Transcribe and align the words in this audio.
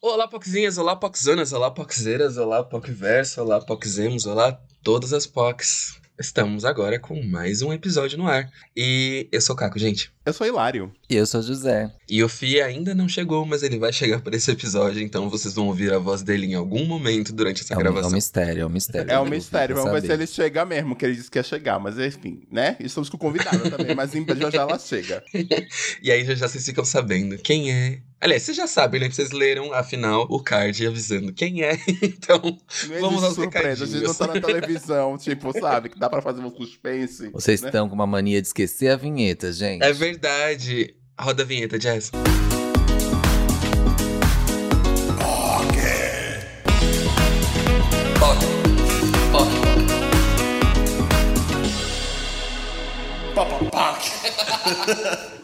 Olá, 0.00 0.28
Poxinhas, 0.28 0.78
olá, 0.78 0.94
Poxonas, 0.94 1.52
olá, 1.52 1.70
Poxeiras, 1.72 2.36
olá, 2.36 2.62
Pocverso, 2.62 3.40
olá, 3.42 3.60
Poxemos, 3.60 4.26
olá, 4.26 4.60
todas 4.82 5.12
as 5.12 5.26
Pox. 5.26 5.96
Estamos 6.20 6.64
agora 6.64 6.98
com 6.98 7.20
mais 7.22 7.62
um 7.62 7.72
episódio 7.72 8.18
no 8.18 8.26
ar. 8.26 8.48
E 8.76 9.28
eu 9.30 9.40
sou 9.40 9.54
o 9.54 9.58
Caco, 9.58 9.78
gente. 9.78 10.10
Eu 10.26 10.32
sou 10.32 10.44
Hilário. 10.46 10.92
E 11.08 11.14
eu 11.14 11.24
sou 11.26 11.40
José. 11.42 11.92
E 12.08 12.22
o 12.24 12.28
Fih 12.28 12.60
ainda 12.60 12.92
não 12.92 13.08
chegou, 13.08 13.44
mas 13.46 13.62
ele 13.62 13.78
vai 13.78 13.92
chegar 13.92 14.20
para 14.20 14.34
esse 14.36 14.50
episódio, 14.50 15.00
então 15.00 15.30
vocês 15.30 15.54
vão 15.54 15.66
ouvir 15.68 15.92
a 15.92 15.98
voz 15.98 16.22
dele 16.22 16.46
em 16.46 16.54
algum 16.54 16.84
momento 16.84 17.32
durante 17.32 17.62
essa 17.62 17.74
É 17.74 17.76
um, 17.76 17.80
é 17.80 17.82
gravação. 17.84 18.10
um 18.10 18.14
mistério, 18.14 18.62
é 18.62 18.66
um 18.66 18.68
mistério. 18.70 19.10
É 19.12 19.20
um 19.20 19.24
mistério. 19.26 19.76
Vamos 19.76 19.92
ver 19.92 20.02
se 20.06 20.12
ele 20.12 20.26
chega 20.26 20.64
mesmo, 20.64 20.96
que 20.96 21.04
ele 21.06 21.14
disse 21.14 21.30
que 21.30 21.38
ia 21.38 21.42
chegar. 21.44 21.78
Mas 21.78 21.96
enfim, 21.98 22.42
né? 22.50 22.76
Estamos 22.80 23.08
com 23.08 23.16
convidada 23.18 23.70
também, 23.70 23.94
mas 23.94 24.12
em- 24.14 24.24
já 24.26 24.50
já 24.50 24.62
ela 24.62 24.78
chega. 24.78 25.22
E 26.02 26.10
aí 26.10 26.24
já, 26.24 26.34
já 26.34 26.48
vocês 26.48 26.64
ficam 26.64 26.84
sabendo 26.84 27.38
quem 27.38 27.72
é. 27.72 28.00
Aliás, 28.20 28.42
vocês 28.42 28.56
já 28.56 28.66
sabem, 28.66 29.00
né? 29.00 29.08
Vocês 29.08 29.30
leram, 29.30 29.72
afinal, 29.72 30.26
o 30.28 30.42
card 30.42 30.84
avisando 30.86 31.32
quem 31.32 31.62
é. 31.62 31.78
Então, 32.02 32.40
Não 32.88 33.00
Vamos 33.00 33.22
aos 33.22 33.34
surpresa. 33.34 33.84
A 33.84 33.86
gente 33.86 34.02
não 34.04 34.14
tá 34.14 34.26
na 34.26 34.40
televisão, 34.40 35.16
tipo, 35.16 35.52
sabe? 35.52 35.88
Que 35.88 35.98
dá 35.98 36.10
pra 36.10 36.20
fazer 36.20 36.40
um 36.40 36.50
suspense. 36.50 37.30
Vocês 37.30 37.62
né? 37.62 37.68
estão 37.68 37.88
com 37.88 37.94
uma 37.94 38.06
mania 38.06 38.40
de 38.40 38.48
esquecer 38.48 38.88
a 38.88 38.96
vinheta, 38.96 39.52
gente. 39.52 39.84
é 39.84 39.92
verdade. 39.92 40.96
Roda 41.18 41.44
a 41.44 41.46
vinheta, 41.46 41.78
Jazz. 41.78 42.10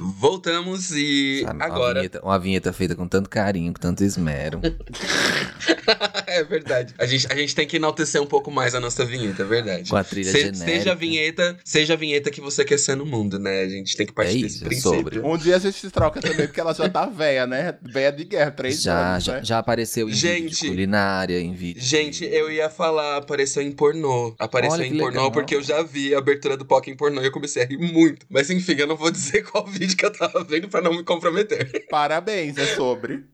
Voltamos 0.28 0.90
e 0.92 1.42
Sabe, 1.44 1.56
Uma 1.58 1.64
agora. 1.66 2.00
vinheta, 2.00 2.20
uma 2.22 2.38
vinheta 2.38 2.72
feita 2.72 2.94
com 2.96 3.06
tanto 3.06 3.28
carinho, 3.28 3.74
com 3.74 3.78
tanto 3.78 4.02
esmero. 4.02 4.58
é 6.26 6.42
verdade. 6.44 6.94
A 6.98 7.04
gente, 7.04 7.26
a 7.30 7.36
gente 7.36 7.54
tem 7.54 7.66
que 7.66 7.76
enaltecer 7.76 8.22
um 8.22 8.26
pouco 8.26 8.50
mais 8.50 8.74
a 8.74 8.80
nossa 8.80 9.04
vinheta, 9.04 9.42
é 9.42 9.44
verdade. 9.44 9.90
com 9.90 9.96
a 9.96 10.02
trilha 10.02 10.30
Se- 10.32 10.38
genérica. 10.40 10.64
seja 10.64 10.92
a 10.92 10.94
vinheta, 10.94 11.56
seja 11.62 11.92
a 11.92 11.96
vinheta 11.96 12.30
que 12.30 12.40
você 12.40 12.64
quer 12.64 12.78
ser 12.78 12.94
no 12.96 13.04
mundo, 13.04 13.38
né? 13.38 13.64
A 13.64 13.68
gente 13.68 13.94
tem 13.98 14.06
que 14.06 14.14
partir 14.14 14.38
É 14.38 14.42
desse 14.42 14.56
isso, 14.56 14.64
princípio. 14.64 14.94
sobre. 14.96 15.18
Um 15.20 15.36
dia 15.36 15.56
a 15.56 15.58
gente 15.58 15.76
se 15.78 15.90
troca 15.90 16.22
também, 16.22 16.46
porque 16.46 16.58
ela 16.60 16.72
já 16.72 16.88
tá 16.88 17.04
velha, 17.04 17.46
né? 17.46 17.74
Velha 17.82 18.10
de 18.12 18.24
guerra, 18.24 18.50
três 18.50 18.80
Já, 18.82 19.12
anos, 19.12 19.24
já, 19.24 19.32
né? 19.34 19.40
já 19.44 19.58
apareceu 19.58 20.08
em 20.08 20.12
vídeo 20.12 20.20
Gente. 20.30 20.60
de 20.62 20.68
culinária, 20.68 21.38
em 21.38 21.52
vídeo. 21.52 21.82
Gente, 21.82 22.24
eu 22.24 22.50
ia 22.50 22.70
falar, 22.70 23.18
apareceu 23.18 23.62
em 23.62 23.72
pornô. 23.72 24.34
Apareceu 24.38 24.78
Olha 24.78 24.86
em 24.86 24.92
pornô 24.96 25.06
legal. 25.18 25.32
porque 25.32 25.54
eu 25.54 25.62
já 25.62 25.82
vi 25.82 26.14
a 26.14 26.18
abertura 26.18 26.56
do 26.56 26.64
POC 26.64 26.90
em 26.90 26.96
pornô 26.96 27.20
e 27.20 27.26
eu 27.26 27.32
comecei 27.32 27.62
a 27.62 27.66
rir 27.66 27.76
muito. 27.76 28.24
Mas 28.30 28.48
enfim, 28.48 28.74
eu 28.78 28.86
não 28.86 28.96
vou 28.96 29.10
dizer 29.12 29.42
qual 29.42 29.66
vídeo 29.66 29.94
que 29.96 30.06
eu 30.06 30.13
tava 30.18 30.44
vendo 30.44 30.68
pra 30.68 30.80
não 30.80 30.92
me 30.92 31.04
comprometer. 31.04 31.86
Parabéns, 31.88 32.56
é 32.56 32.66
sobre. 32.74 33.24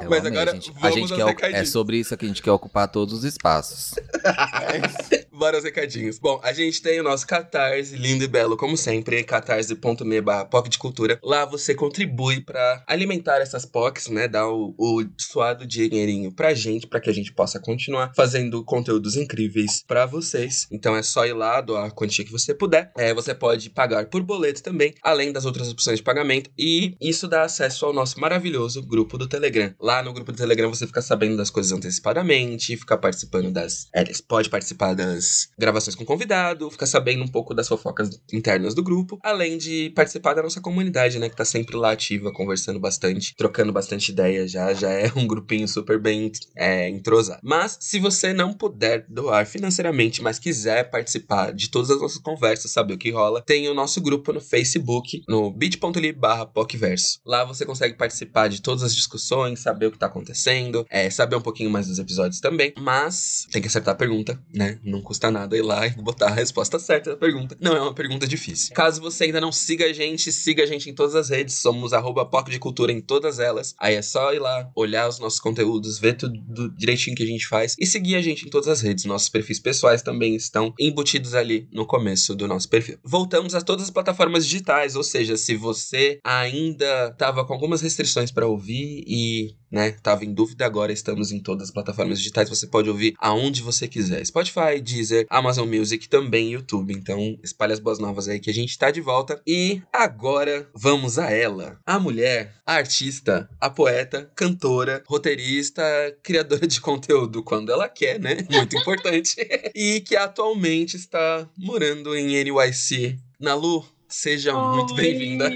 Eu 0.00 0.10
Mas 0.10 0.20
amei, 0.20 0.32
agora 0.32 0.52
gente. 0.52 0.70
a 0.70 0.80
vamos 0.80 1.10
gente 1.10 1.20
aos 1.20 1.34
quer, 1.34 1.54
é 1.54 1.64
sobre 1.64 1.98
isso 1.98 2.16
que 2.16 2.24
a 2.24 2.28
gente 2.28 2.42
quer 2.42 2.52
ocupar 2.52 2.88
todos 2.88 3.14
os 3.14 3.24
espaços. 3.24 3.92
É 3.94 4.78
isso. 4.78 5.26
Vários 5.32 5.64
recadinhos. 5.64 6.18
Bom, 6.18 6.40
a 6.42 6.52
gente 6.52 6.80
tem 6.82 7.00
o 7.00 7.02
nosso 7.02 7.26
Catarse, 7.26 7.96
lindo 7.96 8.22
e 8.22 8.28
belo, 8.28 8.56
como 8.56 8.76
sempre, 8.76 9.22
catarse.me 9.24 10.20
barra 10.20 10.44
POC 10.44 10.68
de 10.68 10.78
Cultura. 10.78 11.18
Lá 11.22 11.44
você 11.44 11.74
contribui 11.74 12.40
pra 12.40 12.84
alimentar 12.86 13.38
essas 13.38 13.64
POCs, 13.64 14.08
né? 14.08 14.28
Dar 14.28 14.48
o, 14.48 14.74
o 14.78 15.04
suado 15.18 15.66
dinheirinho 15.66 16.32
pra 16.32 16.54
gente, 16.54 16.86
pra 16.86 17.00
que 17.00 17.10
a 17.10 17.14
gente 17.14 17.32
possa 17.32 17.58
continuar 17.58 18.12
fazendo 18.14 18.64
conteúdos 18.64 19.16
incríveis 19.16 19.82
pra 19.86 20.06
vocês. 20.06 20.66
Então 20.70 20.96
é 20.96 21.02
só 21.02 21.26
ir 21.26 21.32
lá, 21.32 21.60
doar 21.60 21.86
a 21.86 21.90
quantia 21.90 22.24
que 22.24 22.32
você 22.32 22.54
puder. 22.54 22.92
É, 22.96 23.12
você 23.14 23.34
pode 23.34 23.70
pagar 23.70 24.06
por 24.06 24.22
boleto 24.22 24.62
também, 24.62 24.94
além 25.02 25.32
das 25.32 25.44
outras 25.44 25.68
opções 25.70 25.98
de 25.98 26.02
pagamento. 26.04 26.21
E 26.58 26.96
isso 27.00 27.26
dá 27.28 27.42
acesso 27.42 27.86
ao 27.86 27.92
nosso 27.92 28.20
maravilhoso 28.20 28.82
grupo 28.82 29.18
do 29.18 29.26
Telegram. 29.26 29.74
Lá 29.80 30.02
no 30.02 30.12
grupo 30.12 30.32
do 30.32 30.38
Telegram 30.38 30.68
você 30.68 30.86
fica 30.86 31.02
sabendo 31.02 31.36
das 31.36 31.50
coisas 31.50 31.72
antecipadamente, 31.72 32.76
fica 32.76 32.96
participando 32.96 33.50
das. 33.50 33.88
É, 33.94 34.04
pode 34.26 34.48
participar 34.48 34.94
das 34.94 35.48
gravações 35.58 35.94
com 35.94 36.04
convidado, 36.04 36.70
fica 36.70 36.86
sabendo 36.86 37.24
um 37.24 37.28
pouco 37.28 37.54
das 37.54 37.68
fofocas 37.68 38.20
internas 38.32 38.74
do 38.74 38.82
grupo, 38.82 39.18
além 39.22 39.58
de 39.58 39.90
participar 39.90 40.34
da 40.34 40.42
nossa 40.42 40.60
comunidade, 40.60 41.18
né? 41.18 41.28
Que 41.28 41.36
tá 41.36 41.44
sempre 41.44 41.76
lá 41.76 41.92
ativa, 41.92 42.32
conversando 42.32 42.78
bastante, 42.78 43.34
trocando 43.36 43.72
bastante 43.72 44.10
ideia 44.10 44.46
já. 44.46 44.72
Já 44.74 44.90
é 44.90 45.10
um 45.16 45.26
grupinho 45.26 45.66
super 45.66 45.98
bem 46.00 46.30
é, 46.56 46.88
entrosado. 46.88 47.40
Mas 47.42 47.78
se 47.80 47.98
você 47.98 48.32
não 48.32 48.52
puder 48.52 49.04
doar 49.08 49.46
financeiramente, 49.46 50.22
mas 50.22 50.38
quiser 50.38 50.90
participar 50.90 51.52
de 51.52 51.70
todas 51.70 51.90
as 51.90 52.00
nossas 52.00 52.18
conversas, 52.18 52.70
saber 52.70 52.94
o 52.94 52.98
que 52.98 53.10
rola, 53.10 53.42
tem 53.42 53.68
o 53.68 53.74
nosso 53.74 54.00
grupo 54.00 54.32
no 54.32 54.40
Facebook, 54.40 55.22
no 55.28 55.50
bit.ly 55.50 56.11
barra 56.12 56.46
PocVerso. 56.46 57.20
Lá 57.24 57.44
você 57.44 57.64
consegue 57.64 57.94
participar 57.94 58.48
de 58.48 58.60
todas 58.62 58.82
as 58.82 58.94
discussões, 58.94 59.60
saber 59.60 59.86
o 59.86 59.92
que 59.92 59.98
tá 59.98 60.06
acontecendo, 60.06 60.86
é, 60.90 61.08
saber 61.10 61.36
um 61.36 61.40
pouquinho 61.40 61.70
mais 61.70 61.86
dos 61.86 61.98
episódios 61.98 62.40
também. 62.40 62.72
Mas 62.78 63.46
tem 63.50 63.60
que 63.62 63.68
acertar 63.68 63.94
a 63.94 63.96
pergunta, 63.96 64.40
né? 64.54 64.78
Não 64.84 65.00
custa 65.00 65.30
nada 65.30 65.56
ir 65.56 65.62
lá 65.62 65.86
e 65.86 65.90
botar 65.90 66.28
a 66.28 66.34
resposta 66.34 66.78
certa 66.78 67.10
da 67.10 67.16
pergunta. 67.16 67.56
Não 67.60 67.76
é 67.76 67.80
uma 67.80 67.94
pergunta 67.94 68.26
difícil. 68.26 68.74
Caso 68.74 69.00
você 69.00 69.24
ainda 69.24 69.40
não 69.40 69.52
siga 69.52 69.86
a 69.86 69.92
gente, 69.92 70.30
siga 70.32 70.62
a 70.62 70.66
gente 70.66 70.88
em 70.90 70.94
todas 70.94 71.14
as 71.14 71.28
redes. 71.28 71.56
Somos 71.56 71.92
arroba 71.92 72.24
POC 72.24 72.50
de 72.50 72.58
Cultura 72.58 72.92
em 72.92 73.00
todas 73.00 73.38
elas. 73.38 73.74
Aí 73.78 73.94
é 73.94 74.02
só 74.02 74.32
ir 74.32 74.38
lá, 74.38 74.70
olhar 74.74 75.08
os 75.08 75.18
nossos 75.18 75.40
conteúdos, 75.40 75.98
ver 75.98 76.14
tudo 76.14 76.38
do- 76.40 76.70
direitinho 76.76 77.16
que 77.16 77.22
a 77.22 77.26
gente 77.26 77.46
faz 77.46 77.74
e 77.78 77.86
seguir 77.86 78.16
a 78.16 78.22
gente 78.22 78.46
em 78.46 78.50
todas 78.50 78.68
as 78.68 78.80
redes. 78.80 79.04
Nossos 79.04 79.28
perfis 79.28 79.58
pessoais 79.58 80.02
também 80.02 80.34
estão 80.34 80.72
embutidos 80.78 81.34
ali 81.34 81.68
no 81.72 81.86
começo 81.86 82.34
do 82.34 82.46
nosso 82.48 82.68
perfil. 82.68 82.98
Voltamos 83.04 83.54
a 83.54 83.60
todas 83.60 83.84
as 83.84 83.90
plataformas 83.90 84.44
digitais, 84.46 84.96
ou 84.96 85.02
seja, 85.02 85.36
se 85.36 85.54
você 85.56 85.91
ainda 86.24 87.12
tava 87.12 87.44
com 87.44 87.52
algumas 87.52 87.80
restrições 87.80 88.30
para 88.30 88.46
ouvir 88.46 89.04
e, 89.06 89.54
né, 89.70 89.92
tava 90.02 90.24
em 90.24 90.32
dúvida, 90.32 90.64
agora 90.66 90.92
estamos 90.92 91.32
em 91.32 91.40
todas 91.40 91.68
as 91.68 91.74
plataformas 91.74 92.18
digitais. 92.18 92.48
Você 92.48 92.66
pode 92.66 92.88
ouvir 92.88 93.14
aonde 93.18 93.62
você 93.62 93.88
quiser. 93.88 94.24
Spotify, 94.24 94.80
Deezer, 94.82 95.26
Amazon 95.30 95.68
Music, 95.68 96.08
também 96.08 96.52
YouTube. 96.52 96.92
Então, 96.92 97.38
espalhe 97.42 97.72
as 97.72 97.80
boas 97.80 97.98
novas 97.98 98.28
aí 98.28 98.40
que 98.40 98.50
a 98.50 98.54
gente 98.54 98.78
tá 98.78 98.90
de 98.90 99.00
volta. 99.00 99.40
E 99.46 99.82
agora 99.92 100.68
vamos 100.74 101.18
a 101.18 101.30
ela. 101.30 101.78
A 101.86 101.98
mulher, 101.98 102.54
a 102.66 102.74
artista, 102.74 103.48
a 103.60 103.70
poeta, 103.70 104.30
cantora, 104.34 105.02
roteirista, 105.06 105.82
criadora 106.22 106.66
de 106.66 106.80
conteúdo 106.80 107.42
quando 107.42 107.72
ela 107.72 107.88
quer, 107.88 108.18
né? 108.18 108.46
Muito 108.50 108.76
importante. 108.76 109.36
e 109.74 110.00
que 110.00 110.16
atualmente 110.16 110.96
está 110.96 111.48
morando 111.56 112.16
em 112.16 112.42
NYC. 112.44 113.18
Nalu, 113.40 113.84
seja 114.12 114.52
muito 114.54 114.94
Oi. 114.94 115.00
bem-vinda. 115.00 115.50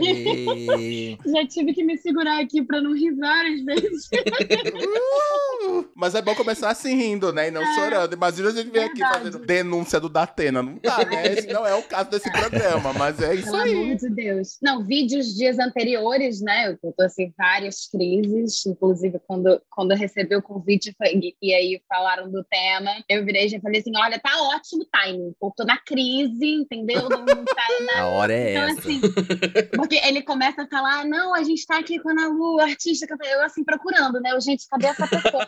E... 0.00 1.16
Já 1.26 1.46
tive 1.46 1.72
que 1.72 1.84
me 1.84 1.96
segurar 1.96 2.40
aqui 2.40 2.62
pra 2.62 2.80
não 2.80 2.94
rir 2.94 3.12
várias 3.12 3.62
vezes. 3.62 4.08
Uh, 4.12 5.84
Mas 5.94 6.14
é 6.14 6.22
bom 6.22 6.34
começar 6.34 6.70
assim 6.70 6.94
rindo, 6.96 7.32
né? 7.32 7.48
E 7.48 7.50
não 7.50 7.64
chorando. 7.74 8.12
Imagina 8.14 8.48
a 8.48 8.52
gente 8.52 8.70
vir 8.70 8.80
aqui 8.80 9.00
fazendo 9.00 9.38
denúncia 9.38 10.00
do 10.00 10.08
Datena. 10.08 10.62
Não 10.62 10.78
dá, 10.82 10.98
né? 11.04 11.26
Esse 11.32 11.52
não 11.52 11.66
é 11.66 11.74
o 11.74 11.82
caso 11.82 12.10
desse 12.10 12.30
programa, 12.30 12.92
mas 12.92 13.20
é 13.20 13.34
isso 13.34 13.44
Pelo 13.44 13.56
amor 13.56 13.66
aí. 13.90 13.96
de 13.96 14.10
Deus. 14.10 14.58
Não, 14.60 14.84
vídeos 14.84 15.34
dias 15.34 15.58
anteriores, 15.58 16.40
né? 16.40 16.76
Eu 16.82 16.92
tô 16.92 17.02
assim, 17.04 17.32
várias 17.36 17.86
crises. 17.86 18.66
Inclusive, 18.66 19.20
quando, 19.26 19.60
quando 19.70 19.92
eu 19.92 19.96
recebi 19.98 20.34
o 20.36 20.42
convite 20.42 20.94
foi- 20.96 21.34
e 21.40 21.54
aí 21.54 21.80
falaram 21.88 22.30
do 22.30 22.42
tema, 22.44 22.90
eu 23.08 23.24
virei 23.24 23.46
e 23.46 23.48
já 23.50 23.60
falei 23.60 23.80
assim: 23.80 23.92
olha, 23.96 24.18
tá 24.18 24.30
ótimo 24.54 24.82
o 24.82 24.86
timing. 24.86 25.34
Eu 25.40 25.52
tô 25.56 25.64
na 25.64 25.78
crise, 25.78 26.46
entendeu? 26.46 27.08
Não, 27.08 27.24
não 27.24 27.44
tá 27.44 27.66
na 27.86 27.91
A 27.98 28.06
hora 28.06 28.32
é 28.32 28.52
Então, 28.52 28.62
essa. 28.68 28.80
assim, 28.80 29.00
porque 29.76 29.96
ele 30.04 30.22
começa 30.22 30.62
a 30.62 30.66
falar, 30.66 31.04
não, 31.04 31.34
a 31.34 31.42
gente 31.42 31.66
tá 31.66 31.78
aqui 31.78 31.98
com 31.98 32.08
a 32.08 32.12
Ana 32.12 32.28
Lu, 32.28 32.60
artista, 32.60 33.06
canta-" 33.06 33.26
eu 33.26 33.42
assim, 33.44 33.62
procurando, 33.64 34.20
né? 34.20 34.32
Eu, 34.32 34.40
gente, 34.40 34.66
cadê 34.68 34.86
essa 34.86 35.06
pessoa? 35.06 35.46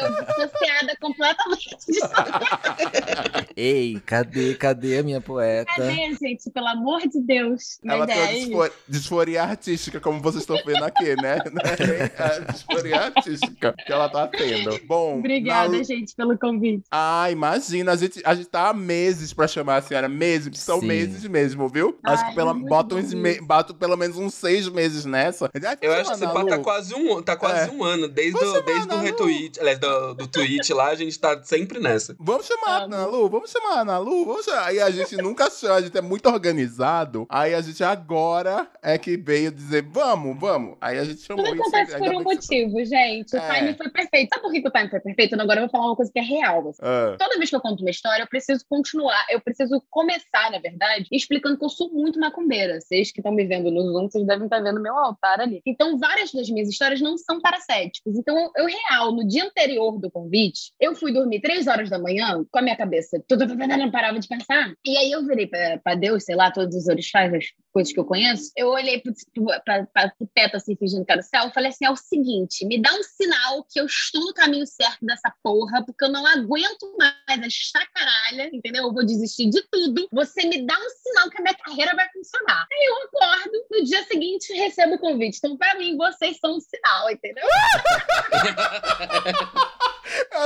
Eu 0.00 0.24
dissociada 0.26 0.96
completamente. 1.00 1.76
Ei, 3.56 4.00
cadê, 4.06 4.54
cadê 4.54 4.98
a 4.98 5.02
minha 5.02 5.20
poeta? 5.20 5.70
Cadê, 5.76 6.14
gente? 6.14 6.50
Pelo 6.50 6.68
amor 6.68 7.00
de 7.08 7.20
Deus. 7.20 7.78
Mas 7.82 7.96
Ela 7.96 8.06
tem 8.06 8.16
uma 8.16 8.26
é 8.26 8.38
isso. 8.38 8.46
disfo- 8.48 8.72
disforia 8.88 9.42
artística, 9.42 10.00
como 10.00 10.20
vocês 10.20 10.42
estão 10.42 10.56
vendo 10.64 10.84
aqui, 10.84 11.14
né? 11.20 11.38
A 12.18 12.38
disforia 12.52 13.00
artística 13.00 13.74
que 13.86 13.92
ela 13.92 14.08
tá 14.08 14.26
tendo. 14.28 14.78
Bom, 14.86 15.18
Obrigada, 15.18 15.76
na- 15.76 15.82
gente, 15.82 16.14
pelo 16.14 16.38
convite. 16.38 16.84
Ah, 16.90 17.30
imagina, 17.30 17.92
a 17.92 17.96
gente, 17.96 18.20
a 18.24 18.34
gente 18.34 18.48
tá 18.48 18.68
há 18.70 18.74
meses 18.74 19.32
pra 19.32 19.46
chamar 19.48 19.76
a 19.76 19.82
senhora, 19.82 20.08
meses, 20.08 20.58
são 20.58 20.80
Sim. 20.80 20.86
meses 20.86 21.24
mesmo, 21.32 21.68
viu? 21.68 21.98
Acho 22.04 22.22
Ai, 22.24 22.28
que 22.30 22.36
pela, 22.36 22.54
me, 22.54 22.68
pelo 23.78 23.96
menos 23.96 24.16
uns 24.18 24.34
seis 24.34 24.68
meses 24.68 25.04
nessa. 25.04 25.50
Eu 25.80 25.92
acho 25.94 26.16
que 26.18 26.24
a 26.24 26.28
papo 26.28 26.46
tá 26.46 26.58
quase 26.58 26.94
um, 26.94 27.22
tá 27.22 27.36
quase 27.36 27.68
É. 27.70 27.72
um 27.72 27.82
ano. 27.82 28.08
Desde, 28.08 28.32
Vamos 28.32 28.48
o, 28.50 28.52
chamar 28.54 28.66
desde 28.66 28.94
o 28.94 28.98
retweet, 28.98 29.60
aliás, 29.60 29.78
do, 29.78 30.14
do 30.14 30.26
tweet 30.28 30.72
lá, 30.74 30.88
a 30.88 30.94
gente 30.94 31.18
tá 31.18 31.42
sempre 31.42 31.80
nessa. 31.80 32.14
Vamos 32.20 32.46
chamar 32.46 32.76
a 32.76 32.78
Vamos. 32.80 32.94
Ana 32.96 33.06
Lu, 33.06 33.28
vamos 33.30 33.50
chamar 33.50 33.74
a 33.76 33.80
Ana 33.80 33.98
Lu? 33.98 34.24
Vamos 34.26 34.44
chamar. 34.44 34.66
Aí 34.66 34.80
a 34.80 34.90
gente 34.90 35.16
nunca 35.16 35.50
chama, 35.50 35.74
a 35.76 35.80
gente 35.80 35.96
é 35.96 36.02
muito 36.02 36.28
organizado. 36.28 37.26
Aí 37.28 37.54
a 37.54 37.60
gente 37.60 37.82
agora 37.82 38.68
é 38.82 38.98
que 38.98 39.16
veio 39.16 39.50
dizer, 39.50 39.82
vamos, 39.82 40.38
vamos. 40.38 40.76
Aí 40.80 40.98
a 40.98 41.04
gente 41.04 41.20
chamou 41.22 41.44
Tudo 41.44 41.54
isso. 41.56 41.62
acontece 41.62 41.94
ainda 41.94 42.06
por 42.06 42.14
um 42.14 42.18
que 42.18 42.24
você- 42.24 42.64
motivo, 42.64 42.84
gente. 42.84 43.34
O 43.34 43.38
É. 43.38 43.48
timing 43.48 43.74
foi 43.76 43.88
perfeito. 43.90 44.28
Sabe 44.34 44.42
por 44.42 44.52
que 44.52 44.68
o 44.68 44.70
timing 44.70 44.90
foi 44.90 45.00
perfeito? 45.00 45.40
Agora 45.40 45.60
eu 45.60 45.64
vou 45.64 45.70
falar 45.70 45.86
uma 45.86 45.96
coisa 45.96 46.10
que 46.12 46.18
é 46.18 46.22
real. 46.22 46.68
assim. 46.68 46.78
Ah, 46.82 47.16
Toda 47.18 47.38
vez 47.38 47.50
que 47.50 47.56
eu 47.56 47.60
conto 47.60 47.80
uma 47.80 47.90
história, 47.90 48.22
eu 48.22 48.26
preciso 48.28 48.64
continuar, 48.68 49.24
eu 49.30 49.40
preciso 49.40 49.82
começar, 49.90 50.50
na 50.50 50.58
verdade, 50.58 51.06
explicando 51.22 51.58
que 51.58 51.64
eu 51.64 51.68
sou 51.68 51.90
muito 51.92 52.18
macumbeira. 52.18 52.80
Vocês 52.80 53.10
que 53.10 53.20
estão 53.20 53.32
me 53.32 53.44
vendo 53.44 53.70
no 53.70 53.82
Zoom, 53.92 54.10
vocês 54.10 54.26
devem 54.26 54.44
estar 54.44 54.60
vendo 54.60 54.80
meu 54.80 54.96
altar 54.96 55.40
ali. 55.40 55.60
Então, 55.66 55.98
várias 55.98 56.32
das 56.32 56.48
minhas 56.48 56.68
histórias 56.68 57.00
não 57.00 57.16
são 57.16 57.40
para 57.40 57.60
céticos. 57.60 58.16
Então, 58.16 58.50
eu, 58.56 58.66
real, 58.66 59.12
no 59.12 59.26
dia 59.26 59.44
anterior 59.44 59.98
do 59.98 60.10
convite, 60.10 60.72
eu 60.80 60.94
fui 60.94 61.12
dormir 61.12 61.40
três 61.40 61.66
horas 61.66 61.88
da 61.88 61.98
manhã, 61.98 62.44
com 62.50 62.58
a 62.58 62.62
minha 62.62 62.76
cabeça, 62.76 63.22
não 63.76 63.90
parava 63.90 64.18
de 64.18 64.28
pensar. 64.28 64.74
E 64.86 64.96
aí 64.96 65.10
eu 65.10 65.24
virei 65.24 65.46
para 65.46 65.94
Deus, 65.94 66.24
sei 66.24 66.36
lá, 66.36 66.50
todos 66.50 66.74
os 66.76 66.88
orixás, 66.88 67.32
as 67.32 67.44
coisas 67.72 67.92
que 67.92 67.98
eu 67.98 68.04
conheço. 68.04 68.52
Eu 68.56 68.68
olhei 68.68 69.02
pra, 69.64 69.84
pro 69.92 70.28
teto, 70.34 70.56
assim, 70.56 70.76
fingindo 70.76 71.04
que 71.04 71.12
era 71.12 71.20
o 71.20 71.24
céu, 71.24 71.48
e 71.48 71.52
falei 71.52 71.70
assim: 71.70 71.84
é 71.84 71.90
o 71.90 71.96
seguinte, 71.96 72.66
me 72.66 72.80
dá 72.80 72.92
um 72.92 73.02
sinal 73.02 73.66
que 73.70 73.80
eu 73.80 73.86
estou 73.86 74.20
no 74.24 74.34
caminho 74.34 74.66
certo 74.66 75.04
dessa 75.04 75.32
porra, 75.42 75.84
porque 75.84 76.04
eu 76.04 76.10
não 76.10 76.26
aguento 76.26 76.96
mais 76.98 77.40
essa 77.42 77.86
caralha, 77.94 78.50
entendeu? 78.52 78.84
Eu 78.84 78.92
vou 78.92 79.04
desistir 79.04 79.48
de 79.48 79.62
tudo. 79.70 80.08
Você 80.12 80.46
me 80.46 80.64
dá 80.66 80.74
um 80.74 80.90
sinal 80.90 81.11
que 81.30 81.38
a 81.38 81.42
minha 81.42 81.54
carreira 81.54 81.94
vai 81.94 82.08
funcionar. 82.10 82.66
Aí 82.70 82.86
eu 82.86 82.96
acordo, 83.04 83.64
no 83.70 83.84
dia 83.84 84.02
seguinte 84.04 84.52
recebo 84.52 84.94
o 84.94 84.98
convite. 84.98 85.38
Então, 85.38 85.56
pra 85.56 85.74
mim, 85.74 85.96
vocês 85.96 86.38
são 86.38 86.56
um 86.56 86.60
sinal, 86.60 87.10
entendeu? 87.10 87.44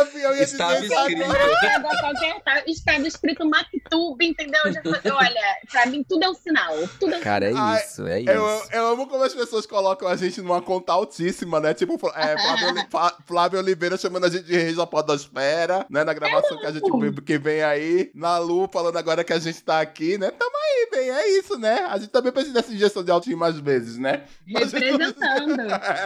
eu 0.00 0.36
ia 0.36 0.44
dizer 0.44 0.56
Estava 0.56 0.72
agora. 0.72 0.86
escrito. 0.86 1.24
Qualquer, 1.26 1.82
qualquer, 2.00 2.42
estava 2.66 3.06
escrito 3.06 3.44
Mactub, 3.48 4.22
entendeu? 4.22 4.60
Olha, 5.14 5.56
pra 5.70 5.86
mim 5.86 6.04
tudo 6.08 6.24
é 6.24 6.28
um 6.30 6.34
sinal. 6.34 6.74
Tudo 7.00 7.14
é 7.14 7.18
um 7.18 7.20
Cara, 7.20 7.50
é 7.50 7.52
Ai, 7.54 7.82
isso, 7.82 8.06
é 8.06 8.20
isso. 8.20 8.30
Eu, 8.30 8.62
eu 8.72 8.86
amo 8.88 9.06
como 9.08 9.22
as 9.24 9.34
pessoas 9.34 9.66
colocam 9.66 10.08
a 10.08 10.16
gente 10.16 10.40
numa 10.40 10.60
conta 10.62 10.92
altíssima, 10.92 11.60
né? 11.60 11.74
Tipo, 11.74 11.94
é, 12.14 12.36
Flávio, 12.38 13.16
Flávio 13.26 13.58
Oliveira 13.60 13.96
chamando 13.96 14.24
a 14.26 14.28
gente 14.28 14.44
de 14.44 14.56
Reis 14.56 14.76
da 14.76 14.86
Podosfera, 14.86 15.86
né? 15.90 16.04
Na 16.04 16.12
gravação 16.12 16.58
que 16.58 16.66
a 16.66 16.72
gente 16.72 16.90
vê- 16.90 17.22
que 17.22 17.38
vem 17.38 17.62
aí. 17.62 18.10
Na 18.14 18.38
Lu 18.38 18.68
falando 18.72 18.96
agora 18.96 19.24
que 19.24 19.32
a 19.32 19.38
gente 19.38 19.62
tá 19.62 19.80
aqui, 19.80 20.18
né? 20.18 20.30
Tamo 20.30 20.56
aí, 20.56 20.88
bem, 20.90 21.10
é 21.10 21.38
isso, 21.38 21.58
né? 21.58 21.86
A 21.88 21.98
gente 21.98 22.10
também 22.10 22.32
precisa 22.32 22.54
dessa 22.54 22.72
injeção 22.72 23.02
de 23.04 23.10
autoestima 23.10 23.48
às 23.48 23.58
vezes, 23.58 23.98
né? 23.98 24.24
representando. 24.46 25.56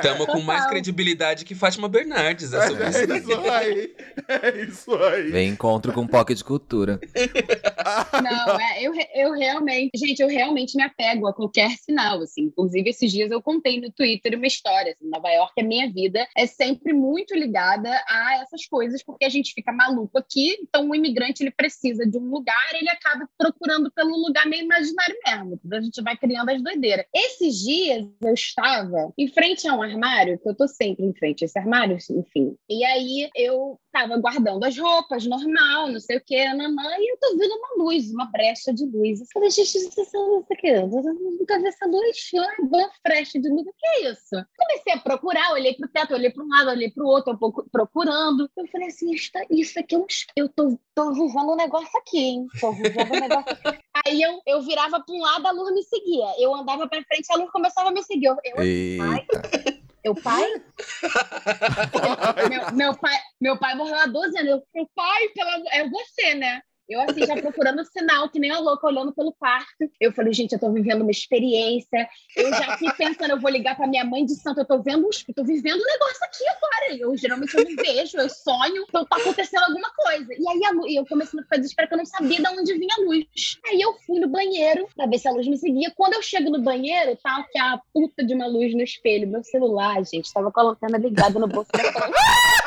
Tamo 0.02 0.26
com 0.26 0.40
mais 0.40 0.66
credibilidade 0.66 1.44
que 1.44 1.54
Fátima 1.54 1.88
Bernardes. 1.88 2.52
É 2.52 2.66
sobre 2.68 2.88
isso 2.88 2.98
É 2.98 3.18
isso 3.18 3.50
aí. 3.50 3.79
É 4.28 4.62
isso 4.62 4.94
aí. 4.94 5.30
Vem 5.30 5.50
encontro 5.50 5.92
com 5.92 6.06
Pocket 6.06 6.38
de 6.38 6.44
Cultura. 6.44 7.00
Não, 8.22 8.60
é, 8.60 8.82
eu, 8.82 8.92
eu 9.14 9.32
realmente, 9.32 9.90
gente, 9.96 10.20
eu 10.20 10.28
realmente 10.28 10.76
me 10.76 10.82
apego 10.82 11.26
a 11.26 11.34
qualquer 11.34 11.70
sinal, 11.72 12.22
assim. 12.22 12.42
Inclusive, 12.42 12.90
esses 12.90 13.10
dias 13.10 13.30
eu 13.30 13.42
contei 13.42 13.80
no 13.80 13.90
Twitter 13.90 14.36
uma 14.36 14.46
história, 14.46 14.92
assim, 14.92 15.08
Nova 15.08 15.28
York, 15.30 15.60
a 15.60 15.64
minha 15.64 15.90
vida 15.90 16.26
é 16.36 16.46
sempre 16.46 16.92
muito 16.92 17.34
ligada 17.34 17.90
a 18.08 18.40
essas 18.42 18.66
coisas, 18.66 19.02
porque 19.02 19.24
a 19.24 19.28
gente 19.28 19.52
fica 19.52 19.72
maluco 19.72 20.18
aqui, 20.18 20.56
então 20.62 20.88
o 20.88 20.94
imigrante, 20.94 21.42
ele 21.42 21.50
precisa 21.50 22.06
de 22.06 22.18
um 22.18 22.30
lugar, 22.30 22.74
ele 22.74 22.88
acaba 22.88 23.28
procurando 23.38 23.90
pelo 23.92 24.16
lugar 24.16 24.46
meio 24.46 24.64
imaginário 24.64 25.16
mesmo, 25.26 25.60
então 25.64 25.78
a 25.78 25.82
gente 25.82 26.02
vai 26.02 26.16
criando 26.16 26.50
as 26.50 26.62
doideiras. 26.62 27.06
Esses 27.14 27.58
dias 27.60 28.06
eu 28.22 28.34
estava 28.34 29.12
em 29.18 29.28
frente 29.28 29.68
a 29.68 29.74
um 29.74 29.82
armário, 29.82 30.38
que 30.38 30.48
eu 30.48 30.54
tô 30.54 30.66
sempre 30.66 31.04
em 31.04 31.14
frente 31.14 31.44
a 31.44 31.46
esse 31.46 31.58
armário, 31.58 31.96
enfim, 32.10 32.56
e 32.68 32.84
aí 32.84 33.28
eu 33.34 33.69
tava 33.92 34.16
guardando 34.18 34.64
as 34.64 34.76
roupas, 34.78 35.26
normal, 35.26 35.88
não 35.88 36.00
sei 36.00 36.16
o 36.16 36.24
que, 36.24 36.44
nanã, 36.54 36.96
e 36.98 37.12
eu 37.12 37.18
tô 37.18 37.36
vendo 37.36 37.52
uma 37.52 37.84
luz, 37.84 38.10
uma 38.10 38.26
brecha 38.26 38.72
de 38.72 38.84
luz. 38.86 39.20
Eu 39.20 39.26
falei, 39.32 39.50
gente, 39.50 39.76
é 39.76 40.18
luz 40.18 40.46
aqui, 40.50 40.68
eu 40.68 40.88
nunca 40.88 41.58
vi 41.58 41.66
essa 41.66 41.86
luz, 41.86 42.30
ah, 42.36 42.62
uma 42.62 42.90
frecha 43.06 43.40
de 43.40 43.48
luz, 43.48 43.66
o 43.66 43.74
que 43.76 43.86
é 43.86 44.10
isso? 44.10 44.46
Comecei 44.56 44.92
a 44.94 44.98
procurar, 44.98 45.52
olhei 45.52 45.74
pro 45.74 45.88
teto, 45.88 46.14
olhei 46.14 46.30
para 46.30 46.44
um 46.44 46.48
lado, 46.48 46.70
olhei 46.70 46.90
pro 46.90 47.06
outro, 47.06 47.32
um 47.32 47.38
pouco 47.38 47.68
procurando. 47.70 48.48
Eu 48.56 48.66
falei 48.68 48.88
assim, 48.88 49.10
isso, 49.12 49.30
isso 49.50 49.78
aqui 49.78 49.94
é 49.94 49.98
um... 49.98 50.06
Eu 50.36 50.48
tô, 50.48 50.78
tô 50.94 51.12
vivendo 51.12 51.52
um 51.52 51.56
negócio 51.56 51.98
aqui, 51.98 52.18
hein? 52.18 52.46
Tô 52.60 52.72
vivendo 52.72 53.12
um 53.12 53.20
negócio 53.20 53.52
aqui. 53.52 53.78
Aí 54.06 54.22
eu, 54.22 54.40
eu 54.46 54.62
virava 54.62 55.00
para 55.00 55.14
um 55.14 55.20
lado, 55.20 55.46
a 55.46 55.50
luz 55.50 55.74
me 55.74 55.82
seguia. 55.82 56.26
Eu 56.38 56.54
andava 56.54 56.88
para 56.88 57.02
frente, 57.04 57.26
a 57.30 57.36
luz 57.36 57.50
começava 57.50 57.88
a 57.88 57.92
me 57.92 58.02
seguir. 58.02 58.26
Eu, 58.26 58.36
eu, 58.44 58.62
Eita. 58.62 59.79
Eu 60.02 60.14
pai? 60.14 60.46
meu, 62.48 62.72
meu 62.72 62.96
pai? 62.96 63.16
Meu 63.40 63.58
pai 63.58 63.74
morreu 63.74 63.96
há 63.96 64.06
12 64.06 64.38
anos. 64.38 64.50
Eu 64.50 64.62
falei, 64.72 64.88
pai, 64.94 65.28
pela... 65.28 65.62
é 65.72 65.88
você, 65.88 66.34
né? 66.34 66.62
Eu, 66.90 67.00
assim, 67.02 67.24
já 67.24 67.36
procurando 67.36 67.84
sinal, 67.84 68.28
que 68.28 68.40
nem 68.40 68.50
a 68.50 68.58
louca, 68.58 68.84
olhando 68.84 69.12
pelo 69.12 69.32
quarto. 69.32 69.88
Eu 70.00 70.12
falei, 70.12 70.32
gente, 70.32 70.52
eu 70.52 70.58
tô 70.58 70.72
vivendo 70.72 71.02
uma 71.02 71.10
experiência. 71.12 72.08
Eu 72.36 72.50
já 72.50 72.76
fui 72.76 72.92
pensando, 72.94 73.30
eu 73.30 73.40
vou 73.40 73.48
ligar 73.48 73.76
pra 73.76 73.86
minha 73.86 74.04
mãe 74.04 74.24
de 74.26 74.34
santo. 74.34 74.58
Eu 74.58 74.64
tô 74.64 74.82
vendo, 74.82 75.08
eu 75.28 75.34
tô 75.34 75.44
vivendo 75.44 75.80
um 75.80 75.86
negócio 75.86 76.24
aqui 76.24 76.44
agora. 76.48 76.98
Eu 76.98 77.16
geralmente 77.16 77.54
eu 77.56 77.64
não 77.64 77.76
vejo, 77.76 78.18
eu 78.18 78.28
sonho, 78.28 78.84
então 78.88 79.04
tá 79.04 79.16
acontecendo 79.18 79.62
alguma 79.62 79.88
coisa. 79.94 80.34
E 80.34 80.48
aí 80.48 80.64
a 80.64 80.72
luz, 80.72 80.92
eu 80.92 81.06
comecei 81.06 81.38
a 81.38 81.42
ficar 81.44 81.56
desesperada, 81.58 81.90
porque 81.90 81.94
eu 81.94 81.98
não 81.98 82.06
sabia 82.06 82.42
de 82.42 82.60
onde 82.60 82.78
vinha 82.78 82.94
a 82.98 83.02
luz. 83.02 83.58
Aí 83.66 83.80
eu 83.80 83.94
fui 84.04 84.18
no 84.18 84.28
banheiro 84.28 84.88
pra 84.96 85.06
ver 85.06 85.18
se 85.18 85.28
a 85.28 85.32
luz 85.32 85.46
me 85.46 85.56
seguia. 85.56 85.92
Quando 85.96 86.14
eu 86.14 86.22
chego 86.22 86.50
no 86.50 86.60
banheiro, 86.60 87.16
tá 87.22 87.36
aqui 87.36 87.56
a 87.56 87.80
puta 87.94 88.24
de 88.24 88.34
uma 88.34 88.48
luz 88.48 88.74
no 88.74 88.82
espelho. 88.82 89.28
Meu 89.28 89.44
celular, 89.44 90.04
gente, 90.04 90.32
tava 90.32 90.50
colocando 90.50 90.96
ligado 90.96 91.38
no 91.38 91.46
bolso 91.46 91.70
da 91.72 91.82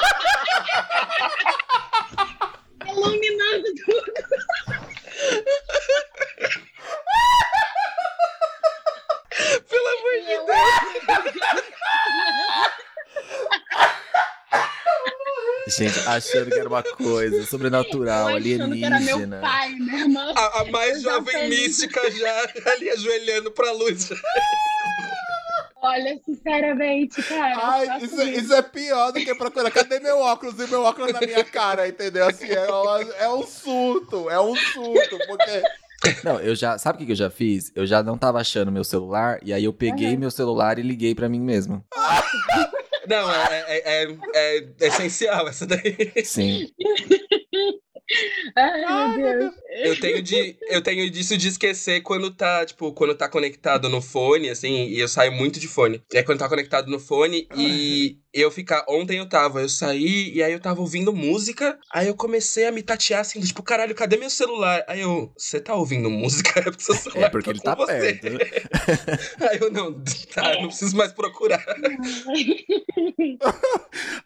Iluminando 3.03 3.73
tudo. 3.85 4.13
Pelo 9.69 9.87
amor 9.87 10.25
de 10.25 10.31
Eu- 10.33 10.45
Gente, 15.77 15.97
achando 16.07 16.49
que 16.51 16.59
era 16.59 16.67
uma 16.67 16.83
coisa 16.83 17.45
sobrenatural, 17.45 18.31
eu 18.31 18.37
achando 18.37 18.75
que 18.75 18.83
era 18.85 18.99
meu 18.99 19.15
alienígena. 19.15 19.39
pai, 19.41 19.69
meu 19.75 19.97
irmão. 19.99 20.33
A, 20.35 20.61
a 20.61 20.65
mais 20.65 21.01
já 21.01 21.11
jovem 21.13 21.49
mística 21.49 22.11
já 22.11 22.49
ali 22.73 22.89
ajoelhando 22.89 23.49
pra 23.51 23.71
luz. 23.71 24.09
Olha, 25.85 26.17
sinceramente, 26.25 27.21
cara. 27.23 27.57
Ai, 27.61 27.85
faço 27.87 28.05
isso, 28.05 28.21
é- 28.21 28.25
isso 28.31 28.53
é 28.53 28.61
pior 28.61 29.11
do 29.11 29.19
que 29.19 29.35
procurar. 29.35 29.69
Cadê 29.69 29.99
meu 29.99 30.17
óculos? 30.19 30.57
E 30.57 30.65
meu 30.67 30.81
óculos 30.83 31.11
na 31.11 31.19
minha 31.19 31.43
cara, 31.43 31.87
entendeu? 31.87 32.25
Assim, 32.25 32.49
é, 32.49 32.71
uma- 32.71 33.01
é 33.19 33.29
um 33.29 33.43
surto, 33.45 34.29
é 34.29 34.39
um 34.39 34.55
surto, 34.55 35.17
porque. 35.27 35.61
Não, 36.23 36.39
eu 36.39 36.55
já. 36.55 36.77
Sabe 36.77 37.03
o 37.03 37.05
que 37.05 37.11
eu 37.11 37.15
já 37.17 37.29
fiz? 37.29 37.71
Eu 37.75 37.85
já 37.85 38.01
não 38.01 38.17
tava 38.17 38.39
achando 38.39 38.71
meu 38.71 38.83
celular, 38.85 39.39
e 39.43 39.51
aí 39.53 39.65
eu 39.65 39.73
peguei 39.73 40.11
Aham. 40.11 40.17
meu 40.19 40.31
celular 40.31 40.79
e 40.79 40.81
liguei 40.81 41.13
pra 41.13 41.27
mim 41.27 41.39
mesmo. 41.41 41.83
Não, 43.07 43.29
é, 43.29 43.63
é, 43.67 44.03
é- 44.03 44.17
é 44.79 44.87
essencial 44.87 45.47
essa 45.49 45.65
daí. 45.67 46.13
Sim. 46.23 46.67
Ai, 48.55 49.17
meu 49.17 49.39
Deus. 49.39 49.55
Eu 49.69 49.99
tenho, 49.99 50.21
de, 50.21 50.57
eu 50.69 50.81
tenho 50.81 51.09
disso 51.09 51.37
de 51.37 51.47
esquecer 51.47 52.01
quando 52.01 52.31
tá, 52.31 52.65
tipo, 52.65 52.91
quando 52.93 53.15
tá 53.15 53.29
conectado 53.29 53.89
no 53.89 54.01
fone, 54.01 54.49
assim, 54.49 54.87
e 54.87 54.99
eu 54.99 55.07
saio 55.07 55.31
muito 55.31 55.59
de 55.59 55.67
fone. 55.67 56.01
É 56.13 56.23
quando 56.23 56.39
tá 56.39 56.49
conectado 56.49 56.89
no 56.89 56.99
fone 56.99 57.47
e 57.55 58.19
eu 58.33 58.49
ficar. 58.51 58.83
Ontem 58.89 59.17
eu 59.19 59.27
tava, 59.29 59.61
eu 59.61 59.69
saí 59.69 60.31
e 60.33 60.41
aí 60.41 60.51
eu 60.51 60.59
tava 60.59 60.81
ouvindo 60.81 61.13
música, 61.13 61.77
aí 61.93 62.07
eu 62.07 62.15
comecei 62.15 62.65
a 62.65 62.71
me 62.71 62.81
tatear 62.81 63.21
assim, 63.21 63.39
tipo, 63.41 63.61
caralho, 63.61 63.93
cadê 63.95 64.17
meu 64.17 64.29
celular? 64.29 64.83
Aí 64.87 65.01
eu, 65.01 65.31
você 65.37 65.59
tá 65.59 65.75
ouvindo 65.75 66.09
música? 66.09 66.53
É 66.63 66.71
porque 66.71 66.83
seu 66.83 66.95
celular 66.95 67.27
É 67.27 67.29
porque 67.29 67.49
ele 67.49 67.59
com 67.59 67.65
tá 67.65 67.75
você. 67.75 68.13
perto. 68.15 68.27
Aí 69.49 69.59
eu, 69.59 69.71
não, 69.71 70.01
tá, 70.33 70.53
não 70.61 70.67
preciso 70.67 70.95
mais 70.95 71.11
procurar. 71.11 71.63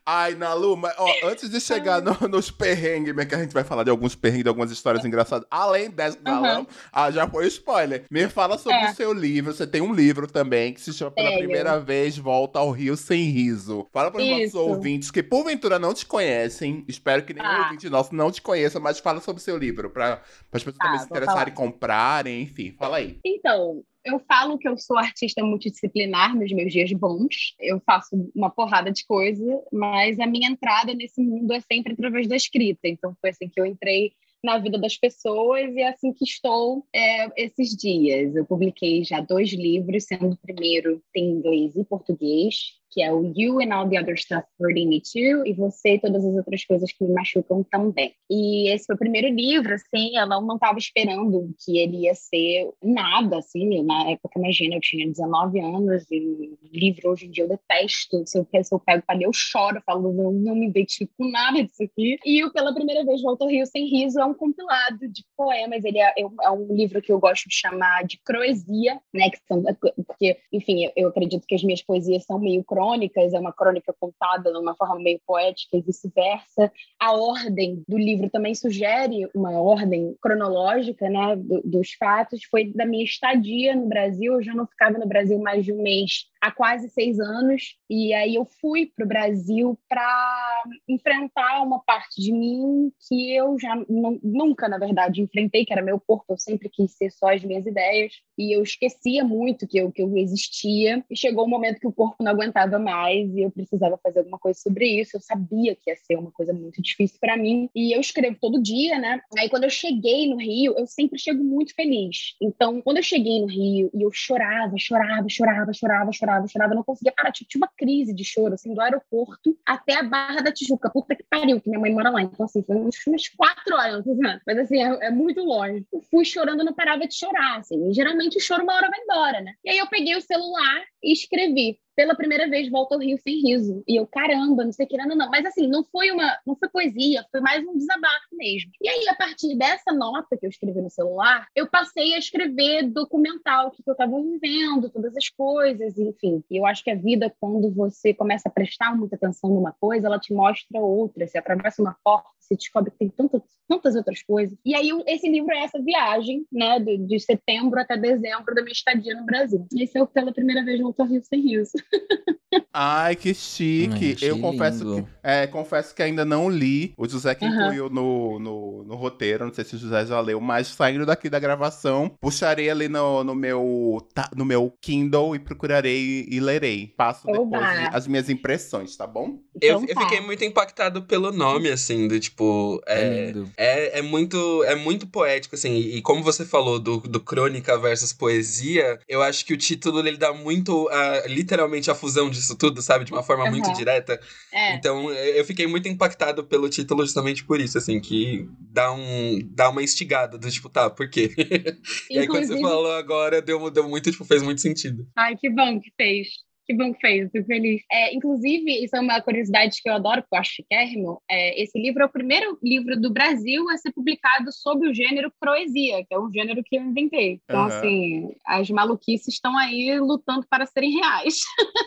Ai, 0.06 0.36
Nalu, 0.36 0.78
mas 0.78 0.94
ó, 0.98 1.08
antes 1.26 1.50
de 1.50 1.60
chegar 1.60 2.02
no- 2.02 2.28
nos 2.28 2.50
perrengues, 2.52 3.16
né, 3.16 3.26
que 3.26 3.36
a 3.36 3.40
gente 3.40 3.54
vai 3.54 3.64
falar 3.64 3.84
de 3.84 3.90
alguns 3.90 4.16
perrengues, 4.16 4.44
de 4.44 4.50
algumas 4.50 4.72
histórias 4.72 5.04
engraçadas, 5.04 5.48
além 5.52 5.90
dessa 5.90 6.18
da 6.22 6.36
Uhum. 6.36 6.42
Nalu, 6.42 6.68
ah, 6.92 7.12
já 7.12 7.28
foi 7.28 7.48
spoiler. 7.48 8.04
Me 8.12 8.28
fala 8.30 8.58
sobre 8.58 8.78
É. 8.80 8.92
o 8.92 8.96
seu 8.96 9.12
livro. 9.14 9.54
Você 9.54 9.66
tem 9.68 9.82
um 9.82 9.94
livro 9.94 10.28
também 10.28 10.74
que 10.74 10.82
se 10.82 10.94
chama 10.94 11.12
Pela. 11.12 11.38
Primeira 11.38 11.80
Vez 11.80 12.18
Volta 12.18 12.60
ao 12.60 12.72
Rio 12.72 12.96
Sem 12.98 13.26
Riso. 13.30 13.88
Fala 13.98 14.12
para 14.12 14.22
os 14.22 14.30
nossos 14.30 14.54
ouvintes 14.54 15.10
que 15.10 15.24
porventura 15.24 15.80
não 15.80 15.92
te 15.92 16.06
conhecem. 16.06 16.86
Espero 16.88 17.26
que 17.26 17.34
nenhum 17.34 17.48
Ah. 17.48 17.64
ouvinte 17.64 17.90
nosso 17.90 18.14
não 18.14 18.32
te 18.32 18.42
conheça, 18.44 18.80
mas 18.80 19.00
fala 19.00 19.20
sobre 19.20 19.42
o 19.42 19.44
seu 19.44 19.58
livro, 19.58 19.90
para 19.90 20.22
as 20.52 20.64
pessoas 20.64 20.78
Tá, 20.78 20.86
também 20.86 21.00
se 21.00 21.06
interessarem, 21.06 21.54
comprarem, 21.54 22.42
enfim. 22.44 22.76
Fala 22.78 22.98
aí. 22.98 23.18
Então, 23.26 23.84
eu 24.06 24.20
falo 24.20 24.58
que 24.60 24.68
eu 24.68 24.78
sou 24.78 24.98
artista 25.00 25.44
multidisciplinar 25.44 26.36
nos 26.36 26.52
meus 26.52 26.72
dias 26.72 26.92
bons. 26.94 27.56
Eu 27.60 27.82
faço 27.86 28.30
uma 28.36 28.52
porrada 28.52 28.92
de 28.92 29.04
coisa, 29.04 29.44
mas 29.74 30.20
a 30.20 30.28
minha 30.28 30.48
entrada 30.48 30.94
nesse 30.94 31.20
mundo 31.20 31.52
é 31.52 31.60
sempre 31.60 31.94
através 31.94 32.28
da 32.28 32.36
escrita. 32.36 32.88
Então, 32.88 33.16
foi 33.20 33.32
assim 33.32 33.50
que 33.50 33.60
eu 33.60 33.66
entrei 33.66 34.12
na 34.44 34.60
vida 34.60 34.78
das 34.78 34.96
pessoas 34.96 35.76
e 35.76 35.82
é 35.82 35.90
assim 35.90 36.14
que 36.14 36.24
estou 36.24 36.86
é, 36.94 37.44
esses 37.44 37.76
dias. 37.76 38.36
Eu 38.36 38.46
publiquei 38.46 39.04
já 39.04 39.20
dois 39.20 39.50
livros, 39.52 40.06
sendo 40.06 40.30
o 40.30 40.38
primeiro 40.38 41.02
em 41.16 41.32
inglês 41.32 41.76
e 41.76 41.84
português, 41.84 42.74
que 42.98 43.04
é 43.04 43.14
o 43.14 43.32
You 43.36 43.62
and 43.62 43.72
All 43.72 43.88
the 43.88 44.02
Other 44.02 44.18
Stuff 44.18 44.48
Hurting 44.60 44.88
Me 44.88 45.00
Too, 45.00 45.46
e 45.46 45.54
Você 45.54 45.94
e 45.94 46.00
Todas 46.00 46.26
as 46.26 46.36
Outras 46.36 46.66
Coisas 46.66 46.92
que 46.92 47.04
Me 47.04 47.14
Machucam 47.14 47.64
Também. 47.70 48.12
E 48.28 48.72
esse 48.74 48.88
foi 48.88 48.96
o 48.96 48.98
primeiro 48.98 49.28
livro, 49.28 49.72
assim, 49.72 50.18
eu 50.18 50.26
não 50.26 50.56
estava 50.56 50.80
esperando 50.80 51.54
que 51.64 51.78
ele 51.78 52.06
ia 52.06 52.16
ser 52.16 52.72
nada, 52.84 53.38
assim, 53.38 53.84
na 53.84 54.10
época, 54.10 54.40
imagina, 54.40 54.76
eu 54.78 54.82
tinha 54.82 55.06
19 55.06 55.60
anos 55.60 56.10
e 56.10 56.58
livro 56.74 57.12
hoje 57.12 57.28
em 57.28 57.30
dia 57.30 57.44
eu 57.44 57.50
detesto, 57.50 58.26
se 58.26 58.40
eu, 58.40 58.64
se 58.64 58.74
eu 58.74 58.80
pego 58.80 59.04
para 59.06 59.16
ler, 59.16 59.26
eu 59.26 59.34
choro, 59.34 59.80
falo, 59.86 60.12
não, 60.12 60.32
não 60.32 60.56
me 60.56 60.68
identifico 60.68 61.14
com 61.20 61.30
nada 61.30 61.64
disso 61.64 61.84
aqui. 61.84 62.18
E 62.26 62.44
o 62.44 62.52
Pela 62.52 62.74
Primeira 62.74 63.06
Vez 63.06 63.22
Volta 63.22 63.44
ao 63.44 63.52
Rio 63.52 63.68
Sem 63.68 63.86
Riso 63.86 64.20
é 64.20 64.26
um 64.26 64.34
compilado 64.34 65.08
de 65.08 65.24
poemas, 65.36 65.86
ele 65.86 66.00
é, 66.00 66.14
é 66.18 66.50
um 66.50 66.74
livro 66.74 67.00
que 67.00 67.12
eu 67.12 67.20
gosto 67.20 67.48
de 67.48 67.54
chamar 67.54 68.06
de 68.06 68.20
croesia, 68.26 69.00
né, 69.14 69.30
que 69.30 69.38
são, 69.48 69.64
porque, 70.08 70.40
enfim, 70.52 70.86
eu, 70.86 70.92
eu 70.96 71.08
acredito 71.10 71.46
que 71.46 71.54
as 71.54 71.64
minhas 71.64 71.84
poesias 71.84 72.24
são 72.24 72.40
meio 72.40 72.64
crônicas, 72.64 72.87
é 72.94 73.40
uma 73.40 73.54
crônica 73.54 73.94
contada 74.00 74.52
de 74.52 74.58
uma 74.58 74.76
forma 74.76 75.00
meio 75.00 75.20
poética 75.26 75.78
e 75.78 75.82
vice-versa. 75.82 76.72
A 77.00 77.14
ordem 77.14 77.84
do 77.88 77.98
livro 77.98 78.30
também 78.30 78.54
sugere 78.56 79.30
uma 79.34 79.52
ordem 79.52 80.16
cronológica, 80.22 81.10
né, 81.10 81.36
do, 81.36 81.62
dos 81.64 81.94
fatos. 81.94 82.44
Foi 82.50 82.72
da 82.74 82.86
minha 82.86 83.04
estadia 83.04 83.76
no 83.76 83.88
Brasil, 83.88 84.34
eu 84.34 84.44
já 84.44 84.54
não 84.54 84.68
ficava 84.68 84.98
no 84.98 85.08
Brasil 85.08 85.40
mais 85.40 85.66
de 85.66 85.74
um 85.74 85.82
mês 85.82 86.26
há 86.42 86.52
quase 86.52 86.90
seis 86.90 87.20
anos, 87.20 87.76
e 87.90 88.14
aí 88.14 88.36
eu 88.36 88.46
fui 88.46 88.92
para 88.96 89.06
o 89.06 89.08
Brasil 89.08 89.78
para 89.90 90.64
enfrentar 90.88 91.62
uma 91.64 91.80
parte 91.80 92.22
de 92.22 92.32
mim 92.32 92.92
que 93.08 93.34
eu 93.34 93.58
já 93.60 93.76
nunca, 94.24 94.68
na 94.68 94.78
verdade, 94.78 95.22
enfrentei, 95.22 95.66
que 95.66 95.74
era 95.74 95.82
meu 95.82 96.00
corpo, 96.00 96.26
eu 96.30 96.38
sempre 96.38 96.70
quis 96.70 96.92
ser 96.94 97.12
só 97.12 97.34
as 97.34 97.44
minhas 97.44 97.66
ideias, 97.66 98.14
e 98.38 98.56
eu 98.56 98.62
esquecia 98.62 99.24
muito 99.24 99.68
que 99.68 99.78
eu, 99.78 99.92
que 99.92 100.02
eu 100.02 100.16
existia, 100.18 101.04
e 101.10 101.16
chegou 101.16 101.46
um 101.46 101.50
momento 101.50 101.80
que 101.80 101.88
o 101.88 101.94
corpo 101.94 102.24
não 102.24 102.32
aguentava 102.32 102.78
mais, 102.78 103.34
e 103.36 103.42
eu 103.42 103.52
precisava 103.52 104.00
fazer 104.04 104.20
alguma 104.20 104.38
coisa 104.38 104.60
sobre 104.60 104.88
isso, 105.00 105.18
eu 105.18 105.22
sabia 105.22 105.76
que 105.76 105.90
ia 105.90 105.96
ser 105.96 106.18
uma 106.18 106.32
coisa 106.32 106.54
muito 106.54 106.82
difícil 106.82 107.18
para 107.20 107.36
mim, 107.36 107.70
e 107.76 107.96
eu 107.96 108.00
escrevo 108.00 108.38
todo 108.40 108.62
dia, 108.62 109.00
né? 109.00 109.22
Aí 109.38 109.50
quando 109.50 109.64
eu 109.64 109.70
cheguei 109.70 110.30
no 110.30 110.38
Rio, 110.38 110.76
eu 110.78 110.86
sempre 110.86 111.20
chego 111.20 111.44
muito 111.44 111.74
feliz, 111.74 112.36
então 112.42 112.82
quando 112.82 112.98
eu 112.98 113.04
cheguei 113.04 113.42
no 113.42 113.48
Rio, 113.48 113.90
e 113.94 114.02
eu 114.02 114.12
chorava, 114.12 114.76
chorava, 114.78 115.28
chorava, 115.30 115.74
chorava, 115.74 116.12
chorava, 116.12 116.27
chorava, 116.28 116.48
chorava, 116.48 116.76
não 116.76 116.84
conseguia 116.84 117.14
parar. 117.16 117.32
Tinha 117.32 117.48
uma 117.56 117.70
crise 117.76 118.14
de 118.14 118.24
choro, 118.24 118.54
assim, 118.54 118.74
do 118.74 118.82
aeroporto 118.82 119.58
até 119.66 119.96
a 119.96 120.04
Barra 120.04 120.42
da 120.42 120.52
Tijuca. 120.52 120.90
Puta 120.90 121.16
que 121.16 121.24
pariu, 121.24 121.62
que 121.62 121.70
minha 121.70 121.80
mãe 121.80 121.94
mora 121.94 122.10
lá. 122.10 122.22
Então, 122.22 122.46
assim, 122.46 122.62
foi 122.64 122.76
umas 122.76 123.30
quatro 123.30 123.76
horas, 123.76 124.08
assim, 124.08 124.22
mas 124.46 124.58
assim, 124.58 124.84
é, 124.84 125.08
é, 125.08 125.12
muito 125.12 125.42
longe. 125.42 125.86
Eu 125.92 126.02
fui 126.12 126.26
chorando, 126.26 126.64
não 126.64 126.74
parava 126.74 127.08
de 127.08 127.16
chorar, 127.16 127.60
assim. 127.60 127.90
E 127.90 127.94
geralmente 127.94 128.38
o 128.38 128.42
choro 128.42 128.64
uma 128.64 128.76
hora 128.76 128.90
vai 128.90 129.00
embora, 129.00 129.42
né? 129.42 129.54
E 129.64 129.70
aí 129.70 129.78
eu 129.78 129.88
peguei 129.88 130.16
o 130.16 130.22
celular 130.22 130.84
e 131.08 131.14
escrevi 131.14 131.80
pela 131.98 132.14
primeira 132.14 132.48
vez 132.48 132.70
volta 132.70 132.94
ao 132.94 133.02
Rio 133.02 133.18
sem 133.18 133.42
riso. 133.42 133.84
E 133.88 133.96
eu, 133.96 134.06
caramba, 134.06 134.64
não 134.64 134.72
sei 134.72 134.86
o 134.86 134.90
que, 134.90 134.96
não, 134.98 135.16
não. 135.16 135.32
Mas 135.32 135.44
assim, 135.48 135.68
não 135.68 135.84
foi 135.84 136.12
uma, 136.12 136.38
não 136.46 136.56
foi 136.56 136.70
poesia, 136.70 137.26
foi 137.32 137.42
mais 137.42 137.66
um 137.66 137.76
desabafo 137.76 138.28
mesmo. 138.34 138.70
E 138.80 138.88
aí, 138.88 139.10
a 139.10 139.16
partir 139.16 139.56
dessa 139.58 139.92
nota 139.92 140.38
que 140.38 140.46
eu 140.46 140.50
escrevi 140.50 140.80
no 140.80 140.92
celular, 140.92 141.48
eu 141.56 141.66
passei 141.68 142.14
a 142.14 142.20
escrever 142.20 142.84
documental, 142.84 143.70
o 143.70 143.72
que 143.72 143.82
eu 143.84 143.94
estava 143.94 144.22
vivendo, 144.22 144.92
todas 144.92 145.18
as 145.18 145.28
coisas, 145.30 145.98
enfim. 145.98 146.44
E 146.52 146.58
eu 146.58 146.68
acho 146.68 146.84
que 146.84 146.92
a 146.92 146.96
vida, 146.96 147.34
quando 147.40 147.72
você 147.74 148.14
começa 148.14 148.48
a 148.48 148.52
prestar 148.52 148.96
muita 148.96 149.16
atenção 149.16 149.50
numa 149.50 149.72
coisa, 149.72 150.06
ela 150.06 150.20
te 150.20 150.32
mostra 150.32 150.80
outra. 150.80 151.26
Você 151.26 151.40
atravessa 151.40 151.82
uma 151.82 151.98
porta, 152.04 152.30
você 152.40 152.56
descobre 152.56 152.92
que 152.92 152.98
tem 152.98 153.10
tantas, 153.10 153.42
tantas 153.68 153.96
outras 153.96 154.22
coisas. 154.22 154.56
E 154.64 154.76
aí, 154.76 154.92
esse 155.08 155.28
livro 155.28 155.52
é 155.52 155.64
essa 155.64 155.82
viagem, 155.82 156.46
né, 156.52 156.80
de, 156.80 156.98
de 157.00 157.20
setembro 157.20 157.80
até 157.80 157.98
dezembro 157.98 158.54
da 158.54 158.62
minha 158.62 158.72
estadia 158.72 159.16
no 159.16 159.26
Brasil. 159.26 159.66
Esse 159.76 159.98
é 159.98 160.04
o 160.04 160.06
pela 160.06 160.32
primeira 160.32 160.64
vez 160.64 160.80
volta 160.98 161.04
ao 161.04 161.08
Rio 161.08 161.24
sem 161.24 161.42
riso. 161.42 161.74
Ai, 162.74 163.16
que 163.16 163.34
chique. 163.34 164.18
Ai, 164.22 164.30
eu 164.30 164.40
confesso 164.40 164.86
que, 164.86 165.06
é, 165.24 165.48
confesso 165.48 165.94
que 165.94 166.02
ainda 166.02 166.24
não 166.24 166.50
li. 166.50 166.94
O 166.98 167.08
José 167.08 167.36
que 167.36 167.44
uhum. 167.44 167.52
incluiu 167.52 167.90
no, 167.90 168.40
no, 168.40 168.84
no, 168.86 168.96
roteiro. 168.96 169.46
Não 169.46 169.54
sei 169.54 169.66
se 169.66 169.76
o 169.76 169.80
José 169.80 170.06
já 170.06 170.20
leu, 170.22 170.40
mas 170.40 170.68
saindo 170.68 171.06
daqui 171.06 171.30
da 171.30 171.40
gravação, 171.40 172.16
puxarei 172.22 172.70
ali 172.70 172.88
no, 172.88 173.24
no, 173.24 173.36
meu, 173.36 174.08
tá, 174.14 174.30
no 174.36 174.46
meu 174.46 174.74
Kindle 174.82 175.36
e 175.36 175.40
procurarei 175.40 176.26
e 176.30 176.40
lerei. 176.40 176.94
Passo 176.96 177.28
Oba. 177.30 177.60
depois 177.60 177.90
as 177.94 178.08
minhas 178.08 178.30
impressões, 178.30 178.96
tá 178.96 179.06
bom? 179.06 179.40
Então, 179.56 179.82
eu, 179.82 179.88
tá. 179.88 179.94
eu 179.94 180.02
fiquei 180.02 180.22
muito 180.22 180.44
impactado 180.44 181.02
pelo 181.04 181.32
nome, 181.32 181.70
assim, 181.70 182.08
do 182.08 182.20
tipo. 182.20 182.82
É, 182.88 183.34
é, 183.58 183.98
é, 183.98 184.00
é, 184.00 184.02
muito, 184.02 184.64
é 184.64 184.76
muito 184.76 185.08
poético, 185.08 185.56
assim. 185.56 185.76
E 185.76 186.02
como 186.02 186.24
você 186.24 186.46
falou 186.46 186.80
do, 186.80 186.98
do 187.00 187.20
crônica 187.20 187.78
versus 187.78 188.14
poesia, 188.14 189.00
eu 189.08 189.22
acho 189.22 189.46
que 189.46 189.54
o 189.54 189.58
título 189.58 190.00
ele 190.00 190.18
dá 190.18 190.32
muito, 190.34 190.86
uh, 190.86 191.28
literalmente, 191.28 191.92
a 191.92 191.96
fusão 191.96 192.30
disso 192.38 192.56
tudo, 192.58 192.82
sabe? 192.82 193.06
De 193.06 193.12
uma 193.12 193.24
forma 193.24 193.46
uhum. 193.46 193.52
muito 193.52 193.72
direta. 193.74 194.20
É. 194.52 194.76
Então, 194.76 195.12
eu 195.12 195.44
fiquei 195.46 195.68
muito 195.68 195.88
impactado 195.88 196.44
pelo 196.44 196.70
título 196.70 197.04
justamente 197.04 197.44
por 197.44 197.60
isso, 197.60 197.78
assim, 197.78 198.00
que 198.00 198.48
dá, 198.60 198.92
um, 198.92 199.40
dá 199.52 199.70
uma 199.70 199.84
instigada 199.84 200.38
do 200.38 200.50
tipo, 200.50 200.70
tá, 200.70 200.90
por 200.90 201.10
quê? 201.10 201.32
e 202.10 202.20
aí, 202.20 202.28
quando 202.28 202.48
você 202.48 202.60
falou 202.62 202.92
agora, 202.94 203.42
deu, 203.42 203.70
deu 203.70 203.88
muito, 203.88 204.12
tipo, 204.12 204.26
fez 204.26 204.42
muito 204.42 204.62
sentido. 204.62 205.08
Ai, 205.16 205.36
que 205.36 205.50
bom 205.50 205.80
que 205.80 205.92
fez. 205.96 206.28
Que 206.68 206.74
bom 206.74 206.94
que 206.94 207.00
fez, 207.00 207.32
fico 207.32 207.48
feliz. 207.48 207.82
É, 207.90 208.14
inclusive, 208.14 208.84
isso 208.84 208.94
é 208.96 209.00
uma 209.00 209.22
curiosidade 209.22 209.82
que 209.82 209.90
eu 209.90 209.94
adoro, 209.94 210.22
porque 210.22 210.36
eu 210.36 210.40
acho 210.40 210.56
chiquérrimo. 210.56 211.22
É, 211.32 211.62
esse 211.62 211.80
livro 211.80 212.04
é 212.04 212.06
o 212.06 212.10
primeiro 212.10 212.60
livro 212.62 213.00
do 213.00 213.10
Brasil 213.10 213.70
a 213.70 213.78
ser 213.78 213.94
publicado 213.94 214.52
sob 214.52 214.86
o 214.86 214.94
gênero 214.94 215.32
proesia, 215.40 216.04
que 216.06 216.14
é 216.14 216.20
um 216.20 216.30
gênero 216.30 216.62
que 216.66 216.76
eu 216.76 216.82
inventei. 216.82 217.40
Então, 217.46 217.62
uhum. 217.62 217.68
assim, 217.68 218.36
as 218.46 218.70
maluquices 218.70 219.36
estão 219.36 219.58
aí 219.58 219.98
lutando 219.98 220.46
para 220.50 220.66
serem 220.66 220.92
reais. 221.00 221.40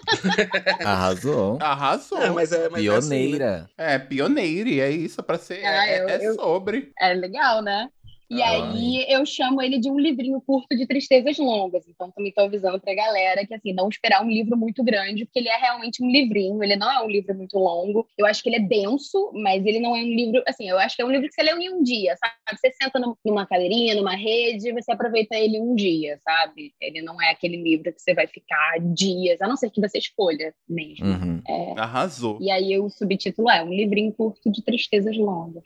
Arrasou. 0.82 1.58
Arrasou. 1.60 2.22
É, 2.22 2.30
mas 2.30 2.50
é, 2.50 2.70
mas 2.70 2.80
pioneira. 2.80 3.44
É, 3.44 3.56
assim, 3.56 3.66
né? 3.76 3.94
é, 3.94 3.98
pioneira, 3.98 4.70
é 4.70 4.90
isso, 4.90 5.22
para 5.22 5.36
ser. 5.36 5.62
Ah, 5.62 5.86
é, 5.86 6.00
eu, 6.00 6.08
é 6.08 6.26
eu, 6.26 6.34
sobre. 6.36 6.90
É 6.98 7.12
legal, 7.12 7.60
né? 7.60 7.90
E 8.30 8.40
Ai. 8.40 8.60
aí 8.60 9.06
eu 9.08 9.26
chamo 9.26 9.60
ele 9.60 9.78
de 9.78 9.90
um 9.90 9.98
livrinho 9.98 10.40
curto 10.40 10.76
de 10.76 10.86
tristezas 10.86 11.36
longas. 11.38 11.86
Então 11.88 12.10
também 12.12 12.28
estou 12.28 12.44
avisando 12.44 12.80
para 12.80 12.92
a 12.92 12.96
galera 12.96 13.44
que 13.44 13.52
assim, 13.52 13.72
não 13.72 13.88
esperar 13.88 14.24
um 14.24 14.30
livro 14.30 14.56
muito 14.56 14.84
grande, 14.84 15.24
porque 15.24 15.40
ele 15.40 15.48
é 15.48 15.56
realmente 15.56 16.02
um 16.02 16.08
livrinho, 16.08 16.62
ele 16.62 16.76
não 16.76 16.90
é 16.90 17.02
um 17.02 17.08
livro 17.08 17.34
muito 17.34 17.58
longo. 17.58 18.06
Eu 18.16 18.26
acho 18.26 18.42
que 18.42 18.48
ele 18.48 18.56
é 18.56 18.60
denso, 18.60 19.32
mas 19.34 19.66
ele 19.66 19.80
não 19.80 19.96
é 19.96 20.00
um 20.00 20.14
livro, 20.14 20.42
assim, 20.46 20.68
eu 20.68 20.78
acho 20.78 20.94
que 20.94 21.02
é 21.02 21.04
um 21.04 21.10
livro 21.10 21.28
que 21.28 21.34
você 21.34 21.42
lê 21.42 21.50
em 21.50 21.70
um 21.70 21.82
dia, 21.82 22.16
sabe? 22.16 22.58
Você 22.58 22.70
senta 22.80 23.00
numa 23.24 23.46
cadeirinha, 23.46 23.94
numa 23.96 24.14
rede, 24.14 24.72
você 24.72 24.92
aproveita 24.92 25.36
ele 25.36 25.58
um 25.60 25.74
dia, 25.74 26.18
sabe? 26.22 26.72
Ele 26.80 27.02
não 27.02 27.20
é 27.20 27.30
aquele 27.30 27.56
livro 27.56 27.92
que 27.92 28.00
você 28.00 28.14
vai 28.14 28.28
ficar 28.28 28.78
dias, 28.94 29.42
a 29.42 29.48
não 29.48 29.56
ser 29.56 29.70
que 29.70 29.80
você 29.80 29.98
escolha 29.98 30.54
mesmo. 30.68 31.06
Uhum. 31.06 31.42
É... 31.48 31.80
Arrasou. 31.80 32.38
E 32.40 32.50
aí 32.50 32.78
o 32.78 32.88
subtítulo 32.88 33.50
é 33.50 33.62
um 33.62 33.72
livrinho 33.72 34.12
curto 34.12 34.50
de 34.50 34.62
tristezas 34.62 35.16
longas. 35.16 35.64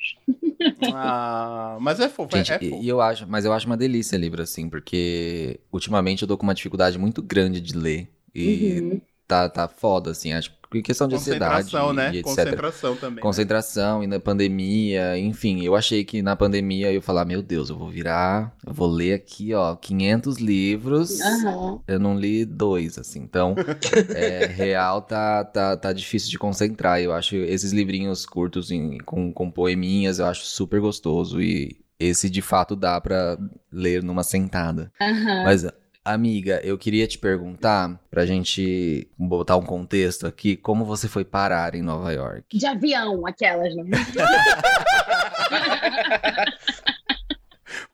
Ah, 0.95 1.77
mas 1.81 2.01
é 2.01 2.09
fofo. 2.09 2.37
Gente, 2.37 2.54
é, 2.61 2.67
é 2.67 2.81
e 2.81 2.89
eu 2.89 3.01
acho, 3.01 3.27
mas 3.29 3.45
eu 3.45 3.53
acho 3.53 3.67
uma 3.67 3.77
delícia 3.77 4.17
livro 4.17 4.43
assim, 4.43 4.69
porque 4.69 5.61
ultimamente 5.73 6.23
eu 6.23 6.29
tô 6.29 6.37
com 6.37 6.45
uma 6.45 6.55
dificuldade 6.55 6.99
muito 6.99 7.23
grande 7.23 7.61
de 7.61 7.77
ler 7.77 8.09
e 8.35 8.81
uhum. 8.81 9.01
tá 9.27 9.49
tá 9.49 9.69
foda 9.69 10.11
assim, 10.11 10.33
acho 10.33 10.53
questão 10.83 11.07
de 11.07 11.15
ansiedade 11.15 11.73
né? 11.95 12.15
e 12.15 12.19
etc. 12.19 12.25
Concentração 12.25 12.97
também. 12.97 13.17
Né? 13.17 13.23
Concentração 13.23 13.99
né? 13.99 14.05
e 14.05 14.09
na 14.09 14.21
pandemia, 14.21 15.19
enfim, 15.19 15.63
eu 15.63 15.75
achei 15.75 16.05
que 16.05 16.23
na 16.23 16.35
pandemia 16.35 16.89
eu 16.89 16.95
ia 16.95 17.03
falar, 17.03 17.25
meu 17.25 17.43
Deus, 17.43 17.71
eu 17.71 17.77
vou 17.77 17.89
virar, 17.89 18.55
eu 18.67 18.73
vou 18.73 18.89
ler 18.89 19.15
aqui, 19.15 19.55
ó, 19.55 19.77
500 19.77 20.39
livros. 20.39 21.21
Uhum. 21.21 21.81
Eu 21.87 21.99
não 21.99 22.19
li 22.19 22.45
dois, 22.45 22.99
assim. 22.99 23.21
Então, 23.21 23.55
é, 24.15 24.47
real 24.47 25.03
tá, 25.03 25.45
tá, 25.45 25.77
tá 25.77 25.93
difícil 25.93 26.31
de 26.31 26.39
concentrar. 26.39 27.01
Eu 27.01 27.13
acho 27.13 27.37
esses 27.37 27.73
livrinhos 27.73 28.27
curtos 28.27 28.71
em, 28.71 28.99
com, 28.99 29.33
com 29.33 29.51
poeminhas, 29.51 30.19
eu 30.19 30.27
acho 30.27 30.45
super 30.47 30.81
gostoso 30.81 31.41
e 31.41 31.84
esse 31.99 32.29
de 32.29 32.43
fato 32.43 32.77
dá 32.77 33.01
para 33.01 33.39
ler 33.73 34.03
numa 34.03 34.23
sentada. 34.23 34.93
Uhum. 35.01 35.45
Mas 35.45 35.65
Amiga, 36.05 36.61
eu 36.63 36.77
queria 36.77 37.07
te 37.07 37.17
perguntar, 37.17 37.99
pra 38.11 38.27
gente 38.27 39.09
botar 39.19 39.57
um 39.57 39.65
contexto 39.65 40.27
aqui, 40.27 40.55
como 40.55 40.85
você 40.85 41.09
foi 41.09 41.25
parar 41.25 41.75
em 41.75 41.81
Nova 41.81 42.13
York? 42.13 42.59
De 42.59 42.67
avião, 42.67 43.27
aquelas, 43.27 43.75
né? 43.75 43.85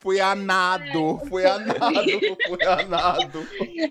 Fui 0.01 0.19
a 0.19 0.33
nado, 0.33 1.21
é, 1.21 1.27
fui 1.27 1.45
a 1.45 1.59
nado, 1.59 2.37
fui 2.47 2.65
a 2.65 2.87
nado. 2.87 3.47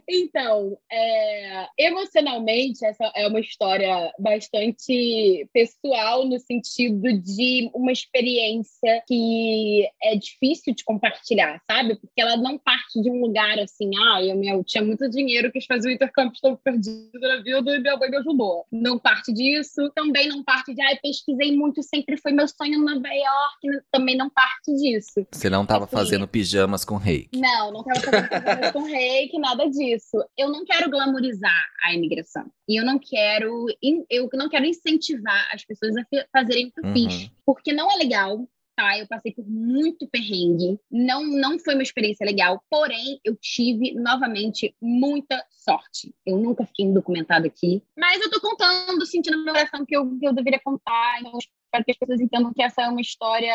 Então, 0.08 0.76
é, 0.90 1.68
emocionalmente, 1.78 2.84
essa 2.84 3.12
é 3.14 3.28
uma 3.28 3.38
história 3.38 4.12
bastante 4.18 5.48
pessoal, 5.52 6.26
no 6.26 6.38
sentido 6.40 7.12
de 7.20 7.70
uma 7.72 7.92
experiência 7.92 9.02
que 9.06 9.88
é 10.02 10.16
difícil 10.16 10.74
de 10.74 10.82
compartilhar, 10.82 11.62
sabe? 11.70 11.94
Porque 11.94 12.20
ela 12.20 12.36
não 12.36 12.58
parte 12.58 13.00
de 13.00 13.08
um 13.08 13.20
lugar 13.20 13.60
assim, 13.60 13.90
ah, 13.96 14.20
eu, 14.20 14.36
meu, 14.36 14.64
tinha 14.64 14.84
muito 14.84 15.08
dinheiro, 15.08 15.52
quis 15.52 15.64
fazer 15.64 15.90
o 15.90 15.92
intercâmbio, 15.92 16.32
estou 16.32 16.56
perdido 16.56 17.20
na 17.20 17.36
vida 17.36 17.76
e 17.76 17.78
minha 17.78 17.96
mãe 17.96 18.10
me 18.10 18.16
ajudou. 18.16 18.66
Não 18.72 18.98
parte 18.98 19.32
disso. 19.32 19.90
Também 19.94 20.28
não 20.28 20.42
parte 20.42 20.74
de, 20.74 20.82
ah, 20.82 20.98
pesquisei 21.00 21.56
muito, 21.56 21.82
sempre 21.84 22.16
foi 22.16 22.32
meu 22.32 22.48
sonho 22.48 22.74
em 22.74 22.84
Nova 22.84 23.08
York. 23.08 23.84
Também 23.92 24.16
não 24.16 24.28
parte 24.28 24.74
disso. 24.74 25.24
Você 25.30 25.48
não 25.48 25.62
estava 25.62 25.86
fazendo 26.04 26.28
pijamas 26.28 26.84
com 26.84 26.96
reiki. 26.96 27.38
Não, 27.38 27.72
não 27.72 27.84
tava 27.84 28.00
fazendo 28.00 28.28
pijamas 28.28 28.70
com 28.72 28.82
reiki, 28.82 29.38
nada 29.38 29.66
disso. 29.68 30.16
Eu 30.36 30.50
não 30.50 30.64
quero 30.64 30.90
glamorizar 30.90 31.66
a 31.82 31.94
imigração. 31.94 32.50
E 32.68 32.80
eu 32.80 32.84
não 32.84 32.98
quero, 32.98 33.66
eu 34.08 34.28
não 34.34 34.48
quero 34.48 34.66
incentivar 34.66 35.48
as 35.52 35.64
pessoas 35.64 35.96
a 35.96 36.04
fazerem 36.32 36.66
o 36.66 36.72
que 36.72 36.80
eu 36.80 36.84
uhum. 36.84 36.92
fiz. 36.92 37.30
Porque 37.44 37.72
não 37.72 37.90
é 37.90 37.96
legal, 37.96 38.48
tá? 38.80 38.98
Eu 38.98 39.06
passei 39.06 39.32
por 39.32 39.46
muito 39.46 40.08
perrengue. 40.08 40.78
Não, 40.90 41.24
não 41.24 41.58
foi 41.58 41.74
uma 41.74 41.82
experiência 41.82 42.24
legal, 42.24 42.62
porém 42.70 43.20
eu 43.24 43.36
tive 43.36 43.92
novamente 43.94 44.74
muita 44.80 45.44
sorte. 45.50 46.14
Eu 46.24 46.38
nunca 46.38 46.64
fiquei 46.66 46.86
documentado 46.92 47.46
aqui, 47.46 47.82
mas 47.96 48.20
eu 48.20 48.30
tô 48.30 48.40
contando, 48.40 49.04
sentindo 49.06 49.36
no 49.36 49.44
meu 49.44 49.54
coração 49.54 49.84
que 49.84 49.96
eu, 49.96 50.18
que 50.18 50.26
eu 50.26 50.32
deveria 50.32 50.60
contar. 50.64 51.20
Então, 51.20 51.38
espero 51.70 51.84
que 51.84 51.92
as 51.92 51.98
pessoas 51.98 52.20
entendam 52.20 52.52
que 52.52 52.62
essa 52.62 52.82
é 52.82 52.88
uma 52.88 53.00
história 53.00 53.54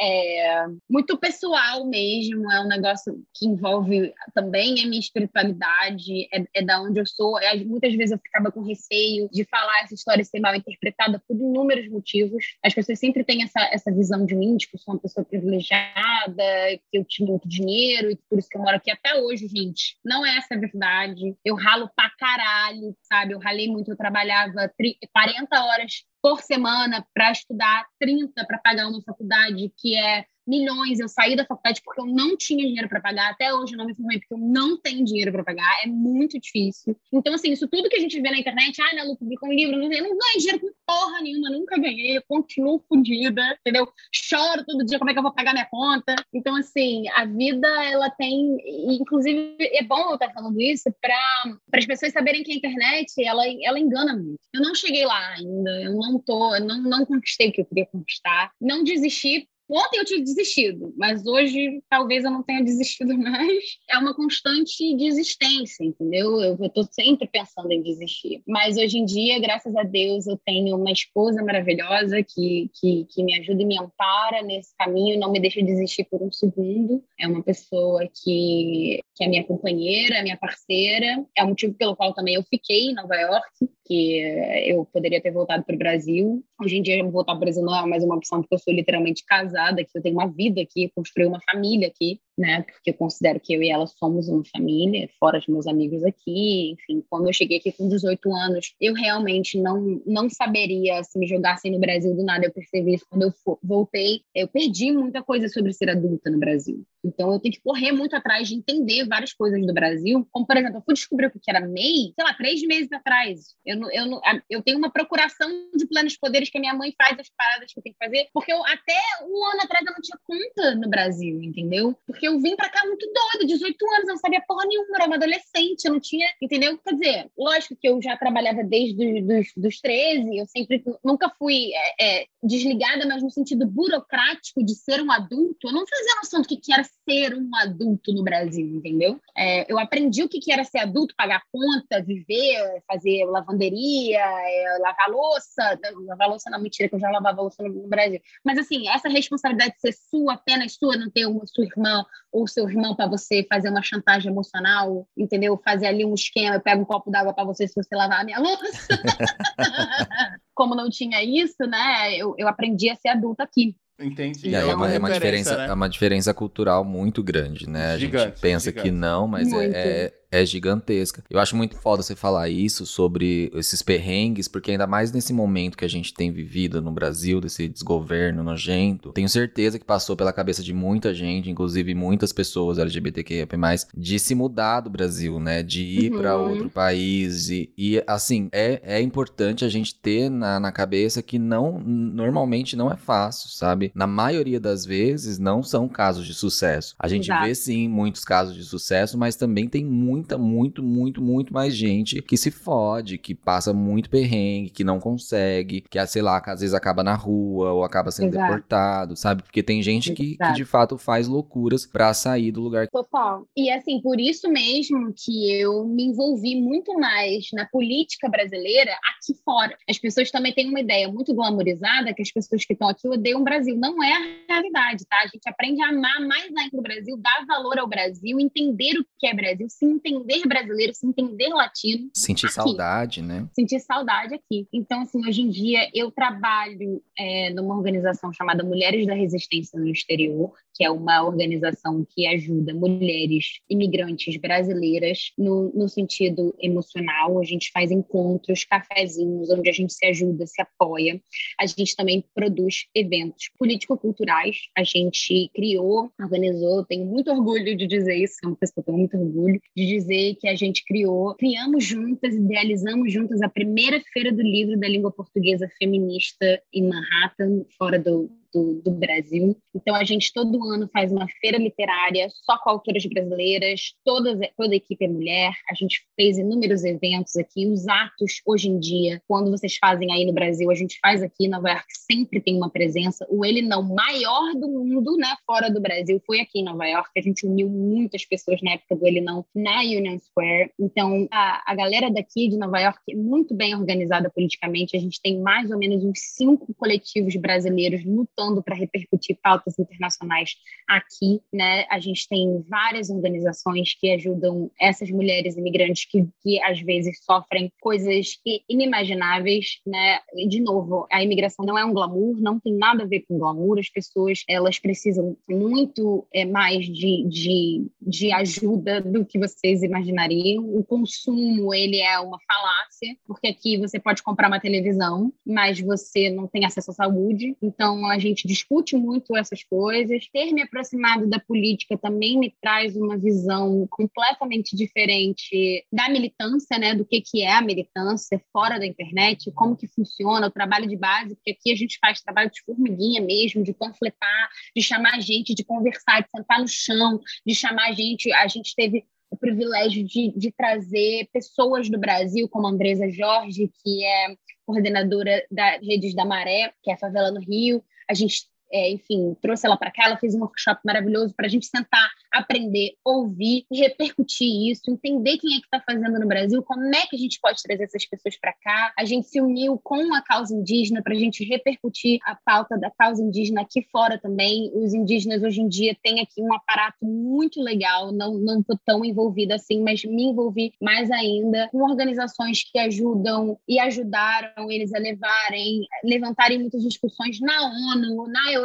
é, 0.00 0.66
muito 0.88 1.18
pessoal 1.18 1.86
mesmo, 1.86 2.50
é 2.50 2.60
um 2.60 2.68
negócio 2.68 3.22
que 3.34 3.46
envolve 3.46 4.12
também 4.34 4.82
a 4.82 4.86
minha 4.86 4.98
espiritualidade, 4.98 6.28
é, 6.32 6.44
é 6.54 6.62
da 6.64 6.80
onde 6.80 6.98
eu 6.98 7.06
sou. 7.06 7.38
É, 7.38 7.54
muitas 7.56 7.94
vezes 7.94 8.12
eu 8.12 8.18
ficava 8.18 8.50
com 8.50 8.62
receio 8.62 9.28
de 9.30 9.44
falar 9.44 9.82
essa 9.82 9.94
história 9.94 10.24
ser 10.24 10.40
mal 10.40 10.54
interpretada 10.54 11.22
por 11.28 11.36
inúmeros 11.36 11.88
motivos. 11.90 12.56
As 12.64 12.72
pessoas 12.72 12.98
sempre 12.98 13.22
têm 13.24 13.42
essa, 13.42 13.60
essa 13.72 13.92
visão 13.92 14.24
de 14.24 14.34
mim, 14.34 14.56
de 14.56 14.66
que 14.66 14.76
eu 14.76 14.80
sou 14.80 14.94
uma 14.94 15.00
pessoa 15.00 15.24
privilegiada, 15.24 16.42
que 16.90 16.98
eu 16.98 17.04
tinha 17.04 17.28
muito 17.28 17.46
dinheiro 17.46 18.10
e 18.10 18.16
por 18.28 18.38
isso 18.38 18.48
que 18.48 18.56
eu 18.56 18.62
moro 18.62 18.76
aqui 18.76 18.90
até 18.90 19.20
hoje, 19.20 19.46
gente. 19.46 19.98
Não 20.02 20.24
é 20.24 20.38
essa 20.38 20.54
a 20.54 20.58
verdade. 20.58 21.36
Eu 21.44 21.54
ralo 21.56 21.90
pra 21.94 22.10
caralho, 22.18 22.96
sabe? 23.02 23.34
Eu 23.34 23.38
ralei 23.38 23.68
muito, 23.68 23.90
eu 23.90 23.96
trabalhava 23.96 24.72
40 25.12 25.64
horas 25.64 26.04
por 26.22 26.42
semana 26.42 27.06
para 27.14 27.32
estudar, 27.32 27.86
30 27.98 28.44
para 28.46 28.58
pagar 28.58 28.88
uma 28.88 29.02
faculdade 29.02 29.72
que 29.76 29.96
é 29.96 30.24
milhões. 30.50 30.98
Eu 30.98 31.08
saí 31.08 31.36
da 31.36 31.46
faculdade 31.46 31.80
porque 31.84 32.00
eu 32.00 32.06
não 32.06 32.36
tinha 32.36 32.66
dinheiro 32.66 32.88
para 32.88 33.00
pagar. 33.00 33.30
Até 33.30 33.54
hoje 33.54 33.74
eu 33.74 33.78
não 33.78 33.86
me 33.86 33.94
formei 33.94 34.18
porque 34.18 34.34
eu 34.34 34.38
não 34.38 34.76
tenho 34.76 35.04
dinheiro 35.04 35.32
para 35.32 35.44
pagar. 35.44 35.80
É 35.84 35.86
muito 35.86 36.38
difícil. 36.38 36.96
Então, 37.12 37.32
assim, 37.34 37.52
isso 37.52 37.68
tudo 37.68 37.88
que 37.88 37.96
a 37.96 38.00
gente 38.00 38.20
vê 38.20 38.30
na 38.30 38.38
internet, 38.38 38.82
ah, 38.82 38.94
né, 38.94 39.04
Lu, 39.04 39.16
publicou 39.16 39.48
um 39.48 39.52
livro, 39.52 39.76
não, 39.76 39.88
não 39.88 39.90
ganho 39.90 40.38
dinheiro 40.38 40.60
com 40.60 40.70
porra 40.86 41.20
nenhuma, 41.22 41.50
nunca 41.50 41.78
ganhei, 41.78 42.16
eu 42.16 42.22
continuo 42.26 42.82
fodida, 42.88 43.56
entendeu? 43.60 43.86
Choro 44.12 44.64
todo 44.66 44.84
dia 44.84 44.98
como 44.98 45.10
é 45.10 45.12
que 45.12 45.18
eu 45.18 45.22
vou 45.22 45.32
pagar 45.32 45.52
minha 45.52 45.68
conta. 45.70 46.16
Então, 46.34 46.56
assim, 46.56 47.08
a 47.10 47.24
vida, 47.24 47.68
ela 47.84 48.10
tem. 48.10 48.56
Inclusive, 49.00 49.56
é 49.60 49.82
bom 49.84 50.10
eu 50.10 50.14
estar 50.14 50.32
falando 50.32 50.60
isso 50.60 50.92
para 51.00 51.78
as 51.78 51.86
pessoas 51.86 52.12
saberem 52.12 52.42
que 52.42 52.52
a 52.52 52.56
internet, 52.56 53.12
ela, 53.24 53.42
ela 53.62 53.78
engana 53.78 54.16
muito. 54.16 54.40
Eu 54.52 54.62
não 54.62 54.74
cheguei 54.74 55.04
lá 55.04 55.34
ainda, 55.34 55.70
eu 55.82 55.94
não 55.94 56.18
tô, 56.18 56.54
eu 56.56 56.64
não, 56.64 56.82
não 56.82 57.06
conquistei 57.06 57.48
o 57.48 57.52
que 57.52 57.60
eu 57.60 57.66
queria 57.66 57.86
conquistar. 57.86 58.50
Não 58.60 58.82
desisti 58.82 59.48
Ontem 59.70 59.98
eu 59.98 60.04
tinha 60.04 60.20
desistido, 60.20 60.92
mas 60.96 61.24
hoje 61.24 61.80
talvez 61.88 62.24
eu 62.24 62.30
não 62.30 62.42
tenha 62.42 62.62
desistido 62.64 63.16
mais. 63.16 63.78
É 63.88 63.96
uma 63.96 64.14
constante 64.14 64.96
desistência, 64.96 65.84
entendeu? 65.84 66.40
Eu 66.40 66.58
estou 66.60 66.84
sempre 66.90 67.28
pensando 67.28 67.70
em 67.70 67.82
desistir. 67.82 68.42
Mas 68.46 68.76
hoje 68.76 68.98
em 68.98 69.04
dia, 69.04 69.38
graças 69.38 69.74
a 69.76 69.84
Deus, 69.84 70.26
eu 70.26 70.36
tenho 70.44 70.76
uma 70.76 70.90
esposa 70.90 71.42
maravilhosa 71.42 72.22
que, 72.22 72.68
que, 72.80 73.06
que 73.08 73.22
me 73.22 73.38
ajuda 73.38 73.62
e 73.62 73.66
me 73.66 73.78
ampara 73.78 74.42
nesse 74.42 74.74
caminho, 74.76 75.20
não 75.20 75.30
me 75.30 75.38
deixa 75.38 75.62
desistir 75.62 76.04
por 76.10 76.20
um 76.20 76.32
segundo. 76.32 77.04
É 77.18 77.28
uma 77.28 77.42
pessoa 77.42 78.08
que, 78.22 79.00
que 79.14 79.24
é 79.24 79.28
minha 79.28 79.44
companheira, 79.44 80.22
minha 80.22 80.36
parceira. 80.36 81.24
É 81.36 81.44
o 81.44 81.48
motivo 81.48 81.74
pelo 81.74 81.94
qual 81.94 82.12
também 82.12 82.34
eu 82.34 82.42
fiquei 82.42 82.86
em 82.86 82.94
Nova 82.94 83.14
York 83.14 83.70
que 83.90 84.20
eu 84.66 84.84
poderia 84.84 85.20
ter 85.20 85.32
voltado 85.32 85.64
para 85.64 85.74
o 85.74 85.78
Brasil. 85.78 86.44
Hoje 86.62 86.76
em 86.76 86.82
dia, 86.82 87.02
voltar 87.02 87.32
para 87.32 87.38
o 87.38 87.40
Brasil 87.40 87.64
não 87.64 87.76
é 87.76 87.84
mais 87.84 88.04
uma 88.04 88.14
opção, 88.14 88.40
porque 88.40 88.54
eu 88.54 88.58
sou 88.60 88.72
literalmente 88.72 89.24
casada, 89.26 89.82
que 89.82 89.90
eu 89.92 90.00
tenho 90.00 90.14
uma 90.14 90.28
vida 90.28 90.60
aqui, 90.60 90.92
construí 90.94 91.26
uma 91.26 91.40
família 91.50 91.88
aqui 91.88 92.20
né? 92.38 92.62
Porque 92.62 92.90
eu 92.90 92.94
considero 92.94 93.40
que 93.40 93.52
eu 93.52 93.62
e 93.62 93.70
ela 93.70 93.86
somos 93.86 94.28
uma 94.28 94.42
família, 94.44 95.08
fora 95.18 95.38
os 95.38 95.46
meus 95.46 95.66
amigos 95.66 96.02
aqui, 96.04 96.72
enfim. 96.72 97.04
Quando 97.08 97.28
eu 97.28 97.32
cheguei 97.32 97.58
aqui 97.58 97.72
com 97.72 97.88
18 97.88 98.34
anos, 98.34 98.74
eu 98.80 98.94
realmente 98.94 99.58
não 99.58 100.00
não 100.06 100.28
saberia 100.28 101.02
se 101.04 101.18
me 101.18 101.26
jogassem 101.26 101.70
no 101.72 101.78
Brasil 101.78 102.14
do 102.14 102.24
nada. 102.24 102.46
Eu 102.46 102.52
percebi 102.52 102.94
isso 102.94 103.06
quando 103.08 103.22
eu 103.22 103.32
voltei. 103.62 104.22
Eu 104.34 104.48
perdi 104.48 104.90
muita 104.90 105.22
coisa 105.22 105.48
sobre 105.48 105.72
ser 105.72 105.90
adulta 105.90 106.30
no 106.30 106.38
Brasil. 106.38 106.84
Então 107.04 107.32
eu 107.32 107.40
tenho 107.40 107.54
que 107.54 107.62
correr 107.62 107.92
muito 107.92 108.14
atrás 108.14 108.48
de 108.48 108.54
entender 108.54 109.06
várias 109.06 109.32
coisas 109.32 109.60
do 109.66 109.72
Brasil. 109.72 110.26
Como, 110.30 110.46
por 110.46 110.56
exemplo, 110.56 110.78
eu 110.78 110.82
fui 110.82 110.94
descobrir 110.94 111.26
o 111.26 111.30
que 111.30 111.50
era 111.50 111.60
MEI, 111.60 112.12
sei 112.14 112.24
lá, 112.24 112.34
três 112.34 112.62
meses 112.62 112.92
atrás. 112.92 113.54
Eu, 113.64 113.78
eu, 113.90 114.20
eu 114.48 114.62
tenho 114.62 114.78
uma 114.78 114.90
procuração 114.90 115.48
de 115.74 115.86
planos 115.86 116.16
poderes 116.16 116.50
que 116.50 116.58
a 116.58 116.60
minha 116.60 116.74
mãe 116.74 116.94
faz 116.96 117.18
as 117.18 117.28
paradas 117.30 117.72
que 117.72 117.78
eu 117.78 117.82
tenho 117.82 117.94
que 117.98 118.04
fazer, 118.04 118.28
porque 118.32 118.52
eu 118.52 118.64
até 118.64 118.98
um 119.22 119.44
ano 119.44 119.62
atrás 119.62 119.84
eu 119.86 119.92
não 119.92 120.00
tinha 120.00 120.18
conta 120.24 120.74
no 120.74 120.88
Brasil, 120.88 121.42
entendeu? 121.42 121.96
Porque 122.06 122.28
eu 122.30 122.40
vim 122.40 122.56
para 122.56 122.68
cá 122.68 122.86
muito 122.86 123.06
doida, 123.06 123.46
18 123.46 123.90
anos, 123.94 124.08
eu 124.08 124.14
não 124.14 124.18
sabia 124.18 124.42
porra 124.46 124.64
nenhuma, 124.66 124.96
era 124.96 125.06
uma 125.06 125.16
adolescente, 125.16 125.84
eu 125.84 125.92
não 125.92 126.00
tinha, 126.00 126.26
entendeu? 126.40 126.78
Quer 126.78 126.94
dizer, 126.94 127.30
lógico 127.36 127.76
que 127.76 127.88
eu 127.88 128.00
já 128.00 128.16
trabalhava 128.16 128.62
desde 128.62 129.20
dos, 129.20 129.48
dos 129.56 129.80
13, 129.80 130.36
eu 130.36 130.46
sempre, 130.46 130.82
nunca 131.04 131.28
fui 131.38 131.70
é, 131.74 132.20
é, 132.20 132.26
desligada, 132.42 133.06
mas 133.06 133.22
no 133.22 133.30
sentido 133.30 133.66
burocrático 133.66 134.64
de 134.64 134.74
ser 134.74 135.02
um 135.02 135.10
adulto, 135.10 135.68
eu 135.68 135.72
não 135.72 135.84
fazia 135.86 136.16
noção 136.16 136.42
do 136.42 136.48
que, 136.48 136.56
que 136.56 136.72
era 136.72 136.84
ser 136.84 137.34
um 137.34 137.50
adulto 137.56 138.12
no 138.12 138.22
Brasil, 138.22 138.66
entendeu? 138.66 139.20
É, 139.36 139.70
eu 139.70 139.78
aprendi 139.78 140.22
o 140.22 140.28
que, 140.28 140.38
que 140.38 140.52
era 140.52 140.64
ser 140.64 140.78
adulto, 140.78 141.14
pagar 141.16 141.42
conta, 141.52 142.02
viver, 142.02 142.82
fazer 142.86 143.24
lavanderia, 143.24 144.20
é, 144.20 144.78
lavar 144.80 145.08
louça, 145.08 145.78
lavar 146.06 146.28
louça 146.28 146.50
não, 146.50 146.60
mentira, 146.60 146.88
que 146.88 146.94
eu 146.94 147.00
já 147.00 147.10
lavava 147.10 147.42
louça 147.42 147.62
no 147.62 147.88
Brasil, 147.88 148.20
mas 148.44 148.58
assim, 148.58 148.88
essa 148.88 149.08
responsabilidade 149.08 149.74
de 149.74 149.80
ser 149.80 149.98
sua, 150.08 150.34
apenas 150.34 150.74
sua, 150.74 150.96
não 150.96 151.10
ter 151.10 151.26
uma 151.26 151.46
sua 151.46 151.64
irmã 151.64 152.04
ou 152.32 152.46
seu 152.46 152.68
irmão 152.68 152.94
para 152.94 153.08
você 153.08 153.46
fazer 153.48 153.70
uma 153.70 153.82
chantagem 153.82 154.30
emocional, 154.30 155.06
entendeu? 155.16 155.60
Fazer 155.64 155.86
ali 155.86 156.04
um 156.04 156.14
esquema, 156.14 156.56
eu 156.56 156.60
pego 156.60 156.82
um 156.82 156.84
copo 156.84 157.10
d'água 157.10 157.34
para 157.34 157.44
você 157.44 157.66
se 157.66 157.74
você 157.74 157.94
lavar 157.94 158.20
a 158.20 158.24
minha 158.24 158.38
louça. 158.38 158.88
Como 160.54 160.74
não 160.74 160.88
tinha 160.88 161.22
isso, 161.22 161.66
né? 161.66 162.16
Eu, 162.16 162.34
eu 162.38 162.46
aprendi 162.46 162.90
a 162.90 162.96
ser 162.96 163.08
adulta 163.08 163.42
aqui. 163.42 163.74
Entendi. 163.98 164.48
E 164.48 164.56
aí 164.56 164.66
é, 164.68 164.70
é 164.70 164.74
uma, 164.74 164.90
é 164.90 164.98
uma 164.98 165.10
diferença, 165.10 165.56
né? 165.56 165.66
é 165.66 165.72
uma 165.72 165.88
diferença 165.88 166.32
cultural 166.32 166.84
muito 166.84 167.22
grande, 167.22 167.68
né? 167.68 167.92
A 167.92 167.98
gigante, 167.98 168.24
gente 168.30 168.40
pensa 168.40 168.70
gigante. 168.70 168.88
que 168.88 168.90
não, 168.90 169.26
mas 169.26 169.52
é, 169.52 170.12
é, 170.30 170.44
gigantesca. 170.46 171.24
Eu 171.28 171.40
acho 171.40 171.56
muito 171.56 171.76
foda 171.76 172.02
você 172.02 172.14
falar 172.14 172.48
isso 172.48 172.86
sobre 172.86 173.50
esses 173.54 173.82
perrengues, 173.82 174.46
porque 174.46 174.70
ainda 174.70 174.86
mais 174.86 175.12
nesse 175.12 175.32
momento 175.32 175.76
que 175.76 175.84
a 175.84 175.88
gente 175.88 176.14
tem 176.14 176.30
vivido 176.30 176.80
no 176.80 176.92
Brasil, 176.92 177.40
desse 177.40 177.68
desgoverno 177.68 178.42
nojento, 178.42 179.12
tenho 179.12 179.28
certeza 179.28 179.78
que 179.78 179.84
passou 179.84 180.16
pela 180.16 180.32
cabeça 180.32 180.62
de 180.62 180.72
muita 180.72 181.12
gente, 181.12 181.50
inclusive 181.50 181.94
muitas 181.94 182.32
pessoas 182.32 182.78
LGBTQIA+, 182.78 183.46
de 183.94 184.18
se 184.18 184.34
mudar 184.34 184.80
do 184.80 184.90
Brasil, 184.90 185.40
né? 185.40 185.62
De 185.62 185.82
ir 185.82 186.12
uhum. 186.12 186.18
para 186.18 186.36
outro 186.36 186.70
país. 186.70 187.48
E, 187.48 187.72
e, 187.76 188.02
assim, 188.06 188.48
é, 188.52 188.80
é 188.84 189.00
importante 189.00 189.64
a 189.64 189.68
gente 189.68 189.94
ter 189.94 190.30
na, 190.30 190.60
na 190.60 190.70
cabeça 190.70 191.22
que 191.22 191.38
não, 191.38 191.80
normalmente 191.80 192.76
não 192.76 192.90
é 192.90 192.96
fácil, 192.96 193.50
sabe? 193.50 193.90
Na 193.94 194.06
maioria 194.06 194.60
das 194.60 194.84
vezes, 194.84 195.38
não 195.38 195.62
são 195.62 195.88
casos 195.88 196.26
de 196.26 196.34
sucesso. 196.34 196.94
A 196.98 197.08
gente 197.08 197.26
Exato. 197.26 197.46
vê 197.46 197.54
sim 197.54 197.88
muitos 197.88 198.24
casos 198.24 198.54
de 198.54 198.64
sucesso, 198.64 199.18
mas 199.18 199.36
também 199.36 199.68
tem 199.68 199.84
muito 199.84 200.19
muita, 200.20 200.38
muito, 200.38 200.82
muito, 200.82 201.22
muito 201.22 201.52
mais 201.52 201.74
gente 201.74 202.20
que 202.22 202.36
se 202.36 202.50
fode, 202.50 203.18
que 203.18 203.34
passa 203.34 203.72
muito 203.72 204.10
perrengue, 204.10 204.70
que 204.70 204.84
não 204.84 205.00
consegue, 205.00 205.82
que, 205.82 206.06
sei 206.06 206.22
lá, 206.22 206.42
às 206.44 206.60
vezes 206.60 206.74
acaba 206.74 207.02
na 207.02 207.14
rua 207.14 207.72
ou 207.72 207.84
acaba 207.84 208.10
sendo 208.10 208.28
Exato. 208.28 208.46
deportado, 208.46 209.16
sabe? 209.16 209.42
Porque 209.42 209.62
tem 209.62 209.82
gente 209.82 210.12
que, 210.12 210.36
que, 210.36 210.52
de 210.52 210.64
fato 210.64 210.98
faz 210.98 211.26
loucuras 211.26 211.86
pra 211.86 212.12
sair 212.14 212.52
do 212.52 212.60
lugar. 212.60 212.88
Total. 212.88 213.46
E 213.56 213.70
assim, 213.70 214.00
por 214.00 214.20
isso 214.20 214.48
mesmo 214.48 215.12
que 215.16 215.52
eu 215.52 215.84
me 215.84 216.04
envolvi 216.04 216.60
muito 216.60 216.94
mais 216.94 217.46
na 217.52 217.66
política 217.66 218.28
brasileira 218.28 218.92
aqui 218.92 219.38
fora. 219.44 219.76
As 219.88 219.98
pessoas 219.98 220.30
também 220.30 220.52
têm 220.52 220.68
uma 220.68 220.80
ideia 220.80 221.08
muito 221.08 221.34
glamourizada 221.34 222.12
que 222.14 222.22
as 222.22 222.30
pessoas 222.30 222.64
que 222.64 222.72
estão 222.72 222.88
aqui 222.88 223.08
odeiam 223.08 223.40
o 223.40 223.44
Brasil. 223.44 223.76
Não 223.76 224.02
é 224.02 224.12
a 224.12 224.54
realidade, 224.54 225.04
tá? 225.08 225.18
A 225.24 225.26
gente 225.26 225.48
aprende 225.48 225.82
a 225.82 225.88
amar 225.88 226.20
mais 226.20 226.52
ainda 226.56 226.76
o 226.76 226.82
Brasil, 226.82 227.16
dar 227.16 227.44
valor 227.46 227.78
ao 227.78 227.88
Brasil, 227.88 228.38
entender 228.38 228.98
o 228.98 229.04
que 229.18 229.26
é 229.26 229.34
Brasil, 229.34 229.66
se 229.68 229.84
entender 229.84 230.09
entender 230.10 230.46
brasileiro, 230.46 230.94
se 230.94 231.06
entender 231.06 231.48
latino. 231.48 232.10
Sentir 232.14 232.46
aqui. 232.46 232.54
saudade, 232.54 233.22
né? 233.22 233.48
Sentir 233.54 233.80
saudade 233.80 234.34
aqui. 234.34 234.66
Então, 234.72 235.02
assim, 235.02 235.26
hoje 235.26 235.42
em 235.42 235.48
dia 235.48 235.88
eu 235.94 236.10
trabalho 236.10 237.02
é, 237.18 237.50
numa 237.50 237.76
organização 237.76 238.32
chamada 238.32 238.64
Mulheres 238.64 239.06
da 239.06 239.14
Resistência 239.14 239.78
no 239.78 239.88
Exterior, 239.88 240.52
que 240.74 240.84
é 240.84 240.90
uma 240.90 241.22
organização 241.22 242.06
que 242.08 242.26
ajuda 242.26 242.74
mulheres 242.74 243.60
imigrantes 243.68 244.36
brasileiras 244.36 245.32
no, 245.36 245.70
no 245.74 245.88
sentido 245.88 246.54
emocional. 246.58 247.38
A 247.38 247.44
gente 247.44 247.70
faz 247.72 247.90
encontros, 247.90 248.64
cafezinhos, 248.64 249.50
onde 249.50 249.68
a 249.68 249.72
gente 249.72 249.92
se 249.92 250.06
ajuda, 250.06 250.46
se 250.46 250.60
apoia. 250.60 251.20
A 251.58 251.66
gente 251.66 251.94
também 251.94 252.24
produz 252.34 252.86
eventos 252.94 253.50
político-culturais. 253.58 254.56
A 254.76 254.82
gente 254.82 255.50
criou, 255.54 256.10
organizou, 256.20 256.84
tenho 256.84 257.06
muito 257.06 257.30
orgulho 257.30 257.76
de 257.76 257.86
dizer 257.86 258.16
isso, 258.16 258.36
é 258.42 258.46
uma 258.46 258.56
coisa 258.56 258.72
que 258.72 258.80
eu 258.80 258.84
tenho 258.84 258.98
muito 258.98 259.16
orgulho, 259.16 259.60
de 259.76 259.86
dizer 259.86 259.99
que 260.06 260.48
a 260.48 260.54
gente 260.54 260.84
criou, 260.84 261.34
criamos 261.34 261.84
juntas, 261.84 262.34
idealizamos 262.34 263.12
juntas 263.12 263.40
a 263.42 263.48
primeira 263.48 264.00
feira 264.12 264.32
do 264.32 264.42
livro 264.42 264.78
da 264.78 264.88
língua 264.88 265.10
portuguesa 265.10 265.68
feminista 265.78 266.60
em 266.72 266.88
Manhattan, 266.88 267.64
fora 267.78 267.98
do, 267.98 268.30
do, 268.52 268.80
do 268.82 268.90
Brasil. 268.90 269.56
Então, 269.74 269.94
a 269.94 270.04
gente 270.04 270.32
todo 270.32 270.64
ano 270.64 270.88
faz 270.92 271.12
uma 271.12 271.26
feira 271.40 271.58
literária 271.58 272.28
só 272.44 272.58
com 272.58 272.70
autoras 272.70 273.04
brasileiras, 273.06 273.94
todas, 274.04 274.38
toda 274.56 274.74
a 274.74 274.76
equipe 274.76 275.04
é 275.04 275.08
mulher. 275.08 275.52
A 275.70 275.74
gente 275.74 276.02
fez 276.16 276.38
inúmeros 276.38 276.84
eventos 276.84 277.36
aqui. 277.36 277.66
Os 277.66 277.86
atos, 277.88 278.40
hoje 278.44 278.68
em 278.68 278.78
dia, 278.78 279.22
quando 279.28 279.50
vocês 279.50 279.76
fazem 279.76 280.12
aí 280.12 280.24
no 280.24 280.32
Brasil, 280.32 280.70
a 280.70 280.74
gente 280.74 280.98
faz 281.00 281.22
aqui 281.22 281.48
Nova 281.48 281.70
York, 281.70 281.86
sempre 281.88 282.40
tem 282.40 282.56
uma 282.56 282.70
presença. 282.70 283.26
O 283.30 283.44
Ele 283.44 283.62
Não 283.62 283.82
maior 283.82 284.52
do 284.54 284.68
mundo, 284.68 285.16
né, 285.16 285.34
fora 285.46 285.70
do 285.70 285.80
Brasil, 285.80 286.20
foi 286.26 286.40
aqui 286.40 286.60
em 286.60 286.64
Nova 286.64 286.86
York. 286.86 287.10
A 287.16 287.22
gente 287.22 287.46
uniu 287.46 287.68
muitas 287.68 288.24
pessoas 288.24 288.60
na 288.62 288.72
época 288.72 288.96
do 288.96 289.06
Ele 289.06 289.20
Não 289.20 289.44
na 289.54 289.80
Union 289.80 290.18
Square. 290.18 290.72
Então, 290.78 291.28
a, 291.30 291.72
a 291.72 291.74
galera 291.74 292.10
daqui 292.10 292.48
de 292.48 292.58
Nova 292.58 292.80
York 292.80 293.00
é 293.08 293.14
muito 293.14 293.54
bem 293.54 293.74
organizada 293.74 294.30
politicamente. 294.30 294.96
A 294.96 295.00
gente 295.00 295.20
tem 295.22 295.40
mais 295.40 295.70
ou 295.70 295.78
menos 295.78 296.04
uns 296.04 296.18
cinco 296.18 296.74
coletivos 296.74 297.34
brasileiros 297.36 298.04
lutando 298.04 298.39
para 298.62 298.74
repercutir 298.74 299.38
pautas 299.42 299.78
internacionais 299.78 300.54
aqui, 300.88 301.40
né? 301.52 301.84
A 301.90 301.98
gente 301.98 302.28
tem 302.28 302.64
várias 302.68 303.10
organizações 303.10 303.94
que 303.98 304.10
ajudam 304.12 304.70
essas 304.80 305.10
mulheres 305.10 305.56
imigrantes 305.56 306.06
que, 306.06 306.26
que 306.42 306.62
às 306.62 306.80
vezes 306.80 307.18
sofrem 307.24 307.72
coisas 307.80 308.38
inimagináveis, 308.68 309.80
né? 309.86 310.20
E, 310.34 310.48
de 310.48 310.60
novo, 310.60 311.06
a 311.10 311.22
imigração 311.22 311.64
não 311.64 311.78
é 311.78 311.84
um 311.84 311.92
glamour, 311.92 312.40
não 312.40 312.58
tem 312.58 312.74
nada 312.74 313.04
a 313.04 313.06
ver 313.06 313.24
com 313.28 313.38
glamour. 313.38 313.78
As 313.78 313.88
pessoas, 313.88 314.42
elas 314.48 314.78
precisam 314.78 315.36
muito 315.48 316.26
é, 316.32 316.44
mais 316.44 316.86
de, 316.86 317.24
de, 317.28 317.86
de 318.00 318.32
ajuda 318.32 319.00
do 319.00 319.24
que 319.24 319.38
vocês 319.38 319.82
imaginariam. 319.82 320.64
O 320.64 320.84
consumo, 320.84 321.74
ele 321.74 322.00
é 322.00 322.18
uma 322.20 322.38
falácia, 322.46 323.16
porque 323.26 323.48
aqui 323.48 323.78
você 323.78 323.98
pode 323.98 324.22
comprar 324.22 324.48
uma 324.48 324.60
televisão, 324.60 325.32
mas 325.46 325.80
você 325.80 326.30
não 326.30 326.46
tem 326.46 326.64
acesso 326.64 326.90
à 326.90 326.94
saúde. 326.94 327.56
Então, 327.62 328.06
a 328.06 328.18
gente 328.18 328.29
discute 328.34 328.96
muito 328.96 329.36
essas 329.36 329.62
coisas. 329.62 330.28
Ter 330.32 330.52
me 330.52 330.62
aproximado 330.62 331.26
da 331.26 331.38
política 331.38 331.96
também 331.98 332.38
me 332.38 332.54
traz 332.60 332.96
uma 332.96 333.16
visão 333.16 333.86
completamente 333.90 334.76
diferente 334.76 335.84
da 335.92 336.08
militância, 336.08 336.78
né? 336.78 336.94
Do 336.94 337.04
que, 337.04 337.20
que 337.20 337.42
é 337.42 337.52
a 337.52 337.62
militância 337.62 338.40
fora 338.52 338.78
da 338.78 338.86
internet, 338.86 339.50
como 339.52 339.76
que 339.76 339.86
funciona 339.86 340.46
o 340.46 340.50
trabalho 340.50 340.88
de 340.88 340.96
base, 340.96 341.34
porque 341.34 341.50
aqui 341.50 341.72
a 341.72 341.76
gente 341.76 341.98
faz 342.00 342.20
trabalho 342.20 342.50
de 342.50 342.62
formiguinha 342.62 343.20
mesmo, 343.20 343.62
de 343.62 343.72
panfletar, 343.72 344.48
de 344.74 344.82
chamar 344.82 345.14
a 345.14 345.20
gente, 345.20 345.54
de 345.54 345.64
conversar, 345.64 346.22
de 346.22 346.30
sentar 346.30 346.60
no 346.60 346.68
chão, 346.68 347.20
de 347.46 347.54
chamar 347.54 347.88
a 347.88 347.92
gente. 347.92 348.32
A 348.32 348.46
gente 348.46 348.74
teve 348.74 349.04
o 349.30 349.36
privilégio 349.36 350.04
de, 350.04 350.32
de 350.36 350.50
trazer 350.50 351.28
pessoas 351.32 351.88
do 351.88 351.98
Brasil, 351.98 352.48
como 352.48 352.66
a 352.66 352.70
Andresa 352.70 353.08
Jorge, 353.08 353.70
que 353.82 354.04
é 354.04 354.34
coordenadora 354.66 355.44
da 355.50 355.78
Redes 355.78 356.14
da 356.14 356.24
Maré, 356.24 356.72
que 356.82 356.90
é 356.90 356.94
a 356.94 356.98
favela 356.98 357.30
no 357.30 357.40
Rio. 357.40 357.82
A 358.10 358.14
gente 358.14 358.50
é, 358.72 358.90
enfim, 358.90 359.36
trouxe 359.40 359.66
ela 359.66 359.76
para 359.76 359.90
cá, 359.90 360.04
ela 360.04 360.16
fez 360.16 360.34
um 360.34 360.40
workshop 360.40 360.80
maravilhoso 360.84 361.34
para 361.34 361.46
a 361.46 361.48
gente 361.48 361.66
sentar, 361.66 362.08
aprender, 362.32 362.92
ouvir, 363.04 363.64
repercutir 363.72 364.70
isso, 364.70 364.82
entender 364.88 365.38
quem 365.38 365.56
é 365.56 365.60
que 365.60 365.66
está 365.66 365.80
fazendo 365.80 366.18
no 366.18 366.26
Brasil, 366.26 366.62
como 366.62 366.84
é 366.94 367.06
que 367.06 367.16
a 367.16 367.18
gente 367.18 367.38
pode 367.40 367.60
trazer 367.62 367.84
essas 367.84 368.06
pessoas 368.06 368.38
para 368.38 368.52
cá. 368.62 368.92
A 368.96 369.04
gente 369.04 369.26
se 369.26 369.40
uniu 369.40 369.78
com 369.82 370.14
a 370.14 370.22
causa 370.22 370.54
indígena 370.54 371.02
para 371.02 371.14
a 371.14 371.18
gente 371.18 371.44
repercutir 371.44 372.20
a 372.24 372.36
pauta 372.44 372.78
da 372.78 372.90
causa 372.90 373.22
indígena 373.22 373.62
aqui 373.62 373.82
fora 373.90 374.18
também. 374.18 374.70
Os 374.74 374.94
indígenas 374.94 375.42
hoje 375.42 375.60
em 375.60 375.68
dia 375.68 375.96
têm 376.02 376.20
aqui 376.20 376.40
um 376.40 376.52
aparato 376.54 377.04
muito 377.04 377.60
legal, 377.60 378.12
não 378.12 378.38
não 378.38 378.62
tão 378.86 379.04
envolvida 379.04 379.56
assim, 379.56 379.82
mas 379.82 380.04
me 380.04 380.24
envolvi 380.24 380.72
mais 380.80 381.10
ainda 381.10 381.68
com 381.70 381.82
organizações 381.82 382.62
que 382.62 382.78
ajudam 382.78 383.58
e 383.68 383.78
ajudaram 383.78 384.70
eles 384.70 384.94
a 384.94 384.98
levarem, 384.98 385.86
levantarem 386.04 386.58
muitas 386.58 386.82
discussões 386.82 387.40
na 387.40 387.62
ONU, 387.62 388.26
na 388.28 388.52
Europa 388.52 388.59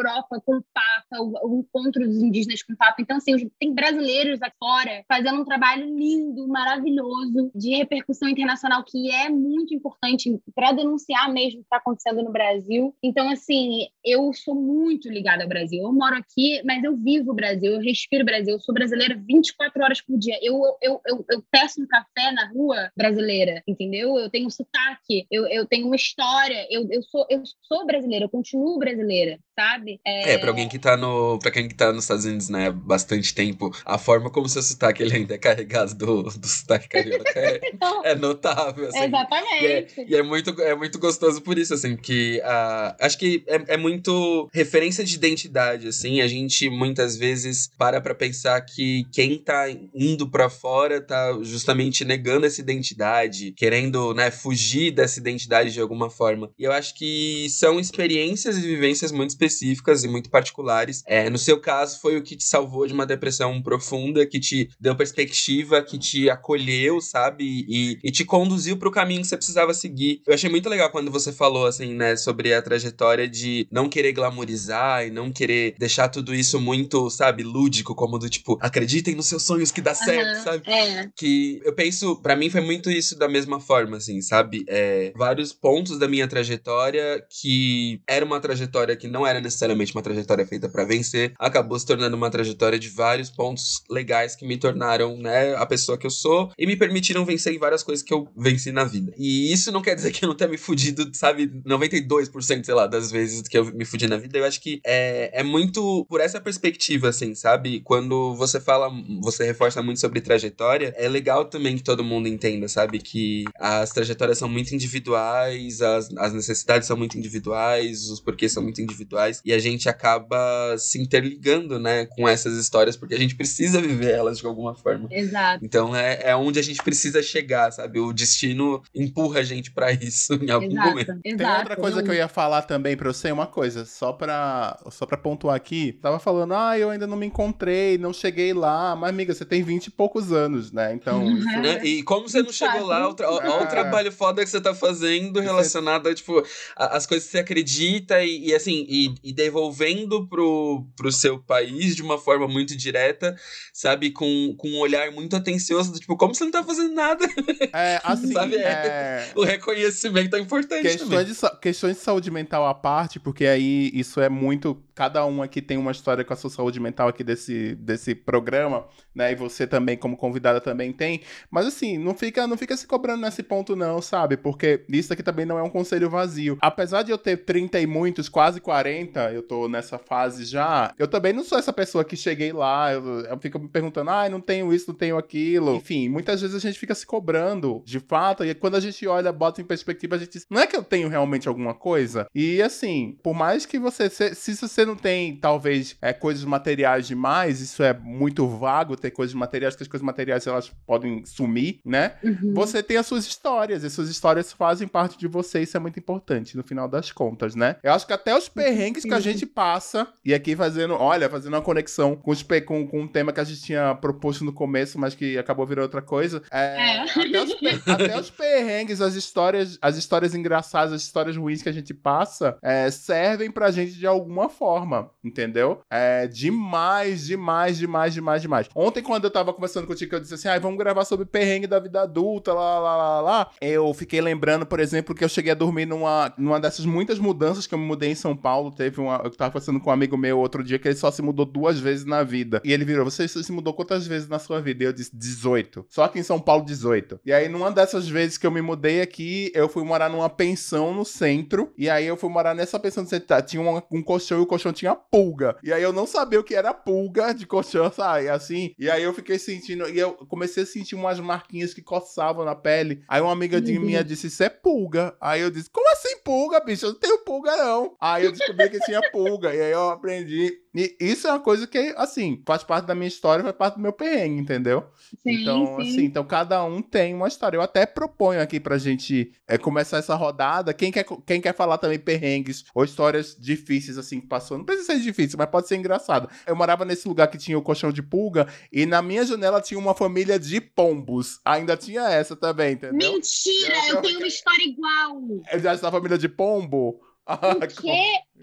com 0.45 0.57
o 0.57 0.63
Papa, 0.73 1.21
o, 1.21 1.49
o 1.49 1.59
encontro 1.59 2.05
dos 2.05 2.21
indígenas 2.21 2.63
com 2.63 2.73
o 2.73 2.77
Papa. 2.77 3.01
Então, 3.01 3.17
assim, 3.17 3.49
tem 3.59 3.73
brasileiros 3.73 4.39
fora 4.59 5.03
fazendo 5.07 5.41
um 5.41 5.45
trabalho 5.45 5.85
lindo, 5.85 6.47
maravilhoso, 6.47 7.51
de 7.53 7.75
repercussão 7.75 8.29
internacional, 8.29 8.83
que 8.83 9.11
é 9.11 9.29
muito 9.29 9.73
importante 9.73 10.39
para 10.53 10.71
denunciar 10.71 11.31
mesmo 11.31 11.59
o 11.59 11.63
que 11.63 11.67
está 11.67 11.77
acontecendo 11.77 12.23
no 12.23 12.31
Brasil. 12.31 12.95
Então, 13.03 13.29
assim, 13.29 13.87
eu 14.03 14.31
sou 14.33 14.55
muito 14.55 15.09
ligada 15.09 15.43
ao 15.43 15.49
Brasil. 15.49 15.81
Eu 15.81 15.93
moro 15.93 16.15
aqui, 16.15 16.61
mas 16.63 16.83
eu 16.83 16.95
vivo 16.95 17.31
o 17.31 17.35
Brasil, 17.35 17.73
eu 17.73 17.81
respiro 17.81 18.23
o 18.23 18.25
Brasil. 18.25 18.53
Eu 18.53 18.59
sou 18.59 18.73
brasileira 18.73 19.15
24 19.15 19.83
horas 19.83 20.01
por 20.01 20.17
dia. 20.17 20.37
Eu, 20.41 20.61
eu, 20.81 21.01
eu, 21.05 21.25
eu 21.29 21.43
peço 21.51 21.81
um 21.81 21.87
café 21.87 22.31
na 22.31 22.47
rua 22.49 22.91
brasileira, 22.95 23.61
entendeu? 23.67 24.17
Eu 24.17 24.29
tenho 24.29 24.49
sotaque, 24.49 25.25
eu, 25.29 25.45
eu 25.47 25.65
tenho 25.65 25.87
uma 25.87 25.95
história, 25.95 26.67
eu, 26.69 26.87
eu, 26.89 27.01
sou, 27.03 27.25
eu 27.29 27.43
sou 27.61 27.85
brasileira, 27.85 28.25
eu 28.25 28.29
continuo 28.29 28.77
brasileira, 28.79 29.39
sabe? 29.55 29.99
É, 30.05 30.33
é 30.33 30.37
pra 30.37 30.49
alguém 30.49 30.67
que 30.67 30.77
tá 30.77 30.97
no. 30.97 31.39
Pra 31.39 31.49
quem 31.49 31.67
que 31.67 31.73
tá 31.73 31.91
nos 31.91 32.03
Estados 32.03 32.25
Unidos, 32.25 32.49
né, 32.49 32.69
bastante 32.69 33.33
tempo, 33.33 33.71
a 33.85 33.97
forma 33.97 34.29
como 34.29 34.49
seu 34.49 34.61
sotaque 34.61 35.01
ele 35.01 35.15
ainda 35.15 35.33
é 35.35 35.37
carregado 35.37 35.95
do, 35.95 36.23
do 36.23 36.47
sotaque 36.47 36.89
carioca 36.89 37.39
é, 37.39 37.61
é 38.11 38.15
notável, 38.15 38.89
assim. 38.89 39.05
Exatamente. 39.05 39.63
E, 39.63 39.67
é, 39.67 39.87
e 40.09 40.15
é, 40.15 40.21
muito, 40.21 40.61
é 40.61 40.75
muito 40.75 40.99
gostoso 40.99 41.41
por 41.41 41.57
isso, 41.57 41.73
assim, 41.73 41.95
porque 41.95 42.41
uh, 42.43 42.95
acho 42.99 43.17
que 43.17 43.43
é, 43.47 43.75
é 43.75 43.77
muito 43.77 44.49
referência 44.53 45.03
de 45.03 45.15
identidade, 45.15 45.87
assim. 45.87 46.21
A 46.21 46.27
gente 46.27 46.69
muitas 46.69 47.15
vezes 47.15 47.69
para 47.77 48.01
pra 48.01 48.13
pensar 48.13 48.59
que 48.61 49.05
quem 49.13 49.37
tá 49.37 49.65
indo 49.93 50.29
pra 50.29 50.49
fora 50.49 50.99
tá 50.99 51.37
justamente 51.41 52.03
negando 52.03 52.45
essa 52.45 52.59
identidade, 52.59 53.53
querendo, 53.53 54.13
né, 54.13 54.29
fugir 54.29 54.91
dessa 54.91 55.19
identidade 55.19 55.71
de 55.71 55.79
alguma 55.79 56.09
forma. 56.09 56.51
E 56.59 56.63
eu 56.63 56.71
acho 56.71 56.93
que 56.95 57.47
são 57.49 57.79
experiências 57.79 58.57
e 58.57 58.61
vivências 58.61 59.11
muito 59.11 59.29
específicas 59.29 59.44
específicas 59.45 60.03
e 60.03 60.07
muito 60.07 60.29
particulares. 60.29 61.03
É, 61.05 61.29
no 61.29 61.37
seu 61.37 61.59
caso, 61.59 61.99
foi 61.99 62.17
o 62.17 62.23
que 62.23 62.35
te 62.35 62.43
salvou 62.43 62.85
de 62.87 62.93
uma 62.93 63.05
depressão 63.05 63.61
profunda, 63.61 64.25
que 64.25 64.39
te 64.39 64.69
deu 64.79 64.95
perspectiva, 64.95 65.81
que 65.81 65.97
te 65.97 66.29
acolheu, 66.29 66.99
sabe? 67.01 67.65
E, 67.67 67.99
e 68.03 68.11
te 68.11 68.25
conduziu 68.25 68.77
para 68.77 68.89
o 68.89 68.91
caminho 68.91 69.21
que 69.21 69.27
você 69.27 69.37
precisava 69.37 69.73
seguir. 69.73 70.21
Eu 70.27 70.33
achei 70.33 70.49
muito 70.49 70.69
legal 70.69 70.89
quando 70.89 71.11
você 71.11 71.31
falou, 71.31 71.65
assim, 71.65 71.93
né, 71.93 72.15
sobre 72.15 72.53
a 72.53 72.61
trajetória 72.61 73.27
de 73.27 73.67
não 73.71 73.89
querer 73.89 74.13
glamorizar 74.13 75.05
e 75.05 75.11
não 75.11 75.31
querer 75.31 75.75
deixar 75.77 76.09
tudo 76.09 76.33
isso 76.33 76.59
muito, 76.59 77.09
sabe, 77.09 77.43
lúdico, 77.43 77.95
como 77.95 78.17
do 78.17 78.29
tipo, 78.29 78.57
acreditem 78.61 79.15
nos 79.15 79.27
seus 79.27 79.43
sonhos 79.43 79.71
que 79.71 79.81
dá 79.81 79.91
uhum, 79.91 79.97
certo, 79.97 80.43
sabe? 80.43 80.69
É. 80.69 81.09
Que 81.15 81.61
eu 81.63 81.73
penso, 81.73 82.15
para 82.21 82.35
mim 82.35 82.49
foi 82.49 82.61
muito 82.61 82.89
isso 82.89 83.17
da 83.17 83.27
mesma 83.27 83.59
forma, 83.59 83.97
assim, 83.97 84.21
sabe? 84.21 84.65
É, 84.67 85.13
vários 85.15 85.53
pontos 85.53 85.97
da 85.97 86.07
minha 86.07 86.27
trajetória 86.27 87.23
que 87.41 88.01
era 88.07 88.25
uma 88.25 88.39
trajetória 88.39 88.95
que 88.95 89.07
não 89.07 89.25
era 89.25 89.34
necessariamente 89.41 89.65
necessariamente 89.65 89.93
uma 89.93 90.01
trajetória 90.01 90.45
feita 90.45 90.69
para 90.69 90.85
vencer, 90.85 91.33
acabou 91.37 91.77
se 91.77 91.85
tornando 91.85 92.15
uma 92.15 92.29
trajetória 92.29 92.77
de 92.77 92.89
vários 92.89 93.29
pontos 93.29 93.83
legais 93.89 94.35
que 94.35 94.45
me 94.47 94.57
tornaram, 94.57 95.17
né, 95.17 95.55
a 95.55 95.65
pessoa 95.65 95.97
que 95.97 96.05
eu 96.05 96.11
sou 96.11 96.51
e 96.57 96.65
me 96.65 96.75
permitiram 96.75 97.25
vencer 97.25 97.53
em 97.53 97.59
várias 97.59 97.83
coisas 97.83 98.03
que 98.03 98.13
eu 98.13 98.27
venci 98.35 98.71
na 98.71 98.83
vida. 98.83 99.13
E 99.17 99.51
isso 99.51 99.71
não 99.71 99.81
quer 99.81 99.95
dizer 99.95 100.11
que 100.11 100.23
eu 100.23 100.29
não 100.29 100.35
tenha 100.35 100.49
me 100.49 100.57
fudido, 100.57 101.09
sabe, 101.13 101.47
92%, 101.65 102.63
sei 102.63 102.73
lá, 102.73 102.87
das 102.87 103.11
vezes 103.11 103.47
que 103.47 103.57
eu 103.57 103.65
me 103.73 103.85
fudi 103.85 104.07
na 104.07 104.17
vida. 104.17 104.37
Eu 104.37 104.45
acho 104.45 104.61
que 104.61 104.79
é, 104.85 105.39
é 105.39 105.43
muito 105.43 106.05
por 106.09 106.21
essa 106.21 106.39
perspectiva, 106.39 107.09
assim, 107.09 107.33
sabe? 107.33 107.81
Quando 107.81 108.35
você 108.35 108.59
fala, 108.59 108.89
você 109.21 109.45
reforça 109.45 109.81
muito 109.81 109.99
sobre 109.99 110.21
trajetória, 110.21 110.93
é 110.97 111.07
legal 111.07 111.45
também 111.45 111.75
que 111.75 111.83
todo 111.83 112.03
mundo 112.03 112.27
entenda, 112.27 112.67
sabe? 112.67 112.99
Que 112.99 113.45
as 113.59 113.89
trajetórias 113.89 114.37
são 114.37 114.47
muito 114.47 114.73
individuais, 114.73 115.81
as, 115.81 116.09
as 116.17 116.33
necessidades 116.33 116.87
são 116.87 116.97
muito 116.97 117.17
individuais, 117.17 118.09
os 118.09 118.19
porquês 118.19 118.51
são 118.51 118.63
muito 118.63 118.81
individuais. 118.81 119.24
E 119.43 119.53
a 119.53 119.59
gente 119.59 119.89
acaba 119.89 120.75
se 120.77 121.01
interligando, 121.01 121.79
né, 121.79 122.05
com 122.05 122.27
essas 122.27 122.57
histórias, 122.57 122.95
porque 122.95 123.15
a 123.15 123.19
gente 123.19 123.35
precisa 123.35 123.81
viver 123.81 124.11
elas 124.11 124.39
de 124.39 124.45
alguma 124.45 124.75
forma. 124.75 125.07
Exato. 125.11 125.63
Então 125.63 125.95
é, 125.95 126.19
é 126.23 126.35
onde 126.35 126.59
a 126.59 126.63
gente 126.63 126.81
precisa 126.81 127.21
chegar, 127.21 127.71
sabe? 127.71 127.99
O 127.99 128.13
destino 128.13 128.81
empurra 128.93 129.39
a 129.39 129.43
gente 129.43 129.71
para 129.71 129.91
isso 129.91 130.33
em 130.35 130.49
algum 130.49 130.71
exato, 130.71 130.89
momento. 130.89 131.21
Exato. 131.23 131.37
Tem 131.37 131.59
outra 131.59 131.75
coisa 131.75 132.03
que 132.03 132.09
eu 132.09 132.13
ia 132.13 132.27
falar 132.27 132.63
também 132.63 132.95
pra 132.95 133.11
você, 133.11 133.31
uma 133.31 133.47
coisa, 133.47 133.85
só 133.85 134.13
pra, 134.13 134.77
só 134.91 135.05
pra 135.05 135.17
pontuar 135.17 135.55
aqui. 135.55 135.93
Tava 136.01 136.19
falando, 136.19 136.53
ah, 136.53 136.77
eu 136.77 136.89
ainda 136.89 137.07
não 137.07 137.17
me 137.17 137.25
encontrei, 137.25 137.97
não 137.97 138.13
cheguei 138.13 138.53
lá. 138.53 138.95
Mas, 138.95 139.09
amiga, 139.09 139.33
você 139.33 139.45
tem 139.45 139.63
20 139.63 139.87
e 139.87 139.91
poucos 139.91 140.31
anos, 140.31 140.71
né? 140.71 140.93
Então. 140.93 141.23
Uhum. 141.23 141.37
Isso... 141.37 141.59
Né? 141.59 141.85
E 141.85 142.03
como 142.03 142.27
você 142.27 142.41
não 142.41 142.51
chegou 142.51 142.85
lá, 142.85 143.07
o, 143.07 143.13
tra 143.13 143.27
ah. 143.27 143.63
o 143.63 143.67
trabalho 143.67 144.11
foda 144.11 144.43
que 144.43 144.49
você 144.49 144.61
tá 144.61 144.73
fazendo 144.73 145.39
relacionado 145.39 146.07
a, 146.07 146.13
tipo, 146.13 146.43
a, 146.75 146.97
as 146.97 147.05
coisas 147.05 147.25
que 147.25 147.31
você 147.31 147.39
acredita 147.39 148.21
e, 148.23 148.47
e 148.47 148.55
assim, 148.55 148.85
e, 148.87 149.14
e 149.23 149.33
devolvendo 149.33 150.27
pro, 150.27 150.85
pro 150.95 151.11
seu 151.11 151.39
país 151.39 151.95
de 151.95 152.01
uma 152.01 152.17
forma 152.17 152.47
muito 152.47 152.75
direta, 152.75 153.35
sabe? 153.73 154.11
Com, 154.11 154.55
com 154.57 154.69
um 154.69 154.79
olhar 154.79 155.11
muito 155.11 155.35
atencioso, 155.35 155.93
tipo, 155.99 156.17
como 156.17 156.33
você 156.33 156.43
não 156.43 156.51
tá 156.51 156.63
fazendo 156.63 156.93
nada? 156.93 157.25
É, 157.73 157.99
assim, 158.03 158.31
sabe? 158.31 158.55
É... 158.55 159.31
O 159.35 159.43
reconhecimento 159.43 160.35
é 160.35 160.39
importante 160.39 160.81
questões 160.81 161.27
de, 161.27 161.59
questões 161.59 161.97
de 161.97 162.01
saúde 162.01 162.31
mental 162.31 162.65
à 162.65 162.73
parte, 162.73 163.19
porque 163.19 163.45
aí 163.45 163.91
isso 163.93 164.21
é 164.21 164.29
muito 164.29 164.81
cada 164.95 165.25
um 165.25 165.43
aqui 165.43 165.61
tem 165.61 165.77
uma 165.77 165.91
história 165.91 166.23
com 166.23 166.33
a 166.33 166.37
sua 166.37 166.49
saúde 166.49 166.79
mental 166.79 167.09
aqui 167.09 167.23
desse, 167.23 167.75
desse 167.75 168.15
programa, 168.15 168.87
né? 169.13 169.33
E 169.33 169.35
você 169.35 169.67
também, 169.67 169.97
como 169.97 170.15
convidada, 170.15 170.61
também 170.61 170.93
tem. 170.93 171.21
Mas 171.51 171.65
assim, 171.65 171.97
não 171.97 172.15
fica, 172.15 172.47
não 172.47 172.57
fica 172.57 172.77
se 172.77 172.87
cobrando 172.87 173.21
nesse 173.21 173.43
ponto, 173.43 173.75
não, 173.75 174.01
sabe? 174.01 174.37
Porque 174.37 174.85
isso 174.87 175.11
aqui 175.11 175.21
também 175.21 175.45
não 175.45 175.59
é 175.59 175.63
um 175.63 175.69
conselho 175.69 176.09
vazio. 176.09 176.57
Apesar 176.61 177.03
de 177.03 177.11
eu 177.11 177.17
ter 177.17 177.43
30 177.43 177.81
e 177.81 177.85
muitos, 177.85 178.29
quase 178.29 178.61
40, 178.61 179.04
50, 179.05 179.31
eu 179.31 179.43
tô 179.43 179.67
nessa 179.67 179.97
fase 179.97 180.45
já. 180.45 180.93
Eu 180.97 181.07
também 181.07 181.33
não 181.33 181.43
sou 181.43 181.57
essa 181.57 181.71
pessoa 181.71 182.03
que 182.03 182.15
cheguei 182.15 182.51
lá, 182.51 182.91
eu, 182.93 183.21
eu 183.21 183.37
fico 183.39 183.59
me 183.59 183.67
perguntando, 183.67 184.09
ah, 184.09 184.29
não 184.29 184.41
tenho 184.41 184.73
isso, 184.73 184.89
não 184.89 184.95
tenho 184.95 185.17
aquilo. 185.17 185.75
Enfim, 185.75 186.09
muitas 186.09 186.41
vezes 186.41 186.55
a 186.55 186.59
gente 186.59 186.79
fica 186.79 186.95
se 186.95 187.05
cobrando, 187.05 187.81
de 187.85 187.99
fato, 187.99 188.43
e 188.43 188.53
quando 188.53 188.75
a 188.75 188.79
gente 188.79 189.05
olha, 189.07 189.31
bota 189.31 189.61
em 189.61 189.65
perspectiva, 189.65 190.15
a 190.15 190.19
gente 190.19 190.31
diz, 190.31 190.45
não 190.49 190.61
é 190.61 190.67
que 190.67 190.75
eu 190.75 190.83
tenho 190.83 191.07
realmente 191.07 191.47
alguma 191.47 191.73
coisa? 191.73 192.27
E 192.33 192.61
assim, 192.61 193.17
por 193.23 193.33
mais 193.33 193.65
que 193.65 193.77
você, 193.77 194.09
se, 194.09 194.33
se 194.35 194.55
você 194.55 194.85
não 194.85 194.95
tem, 194.95 195.35
talvez, 195.37 195.95
é, 196.01 196.13
coisas 196.13 196.43
materiais 196.43 197.07
demais, 197.07 197.61
isso 197.61 197.83
é 197.83 197.93
muito 197.93 198.47
vago, 198.47 198.95
ter 198.95 199.11
coisas 199.11 199.33
materiais, 199.33 199.75
que 199.75 199.83
as 199.83 199.89
coisas 199.89 200.05
materiais 200.05 200.47
elas 200.47 200.71
podem 200.85 201.25
sumir, 201.25 201.79
né? 201.85 202.15
Uhum. 202.23 202.53
Você 202.53 202.81
tem 202.81 202.97
as 202.97 203.05
suas 203.05 203.25
histórias, 203.25 203.83
e 203.83 203.89
suas 203.89 204.09
histórias 204.09 204.51
fazem 204.51 204.87
parte 204.87 205.17
de 205.17 205.27
você, 205.27 205.61
isso 205.61 205.77
é 205.77 205.79
muito 205.79 205.99
importante 205.99 206.55
no 206.57 206.63
final 206.63 206.87
das 206.87 207.11
contas, 207.11 207.55
né? 207.55 207.75
Eu 207.83 207.93
acho 207.93 208.07
que 208.07 208.13
até 208.13 208.35
os 208.35 208.49
perrengues 208.49 208.84
que 208.93 209.13
a 209.13 209.19
gente 209.19 209.45
passa, 209.45 210.07
e 210.23 210.33
aqui 210.33 210.55
fazendo, 210.55 210.95
olha, 210.95 211.29
fazendo 211.29 211.53
uma 211.53 211.61
conexão 211.61 212.15
com, 212.15 212.33
com, 212.65 212.87
com 212.87 213.01
um 213.01 213.07
tema 213.07 213.31
que 213.31 213.39
a 213.39 213.43
gente 213.43 213.61
tinha 213.61 213.95
proposto 213.95 214.43
no 214.43 214.53
começo, 214.53 214.99
mas 214.99 215.15
que 215.15 215.37
acabou 215.37 215.65
virando 215.65 215.83
outra 215.83 216.01
coisa. 216.01 216.41
É, 216.51 216.75
É. 216.75 216.99
Até, 216.99 217.43
os, 217.43 217.55
até 217.87 218.19
os 218.19 218.29
perrengues, 218.29 219.01
as 219.01 219.15
histórias, 219.15 219.77
as 219.81 219.97
histórias 219.97 220.35
engraçadas, 220.35 220.93
as 220.93 221.01
histórias 221.01 221.35
ruins 221.35 221.61
que 221.61 221.69
a 221.69 221.73
gente 221.73 221.93
passa, 221.93 222.57
é, 222.61 222.89
servem 222.91 223.51
pra 223.51 223.71
gente 223.71 223.93
de 223.93 224.07
alguma 224.07 224.49
forma, 224.49 225.09
entendeu? 225.23 225.81
É 225.89 226.27
demais, 226.27 227.25
demais, 227.25 227.77
demais, 227.77 228.13
demais, 228.13 228.41
demais. 228.41 228.69
Ontem, 228.75 229.01
quando 229.01 229.25
eu 229.25 229.31
tava 229.31 229.53
conversando 229.53 229.87
contigo, 229.87 230.15
eu 230.15 230.19
disse 230.19 230.33
assim, 230.33 230.47
ah, 230.47 230.59
vamos 230.59 230.77
gravar 230.77 231.05
sobre 231.05 231.25
perrengue 231.25 231.67
da 231.67 231.79
vida 231.79 232.01
adulta, 232.01 232.53
lá, 232.53 232.79
lá, 232.79 232.97
lá, 232.97 233.21
lá. 233.21 233.51
Eu 233.61 233.93
fiquei 233.93 234.21
lembrando, 234.21 234.65
por 234.65 234.79
exemplo, 234.79 235.15
que 235.15 235.23
eu 235.23 235.29
cheguei 235.29 235.51
a 235.51 235.55
dormir 235.55 235.85
numa, 235.85 236.33
numa 236.37 236.59
dessas 236.59 236.85
muitas 236.85 237.19
mudanças 237.19 237.67
que 237.67 237.73
eu 237.73 237.79
me 237.79 237.85
mudei 237.85 238.11
em 238.11 238.15
São 238.15 238.35
Paulo. 238.35 238.71
Teve 238.75 239.01
uma. 239.01 239.21
Eu 239.23 239.31
tava 239.31 239.51
conversando 239.51 239.79
com 239.79 239.89
um 239.89 239.93
amigo 239.93 240.17
meu 240.17 240.39
outro 240.39 240.63
dia 240.63 240.77
que 240.77 240.87
ele 240.87 240.95
só 240.95 241.11
se 241.11 241.21
mudou 241.21 241.45
duas 241.45 241.79
vezes 241.79 242.05
na 242.05 242.23
vida. 242.23 242.61
E 242.63 242.73
ele 242.73 242.85
virou: 242.85 243.05
Você 243.05 243.27
se 243.27 243.51
mudou 243.51 243.73
quantas 243.73 244.05
vezes 244.05 244.27
na 244.27 244.39
sua 244.39 244.61
vida? 244.61 244.83
E 244.83 244.87
eu 244.87 244.93
disse: 244.93 245.15
18. 245.15 245.85
Só 245.89 246.07
que 246.07 246.19
em 246.19 246.23
São 246.23 246.39
Paulo, 246.39 246.65
18. 246.65 247.19
E 247.25 247.33
aí, 247.33 247.47
numa 247.49 247.71
dessas 247.71 248.07
vezes 248.07 248.37
que 248.37 248.45
eu 248.45 248.51
me 248.51 248.61
mudei 248.61 249.01
aqui, 249.01 249.51
eu 249.53 249.69
fui 249.69 249.83
morar 249.83 250.09
numa 250.09 250.29
pensão 250.29 250.93
no 250.93 251.05
centro. 251.05 251.73
E 251.77 251.89
aí 251.89 252.05
eu 252.05 252.17
fui 252.17 252.29
morar 252.29 252.53
nessa 252.53 252.79
pensão 252.79 253.03
no 253.03 253.09
centro. 253.09 253.27
Tá, 253.27 253.41
Tinha 253.41 253.61
um, 253.61 253.81
um 253.91 254.03
colchão 254.03 254.39
e 254.39 254.41
o 254.41 254.45
colchão 254.45 254.73
tinha 254.73 254.95
pulga. 254.95 255.55
E 255.63 255.71
aí 255.71 255.81
eu 255.81 255.93
não 255.93 256.05
sabia 256.05 256.39
o 256.39 256.43
que 256.43 256.55
era 256.55 256.73
pulga 256.73 257.33
de 257.33 257.45
colchão, 257.45 257.91
sabe? 257.93 258.29
Assim. 258.29 258.73
E 258.77 258.89
aí 258.89 259.03
eu 259.03 259.13
fiquei 259.13 259.39
sentindo. 259.39 259.87
E 259.89 259.97
eu 259.97 260.13
comecei 260.13 260.63
a 260.63 260.65
sentir 260.65 260.95
umas 260.95 261.19
marquinhas 261.19 261.73
que 261.73 261.81
coçavam 261.81 262.45
na 262.45 262.55
pele. 262.55 263.03
Aí 263.07 263.21
uma 263.21 263.31
amiga 263.31 263.61
de 263.61 263.73
Meu 263.73 263.81
minha 263.81 264.03
disse: 264.03 264.27
Isso 264.27 264.43
é 264.43 264.49
pulga. 264.49 265.15
Aí 265.19 265.41
eu 265.41 265.51
disse: 265.51 265.69
Como 265.69 265.89
assim 265.91 266.17
pulga, 266.23 266.59
bicho? 266.59 266.85
Eu 266.85 266.93
não 266.93 266.99
tenho 266.99 267.19
pulga, 267.19 267.55
não. 267.55 267.95
Aí 267.99 268.25
eu 268.25 268.31
descobri 268.31 268.64
que 268.69 268.79
tinha 268.79 269.01
pulga. 269.11 269.53
E 269.53 269.61
aí 269.61 269.71
eu 269.71 269.89
aprendi. 269.89 270.53
E 270.73 270.95
isso 270.99 271.25
é 271.27 271.31
uma 271.31 271.39
coisa 271.39 271.65
que, 271.65 271.93
assim, 271.95 272.43
faz 272.45 272.61
parte 272.61 272.85
da 272.85 272.93
minha 272.93 273.07
história, 273.07 273.41
faz 273.43 273.55
parte 273.55 273.75
do 273.75 273.81
meu 273.81 273.93
perrengue, 273.93 274.41
entendeu? 274.41 274.83
Sim, 275.23 275.41
então, 275.41 275.65
sim. 275.77 275.81
assim, 275.81 276.03
então 276.03 276.25
cada 276.25 276.61
um 276.65 276.81
tem 276.81 277.13
uma 277.13 277.29
história. 277.29 277.55
Eu 277.55 277.61
até 277.61 277.85
proponho 277.85 278.41
aqui 278.41 278.59
pra 278.59 278.77
gente 278.77 279.31
é, 279.47 279.57
começar 279.57 279.97
essa 279.99 280.15
rodada. 280.15 280.73
Quem 280.73 280.91
quer, 280.91 281.05
quem 281.25 281.39
quer 281.39 281.55
falar 281.55 281.77
também 281.77 281.97
perrengues 281.97 282.65
ou 282.75 282.83
histórias 282.83 283.37
difíceis, 283.39 283.97
assim, 283.97 284.19
que 284.19 284.27
passou. 284.27 284.57
Não 284.57 284.65
precisa 284.65 284.93
ser 284.93 284.99
difícil, 284.99 285.37
mas 285.37 285.49
pode 285.49 285.67
ser 285.69 285.77
engraçado. 285.77 286.29
Eu 286.45 286.55
morava 286.57 286.83
nesse 286.83 287.07
lugar 287.07 287.27
que 287.27 287.37
tinha 287.37 287.57
o 287.57 287.61
colchão 287.61 287.91
de 287.91 288.03
pulga 288.03 288.45
e 288.69 288.85
na 288.85 289.01
minha 289.01 289.25
janela 289.25 289.61
tinha 289.61 289.79
uma 289.79 289.95
família 289.95 290.37
de 290.37 290.59
pombos. 290.59 291.39
Ainda 291.45 291.77
tinha 291.77 292.09
essa 292.09 292.35
também, 292.35 292.73
entendeu? 292.73 293.13
Mentira, 293.13 293.73
Eu- 293.87 293.95
eu 293.95 294.01
tenho 294.01 294.17
uma 294.17 294.27
história 294.27 294.63
igual. 294.63 295.21
É 295.47 295.55
essa 295.57 295.89
família 295.89 296.17
de 296.17 296.27
pombo. 296.27 296.99
Ah, 297.27 297.55
Porque 297.55 297.89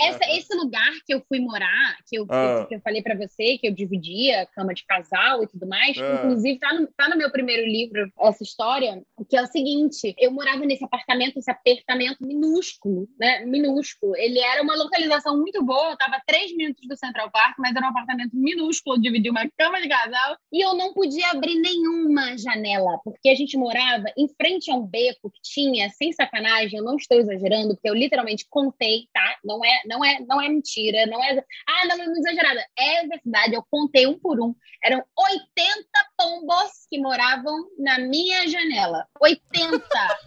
essa, 0.01 0.25
esse 0.33 0.55
lugar 0.57 0.91
que 1.07 1.15
eu 1.15 1.23
fui 1.29 1.39
morar, 1.39 1.97
que 2.09 2.19
eu, 2.19 2.27
Ah. 2.29 2.67
que 2.69 2.75
eu 2.75 2.81
falei 2.81 3.03
pra 3.03 3.15
você, 3.15 3.59
que 3.59 3.69
eu 3.69 3.73
dividia 3.73 4.47
cama 4.55 4.75
de 4.75 4.85
casal 4.85 5.43
e 5.45 5.47
tudo 5.47 5.67
mais, 5.69 5.97
Ah. 5.99 6.23
inclusive 6.25 6.59
tá 6.59 6.75
no, 6.75 6.87
tá 6.97 7.09
no 7.09 7.17
meu 7.17 7.31
primeiro 7.31 7.65
livro 7.65 8.11
essa 8.21 8.43
história, 8.43 9.01
que 9.29 9.37
é 9.37 9.43
o 9.43 9.47
seguinte: 9.47 10.15
eu 10.19 10.33
morava 10.33 10.65
nesse 10.67 10.85
apartamento, 10.85 11.39
esse 11.39 11.51
apartamento 11.51 12.19
minúsculo, 12.27 13.09
né? 13.19 13.45
Minúsculo. 13.45 14.17
Ele 14.17 14.39
era 14.41 14.63
uma 14.63 14.75
localização 14.77 15.39
muito 15.39 15.63
boa, 15.65 15.91
eu 15.91 15.97
tava 15.97 16.17
a 16.17 16.23
três 16.27 16.55
minutos 16.57 16.87
do 16.89 16.97
Central 16.97 17.31
Park, 17.31 17.55
mas 17.59 17.75
era 17.77 17.87
um 17.87 17.91
apartamento 17.91 18.35
minúsculo, 18.35 18.97
eu 18.97 19.01
dividi 19.01 19.31
uma 19.31 19.49
cama 19.57 19.81
de 19.81 19.89
casal, 19.89 20.37
e 20.53 20.61
eu 20.65 20.75
não 20.75 20.93
podia 20.93 21.31
abrir 21.31 21.55
nenhuma 21.61 22.37
janela, 22.37 22.99
porque 23.05 23.29
a 23.29 23.35
gente 23.35 23.57
morava 23.57 24.07
em 24.17 24.27
frente 24.29 24.71
a 24.71 24.75
um 24.75 24.87
beco 24.87 25.31
que 25.31 25.41
tinha, 25.43 25.89
sem 25.91 26.13
sacanagem, 26.13 26.79
eu 26.79 26.85
não 26.85 26.97
estou 26.97 27.19
exagerando, 27.19 27.75
porque 27.75 27.89
eu 27.89 27.95
literalmente 27.95 28.47
contei, 28.73 29.09
tá? 29.13 29.37
Não 29.45 29.65
é, 29.65 29.81
não 29.87 30.05
é, 30.05 30.19
não 30.27 30.41
é 30.41 30.49
mentira, 30.49 31.07
não 31.07 31.23
é. 31.23 31.45
Ah, 31.69 31.87
não, 31.87 31.99
não 31.99 32.17
é 32.17 32.19
exagerada. 32.19 32.67
É 32.79 33.07
verdade, 33.07 33.55
eu 33.55 33.65
contei 33.71 34.07
um 34.07 34.19
por 34.19 34.41
um. 34.41 34.55
Eram 34.83 35.03
80 35.17 35.87
pombos 36.17 36.87
que 36.91 36.99
moravam 36.99 37.69
na 37.79 37.99
minha 37.99 38.49
janela. 38.49 39.07
80! 39.21 39.83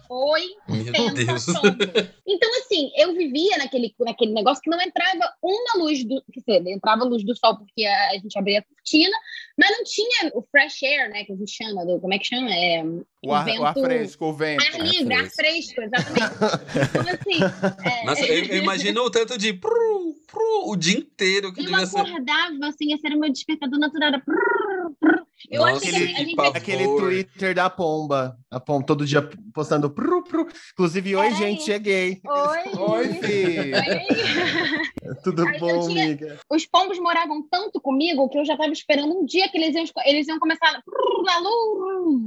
80 0.08 0.56
Meu 0.98 1.14
Deus. 1.14 1.44
pombos. 1.46 2.10
Então, 2.26 2.50
assim, 2.60 2.90
eu 2.96 3.14
vivia 3.14 3.58
naquele, 3.58 3.94
naquele 4.00 4.32
negócio 4.32 4.62
que 4.62 4.70
não 4.70 4.80
entrava 4.80 5.32
uma 5.42 5.84
luz 5.84 6.04
do. 6.04 6.22
Quer 6.32 6.40
dizer, 6.40 6.70
entrava 6.72 7.04
luz 7.04 7.24
do 7.24 7.36
sol 7.36 7.58
porque 7.58 7.84
a, 7.84 8.10
a 8.10 8.14
gente 8.14 8.38
abria 8.38 8.60
a 8.60 8.62
cortina, 8.62 9.16
mas 9.58 9.70
não 9.70 9.84
tinha 9.84 10.30
o 10.34 10.42
fresh 10.42 10.82
air, 10.82 11.10
né? 11.10 11.24
Que 11.24 11.32
a 11.32 11.36
gente 11.36 11.50
chama, 11.50 11.84
do, 11.84 12.00
como 12.00 12.14
é 12.14 12.18
que 12.18 12.26
chama? 12.26 12.50
É, 12.52 12.82
o, 13.22 13.32
ar, 13.32 13.46
o 13.46 13.64
ar 13.64 13.74
vento- 13.74 13.86
fresco, 13.86 14.24
o 14.26 14.32
vento. 14.32 14.64
Ar 14.64 14.80
livre, 14.80 15.14
ar 15.14 15.30
fresco, 15.30 15.80
exatamente. 15.82 16.34
Então, 16.90 17.02
assim. 17.02 17.86
é, 17.88 18.04
Nossa, 18.04 18.24
eu, 18.38 18.62
imagino 18.62 19.02
o 19.02 19.10
tanto 19.10 19.38
de 19.38 19.52
pru, 19.52 20.16
pru, 20.26 20.70
o 20.70 20.76
dia 20.76 20.98
inteiro 20.98 21.52
que 21.52 21.60
Eu 21.60 21.64
devia 21.66 21.86
ser. 21.86 21.98
acordava, 21.98 22.66
assim, 22.66 22.92
esse 22.92 23.06
era 23.06 23.16
o 23.16 23.20
meu 23.20 23.30
despertador 23.30 23.78
natural. 23.78 24.08
Era... 24.08 24.22
Eu 25.50 25.60
Nossa, 25.62 25.72
acho 25.76 25.80
que 25.82 25.88
a 25.88 25.98
gente. 25.98 26.36
Aquele 26.54 26.84
Twitter 26.84 27.54
da 27.54 27.70
pomba. 27.70 28.36
A 28.50 28.58
pomba 28.58 28.84
todo 28.86 29.04
dia 29.06 29.28
postando 29.54 29.88
pru, 29.90 30.22
pru. 30.24 30.46
Inclusive, 30.72 31.14
oi, 31.16 31.22
Peraí. 31.28 31.38
gente, 31.38 31.62
cheguei. 31.64 32.20
Oi! 32.26 32.78
Oi, 32.78 33.08
filho. 33.14 33.76
Oi. 33.76 35.14
Tudo 35.22 35.48
eu 35.48 35.58
bom, 35.60 35.86
tinha- 35.88 36.04
amiga? 36.04 36.38
Os 36.50 36.66
pombos 36.66 36.98
moravam 36.98 37.42
tanto 37.50 37.80
comigo 37.80 38.28
que 38.28 38.38
eu 38.38 38.44
já 38.44 38.54
estava 38.54 38.72
esperando 38.72 39.12
um 39.16 39.24
dia 39.24 39.48
que 39.48 39.56
eles 39.58 39.74
iam, 39.74 39.84
eles 40.04 40.26
iam 40.28 40.38
começar. 40.38 40.82
Lalu! 41.24 42.22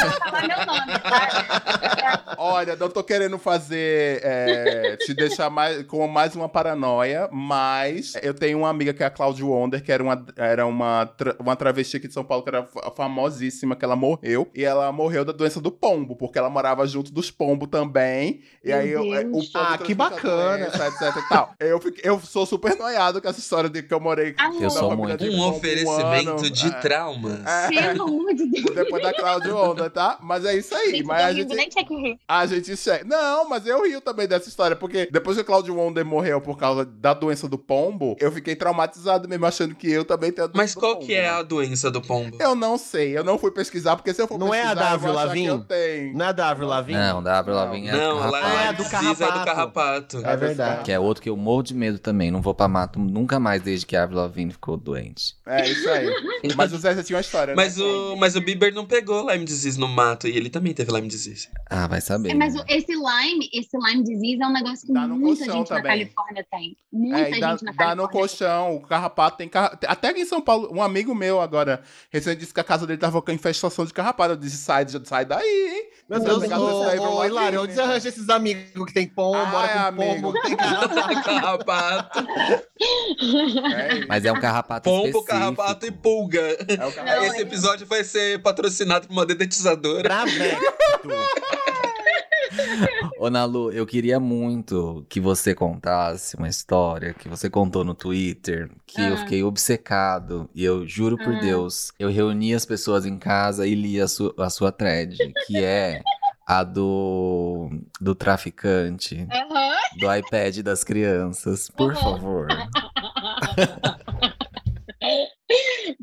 Já 0.00 0.10
falar 0.12 0.46
meu 0.46 0.66
nome, 0.66 0.98
tá? 1.00 2.34
Olha, 2.38 2.76
não 2.76 2.88
tô 2.88 3.02
querendo 3.02 3.38
fazer. 3.38 4.20
é, 4.22 4.96
te 4.96 5.14
deixar 5.14 5.50
mais, 5.50 5.82
com 5.84 6.06
mais 6.08 6.34
uma 6.34 6.48
paranoia, 6.48 7.28
mas 7.32 8.14
eu 8.22 8.32
tenho 8.34 8.58
uma 8.58 8.68
amiga 8.70 8.92
que 8.94 9.02
é 9.02 9.06
a 9.06 9.10
Claudia 9.10 9.44
Wonder, 9.44 9.82
que 9.82 9.90
era 9.92 10.02
uma, 10.02 10.24
era 10.36 10.66
uma, 10.66 11.06
tra- 11.06 11.36
uma 11.38 11.56
travesti 11.56 11.96
aqui 11.96 12.08
de 12.08 12.14
São 12.14 12.24
Paulo, 12.24 12.37
que 12.42 12.48
era 12.48 12.64
fa- 12.64 12.92
famosíssima, 12.96 13.74
que 13.76 13.84
ela 13.84 13.96
morreu. 13.96 14.48
E 14.54 14.64
ela 14.64 14.90
morreu 14.92 15.24
da 15.24 15.32
doença 15.32 15.60
do 15.60 15.70
pombo, 15.70 16.16
porque 16.16 16.38
ela 16.38 16.50
morava 16.50 16.86
junto 16.86 17.12
dos 17.12 17.30
pombos 17.30 17.68
também. 17.68 18.40
E 18.64 18.68
Meu 18.68 18.78
aí 18.78 18.90
eu, 18.90 19.14
é, 19.14 19.24
o 19.26 19.40
Ah, 19.54 19.78
que 19.78 19.92
a 19.92 19.96
bacana. 19.96 20.58
doença, 20.58 20.86
etc 20.88 21.16
e 21.24 21.28
tal. 21.28 21.54
Eu, 21.60 21.80
fiquei- 21.80 22.08
eu 22.10 22.20
sou 22.20 22.46
super 22.46 22.76
noiado 22.76 23.20
com 23.20 23.28
essa 23.28 23.40
história 23.40 23.68
de 23.68 23.82
que 23.82 23.92
eu 23.92 24.00
morei 24.00 24.34
Amor. 24.38 24.60
na 24.62 24.70
sou 24.70 24.90
família 24.90 25.16
muito. 25.16 25.24
de 25.24 25.30
Um 25.30 25.38
pombo 25.38 25.56
oferecimento 25.56 26.30
ano. 26.30 26.50
de 26.50 26.66
É, 26.66 26.70
traumas. 26.70 27.46
é. 27.46 27.68
Pelo 27.68 28.02
amor 28.08 28.34
de 28.34 28.46
Deus. 28.50 28.74
Depois 28.74 29.02
da 29.02 29.12
Claudia 29.14 29.54
Wonder, 29.54 29.90
tá? 29.90 30.18
Mas 30.22 30.44
é 30.44 30.56
isso 30.56 30.74
aí. 30.74 31.02
Mas 31.02 31.22
a 31.22 31.30
eu 31.30 31.36
gente, 31.36 31.54
nem 31.54 31.68
tinha 31.68 31.84
que 31.84 31.94
rir. 31.94 32.18
a 32.28 32.46
gente 32.46 32.76
chega. 32.76 33.04
Não, 33.04 33.48
mas 33.48 33.66
eu 33.66 33.82
rio 33.84 34.00
também 34.00 34.26
dessa 34.26 34.48
história, 34.48 34.76
porque 34.76 35.08
depois 35.10 35.36
que 35.36 35.42
o 35.42 35.46
Claudio 35.46 35.74
Wonder 35.76 36.04
morreu 36.04 36.40
por 36.40 36.56
causa 36.56 36.84
da 36.84 37.14
doença 37.14 37.48
do 37.48 37.58
pombo, 37.58 38.16
eu 38.20 38.30
fiquei 38.32 38.54
traumatizado 38.56 39.28
mesmo, 39.28 39.46
achando 39.46 39.74
que 39.74 39.90
eu 39.90 40.04
também 40.04 40.30
tenho 40.32 40.44
a 40.46 40.48
doença 40.48 40.62
Mas 40.62 40.74
do 40.74 40.80
qual 40.80 40.94
pombo, 40.94 41.06
que 41.06 41.14
é 41.14 41.22
né? 41.22 41.28
a 41.30 41.42
doença 41.42 41.90
do 41.90 42.00
pombo? 42.02 42.27
Eu 42.38 42.54
não 42.54 42.76
sei, 42.78 43.16
eu 43.16 43.22
não 43.24 43.38
fui 43.38 43.50
pesquisar, 43.50 43.96
porque 43.96 44.12
se 44.12 44.20
eu 44.22 44.26
for 44.28 44.38
Não 44.38 44.52
é 44.54 44.60
a 44.62 44.68
pesquisar, 44.70 44.84
da 44.88 44.94
eu 44.94 44.98
vou 44.98 45.10
Avril 45.10 45.18
achar 45.20 45.32
que 45.34 45.44
eu 45.44 45.52
Lavigne? 45.54 45.68
tenho. 45.68 46.16
Não 46.18 46.26
é 46.26 46.32
da 46.32 46.48
Avril 46.50 46.68
Lavigne? 46.68 46.98
Não, 47.00 47.22
da 47.22 47.38
Avril 47.38 47.56
Lavigne 47.56 47.88
é 47.88 47.92
Não, 47.96 48.18
carrapato. 48.18 48.46
Ah, 48.46 48.62
é 48.62 48.66
é 48.68 48.72
do 48.72 48.84
precisa, 48.84 49.00
é 49.00 49.12
do 49.12 49.16
carrapato. 49.16 49.44
carrapato. 49.44 50.26
É 50.26 50.36
verdade. 50.36 50.82
Que 50.84 50.92
é 50.92 50.98
outro 50.98 51.22
que 51.22 51.30
eu 51.30 51.36
morro 51.36 51.62
de 51.62 51.74
medo 51.74 51.98
também. 51.98 52.30
Não 52.30 52.40
vou 52.42 52.54
pra 52.54 52.68
mato 52.68 52.98
nunca 52.98 53.38
mais 53.40 53.62
desde 53.62 53.86
que 53.86 53.96
a 53.96 54.02
Avril 54.02 54.18
Lavigne 54.20 54.52
ficou 54.52 54.76
doente. 54.76 55.36
É 55.48 55.68
isso 55.68 55.88
aí. 55.88 56.06
Mas 56.56 56.72
o 56.72 56.78
Zé 56.78 56.94
já 56.94 57.02
tinha 57.02 57.16
uma 57.16 57.20
história, 57.20 57.54
Mas 57.56 57.76
né? 57.76 57.84
o, 57.84 58.16
mas 58.16 58.36
o 58.36 58.40
Bieber 58.40 58.72
não 58.74 58.84
pegou 58.86 59.28
Lyme 59.30 59.44
disease 59.44 59.78
no 59.78 59.88
mato 59.88 60.26
e 60.28 60.36
ele 60.36 60.50
também 60.50 60.72
teve 60.74 60.92
Lyme 60.92 61.08
disease. 61.08 61.48
Ah, 61.68 61.86
vai 61.86 62.00
saber. 62.00 62.30
É, 62.30 62.34
mas 62.34 62.54
né? 62.54 62.60
o- 62.60 62.64
esse 62.72 62.92
Lyme, 62.92 63.48
esse 63.52 63.76
Lyme 63.76 64.02
disease 64.04 64.42
é 64.42 64.46
um 64.46 64.52
negócio 64.52 64.86
que 64.86 64.92
Dá 64.92 65.06
muita 65.08 65.44
gente 65.44 65.70
na 65.70 65.76
também. 65.76 65.82
Califórnia 65.82 66.46
tem. 66.50 66.76
Muita 66.92 67.18
É, 67.18 67.30
e 67.36 67.40
dá, 67.40 67.50
gente 67.52 67.64
na 67.64 67.72
dá 67.72 67.76
Califórnia. 67.78 67.94
no 68.04 68.08
colchão, 68.08 68.76
o 68.76 68.80
carrapato 68.80 69.38
tem 69.38 69.48
carra... 69.48 69.78
Até 69.86 70.08
aqui 70.08 70.20
em 70.20 70.24
São 70.26 70.40
Paulo, 70.40 70.68
um 70.72 70.82
amigo 70.82 71.14
meu 71.14 71.40
agora, 71.40 71.82
recente 72.10 72.40
disse 72.40 72.52
que 72.54 72.60
a 72.60 72.64
casa 72.64 72.86
dele 72.86 72.98
tava 72.98 73.20
com 73.22 73.32
infestação 73.32 73.84
de 73.86 73.92
carrapato. 73.92 74.32
Eu 74.32 74.36
disse, 74.36 74.58
sai, 74.58 74.86
sai 75.04 75.24
daí, 75.24 75.46
hein? 75.46 75.88
Meu 76.08 76.20
Deus, 76.20 76.36
ô, 76.36 76.40
desse 76.40 76.50
daí 76.86 76.96
pra 76.98 77.08
ô, 77.08 77.14
uma 77.16 77.26
Hilário, 77.26 77.62
onde 77.62 77.74
você 77.74 77.80
arranja 77.82 78.08
esses 78.08 78.28
amigos 78.30 78.86
que 78.86 78.94
tem 78.94 79.06
pombo, 79.06 79.44
mora 79.46 79.68
com 79.68 79.78
amigo. 80.02 80.22
pombo, 80.22 80.32
que 80.32 80.40
tem 80.48 80.56
carrapato? 80.56 81.24
carrapato. 81.24 82.24
É, 83.76 84.06
Mas 84.06 84.24
é 84.24 84.32
um 84.32 84.40
carrapato 84.40 84.84
Pombo, 84.88 85.06
específico. 85.06 85.26
Carrapato 85.38 85.86
e 85.86 85.90
pulga. 85.90 86.40
é 86.40 86.76
carrapato. 86.76 87.24
Esse 87.24 87.40
episódio 87.42 87.86
vai 87.86 88.04
ser 88.04 88.40
patrocinado 88.42 89.06
por 89.06 89.12
uma 89.12 89.26
dedetizadora. 89.26 90.02
Traveco. 90.02 90.62
Ô, 93.18 93.28
Nalu, 93.30 93.70
eu 93.72 93.84
queria 93.86 94.18
muito 94.18 95.04
que 95.08 95.20
você 95.20 95.54
contasse 95.54 96.36
uma 96.36 96.48
história 96.48 97.12
que 97.14 97.28
você 97.28 97.48
contou 97.50 97.84
no 97.84 97.94
Twitter, 97.94 98.70
que 98.86 99.00
eu 99.00 99.14
Ah. 99.14 99.16
fiquei 99.18 99.42
obcecado. 99.42 100.48
E 100.54 100.64
eu 100.64 100.86
juro 100.86 101.16
por 101.18 101.34
Ah. 101.34 101.40
Deus, 101.40 101.92
eu 101.98 102.08
reuni 102.10 102.54
as 102.54 102.64
pessoas 102.64 103.04
em 103.06 103.18
casa 103.18 103.66
e 103.66 103.74
li 103.74 104.00
a, 104.00 104.08
su- 104.08 104.34
a 104.38 104.48
sua 104.50 104.72
thread, 104.72 105.16
que 105.46 105.58
é 105.58 106.00
a 106.46 106.64
do, 106.64 107.68
do 108.00 108.14
traficante, 108.14 109.26
do 109.98 110.14
iPad 110.14 110.58
das 110.60 110.82
crianças. 110.82 111.68
Por 111.68 111.92
Uhum. 111.92 112.00
favor. 112.00 112.46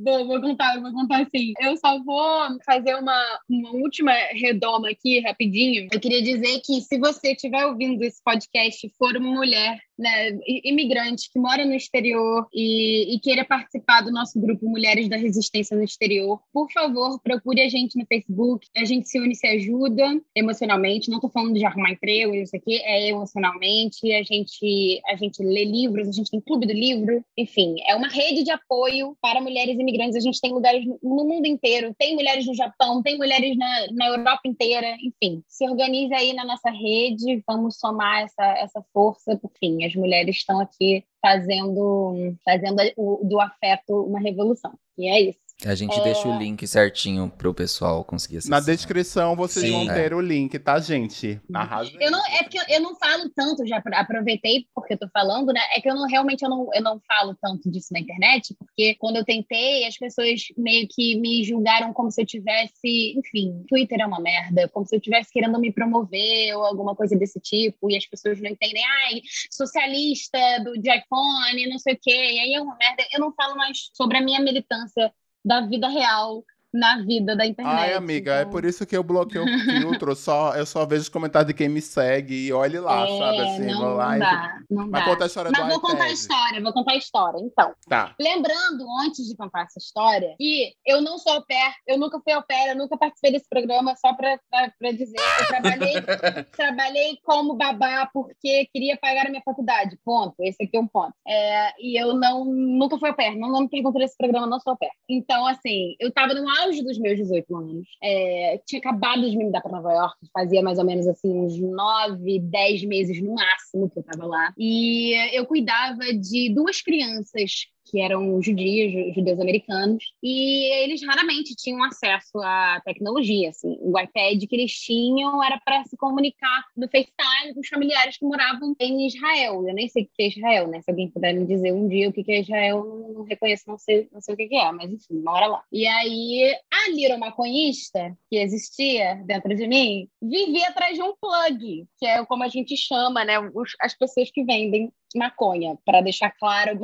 Vou, 0.05 0.27
vou 0.27 0.39
contar, 0.39 0.79
vou 0.79 0.93
contar 0.93 1.25
sim. 1.35 1.53
Eu 1.59 1.75
só 1.77 1.99
vou 2.03 2.59
fazer 2.63 2.93
uma, 2.93 3.39
uma 3.49 3.71
última 3.71 4.11
redoma 4.33 4.91
aqui, 4.91 5.19
rapidinho. 5.19 5.87
Eu 5.91 5.99
queria 5.99 6.21
dizer 6.21 6.61
que 6.63 6.79
se 6.79 6.99
você 6.99 7.31
estiver 7.31 7.65
ouvindo 7.65 8.03
esse 8.03 8.21
podcast 8.23 8.85
e 8.85 8.93
for 8.99 9.17
uma 9.17 9.31
mulher 9.31 9.81
né, 9.97 10.38
imigrante 10.63 11.29
que 11.31 11.39
mora 11.39 11.65
no 11.65 11.73
exterior 11.73 12.47
e, 12.53 13.15
e 13.15 13.19
queira 13.19 13.45
participar 13.45 14.01
do 14.01 14.12
nosso 14.12 14.39
grupo 14.39 14.67
Mulheres 14.67 15.10
da 15.10 15.17
Resistência 15.17 15.75
no 15.75 15.84
Exterior, 15.84 16.39
por 16.53 16.71
favor, 16.71 17.19
procure 17.21 17.62
a 17.62 17.69
gente 17.69 17.97
no 17.97 18.05
Facebook. 18.05 18.67
A 18.75 18.86
gente 18.86 19.08
se 19.08 19.19
une 19.19 19.34
e 19.34 19.36
se 19.36 19.47
ajuda 19.47 20.21
emocionalmente. 20.36 21.10
Não 21.10 21.17
estou 21.17 21.29
falando 21.29 21.53
de 21.53 21.65
arrumar 21.65 21.91
emprego, 21.91 22.34
isso 22.34 22.55
aqui 22.55 22.77
é 22.81 23.10
emocionalmente. 23.10 24.12
A 24.13 24.23
gente, 24.23 25.01
a 25.08 25.15
gente 25.15 25.43
lê 25.43 25.65
livros, 25.65 26.08
a 26.08 26.12
gente 26.12 26.31
tem 26.31 26.41
clube 26.41 26.65
do 26.65 26.73
livro. 26.73 27.23
Enfim, 27.38 27.75
é 27.88 27.95
uma 27.95 28.08
rede 28.08 28.43
de 28.43 28.51
apoio 28.51 29.15
para 29.21 29.41
mulheres 29.41 29.77
imigrantes. 29.77 30.15
A 30.15 30.19
gente 30.19 30.41
tem 30.41 30.53
lugares 30.53 30.86
no 31.01 31.25
mundo 31.25 31.45
inteiro. 31.45 31.93
Tem 31.97 32.15
mulheres 32.15 32.45
no 32.45 32.55
Japão, 32.55 33.01
tem 33.01 33.17
mulheres 33.17 33.58
na, 33.58 33.88
na 33.91 34.08
Europa 34.08 34.41
inteira. 34.45 34.95
Enfim, 35.01 35.43
se 35.47 35.67
organize 35.67 36.13
aí 36.13 36.34
na 36.34 36.45
nossa 36.45 36.69
rede. 36.69 37.43
Vamos 37.47 37.77
somar 37.77 38.23
essa, 38.23 38.45
essa 38.58 38.86
força. 38.93 39.38
As 39.85 39.95
mulheres 39.95 40.37
estão 40.37 40.59
aqui 40.59 41.03
fazendo, 41.21 42.35
fazendo 42.43 42.75
do 43.23 43.39
afeto 43.39 44.03
uma 44.03 44.19
revolução. 44.19 44.77
E 44.97 45.07
é 45.07 45.21
isso. 45.21 45.44
A 45.63 45.73
gente 45.73 45.97
É. 45.97 46.03
deixa 46.03 46.27
o 46.27 46.37
link 46.37 46.67
certinho 46.67 47.29
pro 47.29 47.53
pessoal 47.53 48.03
conseguir 48.03 48.37
acessar. 48.39 48.59
Na 48.59 48.65
descrição 48.65 49.37
vocês 49.37 49.65
Sim. 49.65 49.71
vão 49.71 49.89
É. 49.89 49.93
ter 50.03 50.13
o 50.13 50.19
link, 50.19 50.59
tá, 50.59 50.77
gente? 50.79 51.39
Arrasem. 51.53 51.95
Eu 52.01 52.11
não, 52.11 52.19
é 52.25 52.43
porque 52.43 52.59
eu 52.69 52.81
não 52.81 52.93
falo 52.97 53.29
tanto, 53.33 53.65
já 53.65 53.77
apro- 53.77 53.95
aproveitei 53.95 54.65
porque 54.75 54.93
eu 54.93 54.97
tô 54.99 55.07
falando, 55.13 55.53
né? 55.53 55.61
É 55.73 55.79
que 55.79 55.89
eu 55.89 55.95
não 55.95 56.05
realmente 56.07 56.43
eu 56.43 56.49
não, 56.49 56.67
eu 56.73 56.81
não 56.83 56.99
falo 57.07 57.35
tanto 57.41 57.71
disso 57.71 57.87
na 57.93 57.99
internet, 58.01 58.53
porque 58.59 58.95
quando 58.95 59.15
eu 59.15 59.23
tentei, 59.23 59.85
as 59.87 59.97
pessoas 59.97 60.41
meio 60.57 60.87
que 60.89 61.17
me 61.19 61.41
julgaram 61.45 61.93
como 61.93 62.11
se 62.11 62.21
eu 62.21 62.25
tivesse, 62.25 63.17
enfim, 63.17 63.63
Twitter 63.69 64.01
é 64.01 64.05
uma 64.05 64.19
merda, 64.19 64.67
como 64.67 64.85
se 64.85 64.93
eu 64.95 64.99
estivesse 64.99 65.31
querendo 65.31 65.57
me 65.57 65.71
promover 65.71 66.53
ou 66.57 66.65
alguma 66.65 66.93
coisa 66.95 67.17
desse 67.17 67.39
tipo, 67.39 67.89
e 67.89 67.95
as 67.95 68.05
pessoas 68.05 68.41
não 68.41 68.49
entendem, 68.51 68.83
ai, 69.05 69.21
socialista 69.49 70.37
do, 70.63 70.73
de 70.81 70.89
iPhone, 70.89 71.69
não 71.69 71.79
sei 71.79 71.93
o 71.93 71.99
quê, 72.01 72.11
e 72.11 72.39
aí 72.39 72.53
é 72.53 72.61
uma 72.61 72.75
merda. 72.75 73.03
Eu 73.13 73.19
não 73.21 73.33
falo 73.33 73.55
mais 73.55 73.89
sobre 73.93 74.17
a 74.17 74.21
minha 74.21 74.41
militância 74.41 75.11
da 75.45 75.62
vida 75.62 75.88
real 75.88 76.43
na 76.77 77.01
vida 77.03 77.35
da 77.35 77.45
internet. 77.45 77.73
Ai, 77.75 77.93
amiga, 77.93 78.35
é 78.35 78.39
então- 78.41 78.51
por 78.51 78.65
isso 78.65 78.85
que 78.85 78.95
eu 78.95 79.03
bloqueio 79.03 79.43
o 79.43 79.47
filtro. 80.03 80.15
Só, 80.15 80.53
eu 80.55 80.65
só 80.65 80.85
vejo 80.85 81.03
os 81.03 81.09
comentários 81.09 81.47
de 81.47 81.53
quem 81.53 81.69
me 81.69 81.81
segue 81.81 82.47
e 82.47 82.53
olhe 82.53 82.79
lá, 82.79 83.07
É, 83.07 83.17
sabe? 83.17 83.39
Assim, 83.39 83.65
não, 83.71 83.79
vou 83.79 83.93
lá 83.95 84.09
não 84.09 84.15
e. 84.15 84.19
dá, 84.19 84.59
não 84.69 84.88
Mas 84.88 85.03
dá. 85.03 85.09
conta 85.09 85.23
a 85.23 85.27
história 85.27 85.51
Mas 85.51 85.61
do 85.63 85.69
vou 85.69 85.79
contar 85.81 86.03
a 86.03 86.11
história, 86.11 86.61
vou 86.61 86.73
contar 86.73 86.91
a 86.93 86.97
história. 86.97 87.39
Então, 87.39 87.73
Tá. 87.88 88.13
lembrando, 88.19 88.85
antes 89.05 89.25
de 89.27 89.35
contar 89.35 89.63
essa 89.63 89.79
história, 89.79 90.35
que 90.38 90.73
eu 90.85 91.01
não 91.01 91.17
sou 91.17 91.33
au 91.33 91.45
pair, 91.45 91.73
eu 91.88 91.97
nunca 91.97 92.19
fui 92.19 92.33
au 92.33 92.43
pair, 92.43 92.69
eu 92.69 92.75
nunca 92.77 92.97
participei 92.97 93.31
desse 93.31 93.47
programa, 93.49 93.95
só 93.95 94.13
pra, 94.13 94.38
pra, 94.49 94.71
pra 94.77 94.91
dizer. 94.91 95.17
Eu 95.39 95.47
trabalhei, 95.47 95.93
trabalhei 96.55 97.17
como 97.23 97.55
babá 97.55 98.09
porque 98.13 98.67
queria 98.73 98.97
pagar 98.97 99.27
a 99.27 99.29
minha 99.29 99.41
faculdade. 99.43 99.97
Ponto. 100.03 100.35
Esse 100.39 100.63
aqui 100.63 100.77
é 100.77 100.79
um 100.79 100.88
ponto. 100.88 101.13
É, 101.27 101.73
e 101.79 101.99
eu 101.99 102.13
não, 102.13 102.45
nunca 102.45 102.97
fui 102.97 103.09
au 103.09 103.15
pair, 103.15 103.35
não, 103.38 103.49
não 103.49 103.61
me 103.61 103.69
perguntou 103.69 103.99
desse 104.01 104.17
programa, 104.17 104.47
não 104.47 104.59
sou 104.59 104.71
au 104.71 104.77
pair. 104.77 104.91
Então, 105.09 105.45
assim, 105.47 105.95
eu 105.99 106.11
tava 106.11 106.33
no 106.33 106.43
auge 106.65 106.84
dos 106.84 106.97
meus 106.97 107.17
18 107.17 107.56
anos. 107.56 107.88
É, 108.01 108.62
tinha 108.65 108.80
acabado 108.80 109.30
de 109.30 109.38
me 109.38 109.45
mudar 109.45 109.62
pra 109.62 109.71
Nova 109.71 109.93
York, 109.93 110.17
fazia 110.34 110.62
mais 110.62 110.80
ou 110.80 110.86
menos 110.86 111.08
assim 111.08 111.32
uns 111.32 111.60
9, 111.60 112.39
10 112.39 112.86
meses 112.86 113.21
no 113.21 113.36
máximo 113.36 113.89
que 113.89 113.99
eu 113.99 114.04
tava 114.04 114.25
lá. 114.25 114.54
E 114.58 115.13
eu 115.36 115.45
cuidava 115.45 116.13
de 116.13 116.54
duas 116.54 116.82
crianças 116.82 117.67
que 117.95 118.01
eram 118.01 118.41
judios, 118.41 118.91
ju- 118.91 119.13
judeus 119.13 119.39
americanos, 119.39 120.03
e 120.21 120.65
eles 120.84 121.01
raramente 121.05 121.55
tinham 121.55 121.81
acesso 121.81 122.38
à 122.39 122.81
tecnologia. 122.84 123.51
Assim. 123.51 123.77
O 123.79 123.97
iPad 123.97 124.43
que 124.43 124.53
eles 124.55 124.73
tinham 124.73 125.41
era 125.41 125.58
para 125.63 125.86
se 125.86 125.95
comunicar 125.95 126.65
no 126.75 126.89
FaceTime 126.89 127.53
com 127.53 127.62
os 127.62 127.67
familiares 127.69 128.17
que 128.17 128.25
moravam 128.25 128.75
em 128.81 129.08
Israel. 129.08 129.65
Eu 129.65 129.73
nem 129.73 129.88
sei 129.88 130.03
o 130.03 130.10
que 130.13 130.23
é 130.23 130.27
Israel, 130.27 130.67
né? 130.67 130.81
Se 130.81 130.91
alguém 130.91 131.10
puder 131.10 131.34
me 131.34 131.45
dizer 131.45 131.71
um 131.71 131.88
dia 131.88 132.10
o 132.10 132.12
que 132.12 132.29
é 132.29 132.41
Israel, 132.41 132.77
eu 132.79 133.13
não 133.13 133.23
reconheço, 133.23 133.63
não 133.65 133.77
sei, 133.77 134.10
não 134.12 134.19
sei 134.19 134.34
o 134.34 134.38
que 134.38 134.53
é, 134.53 134.71
mas 134.73 134.91
enfim, 134.91 135.21
mora 135.23 135.47
lá. 135.47 135.63
E 135.71 135.88
aí, 135.88 136.53
a 136.73 136.89
Little 136.89 137.17
Maconhista, 137.17 138.13
que 138.29 138.38
existia 138.38 139.15
dentro 139.25 139.55
de 139.55 139.65
mim, 139.67 140.10
vivia 140.21 140.67
atrás 140.67 140.95
de 140.95 141.01
um 141.01 141.13
plug, 141.15 141.86
que 141.97 142.05
é 142.05 142.25
como 142.25 142.43
a 142.43 142.49
gente 142.49 142.75
chama, 142.75 143.23
né? 143.23 143.36
as 143.79 143.97
pessoas 143.97 144.29
que 144.29 144.43
vendem 144.43 144.91
maconha, 145.15 145.78
para 145.86 146.01
deixar 146.01 146.32
claro, 146.32 146.80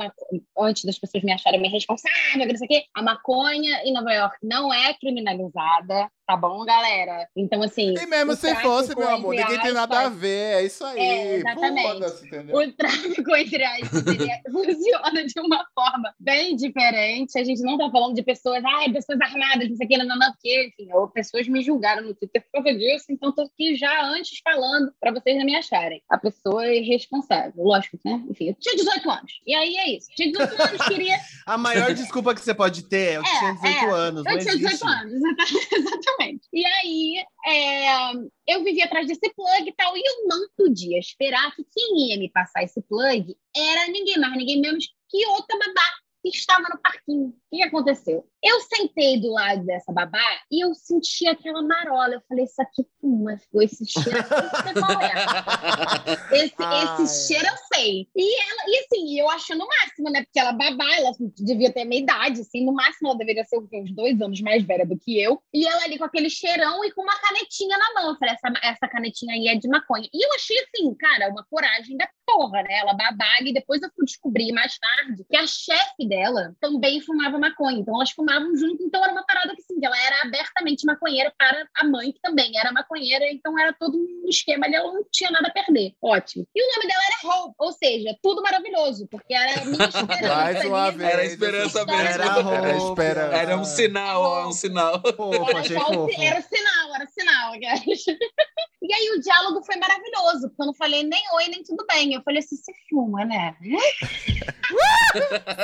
antes 0.58 0.84
das 0.84 0.98
pessoas 0.98 1.22
me 1.22 1.32
acharem 1.32 1.62
responsável, 1.70 2.46
não 2.46 2.56
sei 2.56 2.66
o 2.66 2.68
quê, 2.68 2.84
a 2.94 3.02
maconha 3.02 3.82
em 3.84 3.92
Nova 3.92 4.12
York 4.12 4.36
não 4.42 4.72
é 4.72 4.94
criminalizada, 4.94 6.10
tá 6.32 6.36
bom, 6.36 6.64
galera? 6.64 7.28
Então, 7.36 7.62
assim. 7.62 7.94
E 7.94 8.06
mesmo 8.06 8.34
se 8.34 8.54
fosse, 8.56 8.96
meu 8.96 9.08
amor, 9.08 9.34
ninguém 9.34 9.60
tem 9.60 9.72
nada 9.72 9.96
a 9.96 10.00
aspas, 10.02 10.18
ver. 10.18 10.54
É 10.54 10.64
isso 10.64 10.84
aí. 10.84 10.98
É, 10.98 11.34
exatamente. 11.36 12.52
O 12.52 12.72
tráfico 12.72 13.36
entre 13.36 13.64
aspas 13.64 14.02
funciona 14.50 15.26
de 15.26 15.40
uma 15.40 15.64
forma 15.74 16.14
bem 16.18 16.56
diferente. 16.56 17.38
A 17.38 17.44
gente 17.44 17.62
não 17.62 17.76
tá 17.76 17.90
falando 17.90 18.14
de 18.14 18.22
pessoas, 18.22 18.64
ai, 18.64 18.90
pessoas 18.90 19.20
armadas, 19.20 19.68
não 19.68 19.76
sei 19.76 19.86
o 19.86 19.88
que, 19.88 19.98
não, 19.98 20.06
não, 20.06 20.18
não, 20.18 20.32
porque, 20.32 20.66
enfim, 20.68 20.92
ou 20.92 21.08
pessoas 21.08 21.46
me 21.48 21.62
julgaram 21.62 22.02
no 22.02 22.14
Twitter 22.14 22.42
por 22.50 22.62
causa 22.62 22.78
disso, 22.78 23.06
então 23.10 23.32
tô 23.32 23.42
aqui 23.42 23.74
já 23.74 24.04
antes 24.06 24.40
falando 24.42 24.92
pra 25.00 25.12
vocês 25.12 25.36
não 25.36 25.44
me 25.44 25.56
acharem. 25.56 26.02
A 26.08 26.16
pessoa 26.16 26.64
é 26.66 26.78
irresponsável, 26.78 27.62
lógico, 27.62 27.98
né? 28.04 28.22
Enfim, 28.30 28.48
eu 28.48 28.54
tinha 28.58 28.76
18 28.76 29.10
anos. 29.10 29.32
E 29.46 29.54
aí 29.54 29.76
é 29.76 29.96
isso. 29.96 30.08
Tinha 30.14 30.32
18 30.32 30.62
anos, 30.62 30.86
queria. 30.88 31.18
A 31.46 31.58
maior 31.58 31.92
desculpa 31.94 32.34
que 32.34 32.40
você 32.40 32.54
pode 32.54 32.88
ter 32.88 33.12
é 33.12 33.16
eu 33.16 33.22
É, 33.22 33.38
tinha 33.38 33.54
18 33.54 33.66
é. 33.66 33.90
anos. 33.90 34.26
Eu 34.26 34.32
não 34.32 34.38
tinha 34.38 34.56
18 34.56 34.64
existe. 34.66 34.86
anos, 34.86 35.12
exata- 35.12 35.44
exatamente. 35.76 36.48
E 36.52 36.64
aí, 36.66 37.24
é, 37.46 38.12
eu 38.48 38.62
vivia 38.64 38.84
atrás 38.84 39.06
desse 39.06 39.32
plug 39.34 39.68
e 39.68 39.72
tal, 39.74 39.96
e 39.96 40.00
eu 40.04 40.28
não 40.28 40.46
podia 40.56 40.98
esperar 40.98 41.54
que 41.54 41.64
quem 41.74 42.10
ia 42.10 42.18
me 42.18 42.30
passar 42.30 42.62
esse 42.62 42.80
plug 42.82 43.36
era 43.56 43.86
ninguém 43.88 44.18
mais, 44.18 44.36
ninguém 44.36 44.60
menos 44.60 44.86
que 45.10 45.26
outra 45.26 45.58
babá 45.58 45.86
que 46.22 46.28
estava 46.30 46.68
no 46.72 46.80
parquinho. 46.80 47.28
O 47.50 47.56
que 47.56 47.62
aconteceu? 47.62 48.24
Eu 48.42 48.60
sentei 48.62 49.20
do 49.20 49.30
lado 49.30 49.64
dessa 49.64 49.92
babá 49.92 50.18
e 50.50 50.64
eu 50.64 50.74
senti 50.74 51.28
aquela 51.28 51.62
marola. 51.62 52.14
Eu 52.14 52.22
falei, 52.28 52.44
isso 52.44 52.60
aqui 52.60 52.84
fuma, 53.00 53.38
esse 53.60 53.86
cheiro, 53.86 54.18
é. 54.18 54.22
Esse, 56.32 56.54
Ai. 56.58 57.04
esse 57.04 57.28
cheiro 57.28 57.46
eu 57.46 57.56
sei. 57.74 58.08
E 58.16 58.40
ela, 58.40 58.62
e 58.66 58.78
assim, 58.80 59.20
eu 59.20 59.30
achando 59.30 59.62
o 59.62 59.68
máximo, 59.68 60.10
né? 60.10 60.24
Porque 60.24 60.40
ela 60.40 60.52
babá, 60.52 60.92
ela 60.96 61.12
devia 61.36 61.72
ter 61.72 61.82
a 61.82 61.84
minha 61.84 62.02
idade, 62.02 62.40
assim, 62.40 62.64
no 62.64 62.72
máximo 62.72 63.08
ela 63.08 63.18
deveria 63.18 63.44
ser 63.44 63.58
uns 63.58 63.94
dois 63.94 64.20
anos 64.20 64.40
mais 64.40 64.64
velha 64.64 64.84
do 64.86 64.98
que 64.98 65.20
eu. 65.20 65.40
E 65.52 65.66
ela 65.66 65.84
ali 65.84 65.98
com 65.98 66.04
aquele 66.04 66.30
cheirão 66.30 66.84
e 66.84 66.92
com 66.92 67.02
uma 67.02 67.18
canetinha 67.20 67.76
na 67.78 67.94
mão. 67.94 68.10
Eu 68.10 68.18
falei, 68.18 68.34
essa, 68.34 68.52
essa 68.62 68.88
canetinha 68.88 69.34
aí 69.34 69.48
é 69.48 69.56
de 69.56 69.68
maconha. 69.68 70.08
E 70.12 70.26
eu 70.26 70.32
achei 70.34 70.56
assim, 70.58 70.94
cara, 70.94 71.28
uma 71.28 71.44
coragem 71.48 71.96
da 71.96 72.08
porra, 72.26 72.62
né? 72.62 72.78
Ela 72.78 72.94
babava 72.94 73.42
e 73.42 73.52
depois 73.52 73.82
eu 73.82 73.90
fui 73.94 74.04
descobrir 74.04 74.52
mais 74.52 74.76
tarde 74.78 75.24
que 75.28 75.36
a 75.36 75.46
chefe 75.46 76.08
dela 76.08 76.54
também 76.60 77.00
fumava 77.00 77.38
maconha. 77.38 77.78
Então 77.78 77.94
elas 77.94 78.10
fumavam 78.10 78.31
junto, 78.56 78.82
então 78.82 79.02
era 79.02 79.12
uma 79.12 79.24
parada 79.24 79.54
que 79.54 79.62
assim, 79.62 79.78
ela 79.84 79.96
era 80.04 80.22
abertamente 80.24 80.84
maconheira 80.86 81.32
para 81.38 81.66
a 81.76 81.84
mãe, 81.84 82.12
que 82.12 82.20
também 82.20 82.52
era 82.58 82.72
maconheira, 82.72 83.24
então 83.30 83.58
era 83.58 83.72
todo 83.72 83.96
um 83.96 84.28
esquema 84.28 84.66
ali, 84.66 84.74
ela 84.74 84.92
não 84.92 85.04
tinha 85.10 85.30
nada 85.30 85.48
a 85.48 85.52
perder. 85.52 85.94
Ótimo. 86.02 86.46
E 86.54 86.62
o 86.62 86.74
nome 86.76 86.88
dela 86.88 87.02
era 87.04 87.28
Hope, 87.36 87.54
ou 87.58 87.72
seja, 87.72 88.16
tudo 88.22 88.42
maravilhoso, 88.42 89.06
porque 89.10 89.34
era 89.34 89.60
a 89.62 89.64
minha 89.64 89.84
esperança. 89.88 90.34
Mais 90.36 90.64
uma 90.64 90.84
ali. 90.86 90.96
vez. 90.98 91.10
Era 91.12 91.22
a 91.22 91.26
esperança 91.26 91.84
mesmo. 91.86 92.00
Era 92.00 92.10
Era 92.12 92.24
a 92.24 92.40
roupa. 92.40 93.02
esperança. 93.02 93.36
Era 93.36 93.56
um 93.56 93.64
sinal, 93.64 94.22
ó, 94.22 94.48
um 94.48 94.52
sinal. 94.52 95.00
Fofo, 95.16 95.50
Era, 95.50 95.80
fofo. 95.80 96.22
era 96.22 96.38
o 96.38 96.42
sinal, 96.42 96.94
era 96.94 97.06
sinal. 97.08 97.52
E 98.84 98.92
aí 98.92 99.10
o 99.16 99.20
diálogo 99.20 99.62
foi 99.64 99.76
maravilhoso, 99.76 100.48
porque 100.48 100.62
eu 100.62 100.66
não 100.66 100.74
falei 100.74 101.04
nem 101.04 101.22
oi, 101.34 101.44
nem 101.48 101.62
tudo 101.62 101.86
bem. 101.88 102.14
Eu 102.14 102.22
falei 102.22 102.40
assim, 102.40 102.56
você 102.56 102.72
fuma, 102.90 103.24
né? 103.24 103.54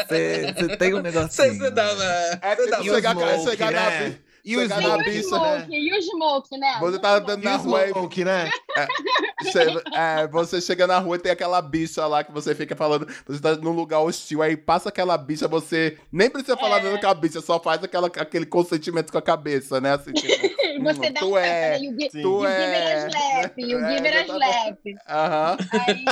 Você 0.08 0.76
tem 0.78 0.94
um 0.94 0.98
Você 0.98 1.02
negocinho. 1.02 1.54
você 1.54 1.70
dava. 1.70 2.04
É 2.42 2.54
você 2.64 2.70
tipo 2.82 2.94
dava- 3.10 3.24
E 4.08 4.27
o 4.56 4.62
E 4.62 4.66
o 4.66 5.02
E 5.08 5.20
o 5.20 5.22
Smoke, 5.22 5.68
né? 5.68 5.78
E 5.78 5.92
o 5.98 6.02
Smoke, 6.02 6.58
né? 6.58 6.76
Você 6.80 6.98
tá 6.98 7.16
andando 7.16 7.42
E 7.42 7.44
na 7.44 7.56
o 7.56 7.58
rua 7.58 7.84
e 7.86 7.90
Smoke, 7.90 8.24
né? 8.24 8.50
Che- 9.50 9.82
É, 9.94 10.26
você 10.28 10.60
chega 10.60 10.86
na 10.86 10.98
rua 10.98 11.16
e 11.16 11.18
tem 11.18 11.32
aquela 11.32 11.60
bicha 11.62 12.06
lá 12.06 12.22
que 12.24 12.32
você 12.32 12.54
fica 12.54 12.74
falando, 12.76 13.06
você 13.26 13.40
tá 13.40 13.54
num 13.56 13.72
lugar 13.72 14.00
hostil, 14.00 14.42
aí 14.42 14.56
passa 14.56 14.88
aquela 14.88 15.16
bicha, 15.18 15.46
você 15.48 15.98
nem 16.12 16.28
precisa 16.30 16.56
falar 16.56 16.78
É. 16.78 16.82
nada 16.84 16.98
com 16.98 17.06
a 17.06 17.14
bicha, 17.14 17.40
só 17.40 17.58
faz 17.60 17.82
aquela, 17.82 18.06
aquele 18.08 18.46
consentimento 18.46 19.10
com 19.12 19.18
a 19.18 19.22
cabeça, 19.22 19.80
né? 19.80 19.92
Assim, 19.94 20.12
tipo, 20.12 20.28
Você 20.78 21.08
hum, 21.08 21.12
dá 21.12 21.20
tu 21.20 21.26
um 21.28 21.32
tapa, 21.34 21.40
é, 21.46 21.70
né? 21.78 21.84
You, 21.84 21.96
gi- 21.98 22.10
Sim. 22.10 22.22
tu 22.22 22.28
you 22.28 22.48
give 22.48 22.62
it 22.62 22.76
a 22.76 22.90
é. 22.90 23.08
slap, 23.08 23.58
you 23.58 23.78
É, 23.84 23.88
give 23.96 24.06
it 24.08 24.16
a 24.16 24.24
slap. 24.26 24.78
Aham. 25.08 25.56
Aí, 25.72 26.04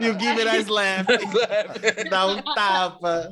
E 0.00 0.08
o 0.10 0.18
Give 0.18 0.40
It 0.40 0.48
a 0.48 0.56
Slap. 0.58 1.06
Dá 2.10 2.26
um 2.26 2.42
tapa. 2.54 3.28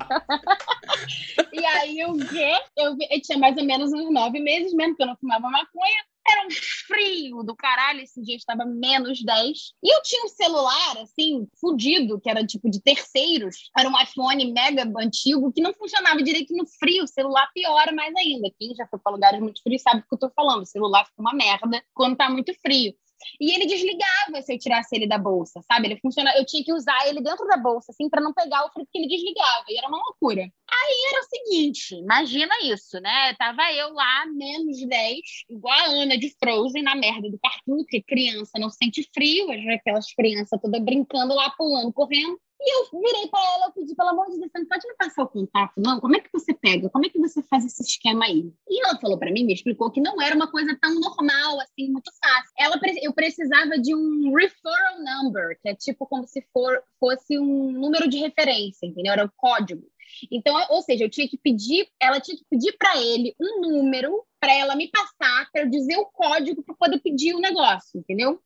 e 1.52 1.64
aí 1.64 2.04
o 2.04 2.16
quê? 2.26 2.52
Eu, 2.76 2.96
vi- 2.96 3.06
eu 3.10 3.20
tinha 3.22 3.38
mais 3.38 3.56
ou 3.56 3.64
menos 3.64 3.92
uns 3.92 4.10
nove 4.28 4.40
meses 4.40 4.74
mesmo 4.74 4.94
que 4.96 5.02
eu 5.02 5.06
não 5.06 5.16
fumava 5.16 5.48
maconha. 5.48 6.04
Era 6.30 6.46
um 6.46 6.50
frio 6.50 7.42
do 7.42 7.56
caralho, 7.56 8.02
esse 8.02 8.20
dia 8.20 8.36
estava 8.36 8.66
menos 8.66 9.24
10. 9.24 9.58
E 9.82 9.94
eu 9.94 10.02
tinha 10.02 10.26
um 10.26 10.28
celular, 10.28 10.98
assim, 10.98 11.48
fudido, 11.58 12.20
que 12.20 12.28
era 12.28 12.46
tipo 12.46 12.70
de 12.70 12.82
terceiros. 12.82 13.70
Era 13.76 13.88
um 13.88 13.98
iPhone 13.98 14.52
mega 14.52 14.82
antigo, 14.98 15.50
que 15.50 15.62
não 15.62 15.72
funcionava 15.72 16.22
direito 16.22 16.54
no 16.54 16.66
frio. 16.66 17.04
O 17.04 17.08
celular 17.08 17.48
piora 17.54 17.92
mais 17.92 18.14
ainda. 18.14 18.50
Quem 18.58 18.74
já 18.74 18.86
foi 18.88 18.98
para 18.98 19.12
lugares 19.12 19.40
muito 19.40 19.62
frios 19.62 19.80
sabe 19.80 20.02
do 20.02 20.06
que 20.06 20.14
eu 20.14 20.18
tô 20.18 20.30
falando. 20.36 20.62
O 20.62 20.66
celular 20.66 21.06
fica 21.06 21.22
uma 21.22 21.32
merda 21.32 21.82
quando 21.94 22.16
tá 22.16 22.28
muito 22.28 22.52
frio. 22.60 22.94
E 23.40 23.52
ele 23.52 23.66
desligava 23.66 24.42
se 24.42 24.52
eu 24.52 24.58
tirasse 24.58 24.94
ele 24.94 25.06
da 25.06 25.18
bolsa, 25.18 25.60
sabe? 25.62 25.88
Ele 25.88 26.00
funciona, 26.00 26.32
eu 26.36 26.44
tinha 26.44 26.64
que 26.64 26.72
usar 26.72 27.06
ele 27.08 27.20
dentro 27.20 27.46
da 27.46 27.56
bolsa, 27.56 27.92
assim, 27.92 28.08
para 28.08 28.20
não 28.20 28.32
pegar 28.32 28.64
o 28.64 28.72
frio, 28.72 28.84
porque 28.84 28.98
ele 28.98 29.08
desligava. 29.08 29.64
E 29.68 29.78
era 29.78 29.88
uma 29.88 29.98
loucura. 29.98 30.42
Aí 30.42 31.12
era 31.12 31.20
o 31.20 31.28
seguinte, 31.28 31.94
imagina 31.94 32.54
isso, 32.64 33.00
né? 33.00 33.34
Tava 33.34 33.72
eu 33.72 33.92
lá, 33.92 34.26
menos 34.26 34.78
10, 34.86 35.20
igual 35.50 35.78
a 35.78 35.86
Ana 35.86 36.18
de 36.18 36.30
Frozen, 36.38 36.82
na 36.82 36.94
merda 36.94 37.30
do 37.30 37.38
parquinho, 37.38 37.78
porque 37.78 38.02
criança 38.02 38.58
não 38.58 38.70
sente 38.70 39.08
frio, 39.14 39.48
aquelas 39.72 40.12
crianças 40.12 40.60
todas 40.60 40.82
brincando 40.82 41.34
lá, 41.34 41.50
pulando, 41.50 41.92
correndo. 41.92 42.38
E 42.60 42.74
eu 42.76 43.00
virei 43.00 43.28
para 43.28 43.40
ela, 43.54 43.66
eu 43.66 43.72
pedi, 43.72 43.94
pelo 43.94 44.08
amor 44.08 44.26
de 44.26 44.38
Deus, 44.38 44.50
você 44.50 44.58
não 44.58 44.66
pode 44.66 44.88
me 44.88 44.94
passar 44.94 45.22
o 45.22 45.28
contato, 45.28 45.74
não? 45.76 46.00
Como 46.00 46.16
é 46.16 46.20
que 46.20 46.30
você 46.32 46.52
pega? 46.52 46.90
Como 46.90 47.06
é 47.06 47.08
que 47.08 47.18
você 47.18 47.40
faz 47.44 47.64
esse 47.64 47.82
esquema 47.82 48.24
aí? 48.24 48.52
E 48.68 48.84
ela 48.84 48.98
falou 48.98 49.16
para 49.16 49.30
mim, 49.30 49.44
me 49.44 49.52
explicou 49.52 49.90
que 49.90 50.00
não 50.00 50.20
era 50.20 50.34
uma 50.34 50.50
coisa 50.50 50.76
tão 50.80 50.98
normal, 50.98 51.60
assim, 51.60 51.88
muito 51.90 52.10
fácil. 52.20 52.52
Ela, 52.58 52.80
eu 53.02 53.12
precisava 53.12 53.78
de 53.78 53.94
um 53.94 54.34
referral 54.34 54.98
number, 54.98 55.56
que 55.62 55.68
é 55.68 55.74
tipo 55.74 56.04
como 56.06 56.26
se 56.26 56.42
for, 56.52 56.82
fosse 56.98 57.38
um 57.38 57.70
número 57.70 58.08
de 58.08 58.18
referência, 58.18 58.86
entendeu? 58.86 59.12
Era 59.12 59.24
o 59.24 59.32
código. 59.36 59.86
Então, 60.30 60.54
ou 60.70 60.82
seja, 60.82 61.04
eu 61.04 61.10
tinha 61.10 61.28
que 61.28 61.36
pedir, 61.36 61.86
ela 62.00 62.20
tinha 62.20 62.36
que 62.36 62.44
pedir 62.50 62.76
para 62.78 62.96
ele 63.00 63.34
um 63.40 63.60
número 63.60 64.24
para 64.40 64.54
ela 64.54 64.76
me 64.76 64.88
passar, 64.88 65.48
para 65.52 65.62
eu 65.62 65.70
dizer 65.70 65.96
o 65.96 66.06
código 66.06 66.62
para 66.62 66.74
poder 66.74 66.98
pedir 67.00 67.34
o 67.34 67.40
negócio, 67.40 67.98
entendeu? 67.98 68.40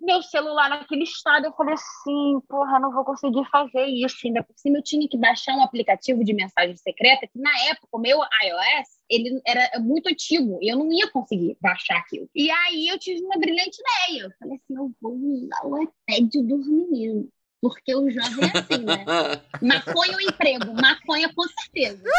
Meu 0.00 0.22
celular 0.22 0.68
naquele 0.70 1.02
estado, 1.02 1.46
eu 1.46 1.52
falei 1.52 1.74
assim, 1.74 2.40
porra, 2.48 2.78
não 2.78 2.92
vou 2.92 3.04
conseguir 3.04 3.44
fazer 3.50 3.84
isso. 3.86 4.16
Ainda 4.24 4.42
por 4.42 4.54
cima, 4.56 4.78
eu 4.78 4.82
tinha 4.82 5.08
que 5.08 5.18
baixar 5.18 5.54
um 5.56 5.62
aplicativo 5.62 6.24
de 6.24 6.32
mensagem 6.32 6.76
secreta, 6.76 7.26
que 7.26 7.38
na 7.38 7.50
época, 7.68 7.88
o 7.92 7.98
meu 7.98 8.18
iOS, 8.18 8.88
ele 9.10 9.40
era 9.46 9.80
muito 9.80 10.08
antigo, 10.08 10.58
e 10.62 10.72
eu 10.72 10.78
não 10.78 10.92
ia 10.92 11.10
conseguir 11.10 11.56
baixar 11.60 11.98
aquilo. 11.98 12.28
E 12.34 12.50
aí, 12.50 12.88
eu 12.88 12.98
tive 12.98 13.24
uma 13.24 13.38
brilhante 13.38 13.78
ideia. 13.80 14.24
Eu 14.24 14.30
falei 14.38 14.56
assim, 14.56 14.76
eu 14.76 14.90
vou 15.00 15.14
usar 15.14 15.66
o 15.66 15.82
iPad 15.82 16.32
dos 16.32 16.68
meninos. 16.68 17.28
Porque 17.60 17.94
o 17.94 18.10
jovem 18.10 18.50
é 18.52 18.58
assim, 18.58 18.82
né? 18.84 19.04
Maconha 19.62 20.14
ou 20.14 20.20
emprego? 20.20 20.74
Maconha, 20.74 21.32
com 21.34 21.42
certeza. 21.48 22.02
Eu 22.04 22.12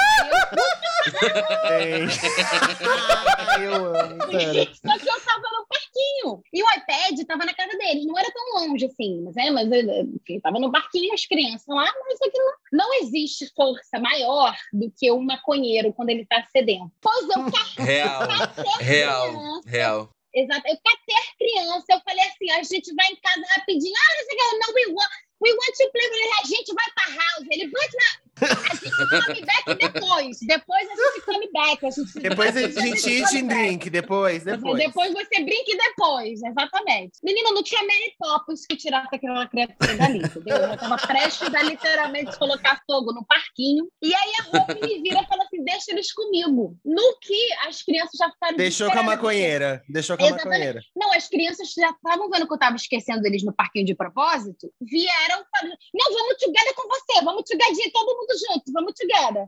Ai, 3.38 3.66
eu 3.66 3.96
amo, 3.96 4.32
sério. 4.32 4.76
Só 4.76 4.98
que 4.98 5.10
eu 5.10 5.22
tava 5.22 5.42
no 5.42 5.66
parquinho. 5.68 6.42
E 6.54 6.64
o 6.64 6.70
iPad 6.72 7.20
tava 7.28 7.46
na 7.46 7.54
casa 7.54 7.78
deles. 7.78 8.06
Não 8.06 8.18
era 8.18 8.32
tão 8.32 8.56
longe 8.62 8.86
assim. 8.86 9.22
Mas, 9.24 9.36
é, 9.38 9.52
mas 9.52 9.72
eh, 9.72 10.02
enfim, 10.02 10.40
tava 10.42 10.60
no 10.60 10.72
parquinho, 10.72 11.14
as 11.14 11.26
crianças 11.26 11.68
lá. 11.68 11.86
Mas 12.06 12.20
aqui 12.22 12.38
não, 12.38 12.54
não 12.74 12.94
existe 13.02 13.50
força 13.56 14.00
maior 14.00 14.56
do 14.74 14.92
que 14.98 15.12
um 15.12 15.22
maconheiro 15.24 15.94
quando 15.94 16.10
ele 16.10 16.26
tá 16.26 16.44
sedento. 16.52 16.92
Pois 17.02 17.24
eu 17.30 17.46
Real, 17.86 18.28
catei 18.28 18.86
real, 18.86 19.28
criança. 19.30 19.70
real. 19.70 20.10
Exato. 20.34 20.68
Eu 20.68 20.78
catei 20.84 21.16
a 21.16 21.38
criança. 21.38 21.86
Eu 21.90 22.02
falei 22.02 22.24
assim, 22.26 22.52
a 22.52 22.62
gente 22.64 22.94
vai 22.96 23.08
em 23.08 23.16
casa 23.16 23.42
rapidinho. 23.56 23.94
Ah, 23.96 24.16
não 24.18 24.26
sei 24.26 24.36
o 24.36 24.38
que. 24.38 24.58
Não, 24.58 24.74
we 24.74 24.86
want, 24.94 25.12
we 25.40 25.52
want 25.52 25.76
to 25.76 25.90
play. 25.92 26.08
A 26.42 26.48
gente 26.48 26.74
vai 26.74 26.86
pra 26.96 27.14
house. 27.14 27.48
Ele, 27.52 27.68
but 27.68 27.92
na... 27.94 28.27
A 28.42 28.76
gente 28.76 29.26
come 29.26 29.42
back 29.42 29.76
depois. 29.80 30.38
Depois 30.42 30.88
a 30.90 30.96
gente 30.96 31.26
come 31.26 31.50
back. 31.52 31.86
A 31.86 31.90
gente, 31.90 32.20
Depois 32.20 32.58
a 32.58 32.62
gente 32.62 33.10
eat 33.10 33.38
and 33.38 33.48
drink. 33.48 33.90
Depois, 33.90 34.44
depois. 34.44 34.78
depois 34.78 35.14
você 35.14 35.44
brinca 35.44 35.72
e 35.72 35.78
depois, 35.78 36.42
exatamente. 36.44 37.20
Menina, 37.24 37.52
não 37.52 37.64
tinha 37.64 37.82
Mary 37.82 38.14
Poppins 38.20 38.66
que 38.66 38.76
tirasse 38.76 39.14
aquela 39.14 39.48
criatura 39.48 39.96
dali, 39.96 40.20
entendeu? 40.20 40.58
Eu 40.58 40.78
tava 40.78 40.98
prestes 40.98 41.54
a 41.54 41.64
literalmente 41.64 42.38
colocar 42.38 42.82
fogo 42.86 43.12
no 43.14 43.26
parquinho. 43.26 43.88
E 44.02 44.14
aí 44.14 44.32
a 44.40 44.44
roupa 44.44 44.74
me 44.76 45.02
vira 45.02 45.22
e 45.22 45.28
fala 45.28 45.44
assim: 45.44 45.64
deixa 45.64 45.92
eles 45.92 46.12
comigo. 46.14 46.78
No 46.86 47.18
que 47.20 47.54
as 47.68 47.82
crianças 47.82 48.18
já 48.18 48.30
ficaram. 48.32 48.58
Deixou 48.58 48.92
com 48.92 49.00
a 49.00 49.04
maconheira. 49.04 49.84
Deixou 49.90 50.18
com 50.18 50.24
a 50.24 50.28
Exatamente. 50.28 50.50
maconheira. 50.50 50.82
Não, 50.96 51.14
as 51.14 51.28
crianças 51.28 51.74
já 51.74 51.90
estavam 51.90 52.30
vendo 52.30 52.48
que 52.48 52.54
eu 52.54 52.60
tava 52.60 52.76
esquecendo 52.76 53.26
eles 53.26 53.44
no 53.44 53.54
parquinho 53.54 53.86
de 53.86 53.96
propósito, 53.96 54.72
vieram 54.82 55.44
falando: 55.52 55.78
não, 55.94 56.14
vamos 56.14 56.38
together 56.38 56.74
com 56.76 56.88
você, 56.88 57.24
vamos 57.24 57.44
together, 57.44 57.92
todo 57.92 58.18
mundo 58.18 58.27
junto, 58.34 58.72
vamos 58.72 58.94
together. 58.94 59.48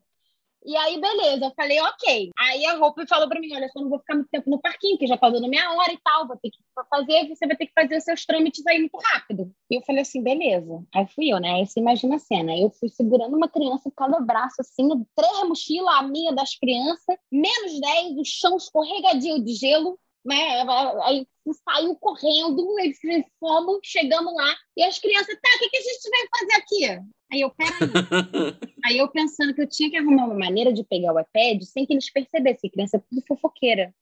E 0.66 0.76
aí, 0.76 1.00
beleza, 1.00 1.46
eu 1.46 1.54
falei, 1.56 1.80
ok. 1.82 2.32
Aí 2.38 2.66
a 2.66 2.76
roupa 2.76 3.06
falou 3.08 3.30
pra 3.30 3.40
mim: 3.40 3.54
olha, 3.56 3.70
só 3.70 3.80
não 3.80 3.90
vou 3.90 4.00
ficar 4.00 4.16
muito 4.16 4.30
tempo 4.30 4.50
no 4.50 4.60
parquinho, 4.60 4.96
porque 4.96 5.08
já 5.08 5.18
tá 5.18 5.30
dando 5.30 5.48
minha 5.48 5.72
hora 5.72 5.92
e 5.92 5.98
tal, 6.04 6.28
vou 6.28 6.38
ter 6.38 6.50
que 6.50 6.58
fazer, 6.90 7.28
você 7.30 7.48
vai 7.48 7.56
ter 7.56 7.68
que 7.68 7.74
fazer 7.74 7.98
os 7.98 8.04
seus 8.04 8.26
trâmites 8.26 8.66
aí 8.68 8.80
muito 8.80 8.98
rápido. 8.98 9.54
E 9.70 9.76
eu 9.76 9.82
falei 9.84 10.02
assim, 10.02 10.22
beleza. 10.22 10.84
Aí 10.94 11.08
fui 11.08 11.32
eu, 11.32 11.40
né? 11.40 11.52
Aí 11.54 11.66
você 11.66 11.80
imagina 11.80 12.18
a 12.18 12.20
cena. 12.20 12.58
Eu 12.58 12.70
fui 12.72 12.90
segurando 12.90 13.36
uma 13.38 13.48
criança 13.48 13.88
em 13.88 13.92
cada 13.92 14.20
braço, 14.20 14.58
assim, 14.60 14.88
três 15.16 15.48
mochilas, 15.48 15.96
a 15.96 16.04
minha 16.04 16.34
das 16.34 16.56
crianças, 16.56 17.16
menos 17.32 17.80
10, 17.80 18.18
o 18.18 18.26
chão 18.26 18.58
escorregadio 18.58 19.44
de 19.44 19.54
gelo, 19.54 19.98
né? 20.26 20.66
Aí 21.04 21.26
saiu 21.68 21.96
correndo, 21.96 22.78
eles 22.80 23.00
fomos, 23.40 23.80
chegamos 23.84 24.34
lá, 24.36 24.56
e 24.78 24.84
as 24.84 25.00
crianças, 25.00 25.36
tá, 25.42 25.50
o 25.56 25.60
que, 25.60 25.70
que 25.70 25.78
a 25.78 25.82
gente 25.82 26.10
vai 26.10 26.40
fazer 26.40 26.54
aqui? 26.62 27.10
Aí 27.32 27.42
eu, 27.42 27.50
peraí. 27.52 27.72
Aí 28.86 28.98
eu 28.98 29.08
pensando 29.10 29.54
que 29.54 29.62
eu 29.62 29.68
tinha 29.68 29.90
que 29.90 29.98
arrumar 29.98 30.26
uma 30.26 30.34
maneira 30.36 30.72
de 30.74 30.84
pegar 30.84 31.14
o 31.14 31.20
iPad 31.20 31.62
sem 31.64 31.86
que 31.86 31.94
eles 31.94 32.12
percebessem, 32.12 32.70
criança 32.70 32.98
é 32.98 33.00
tudo 33.00 33.22
fofoqueira, 33.28 33.94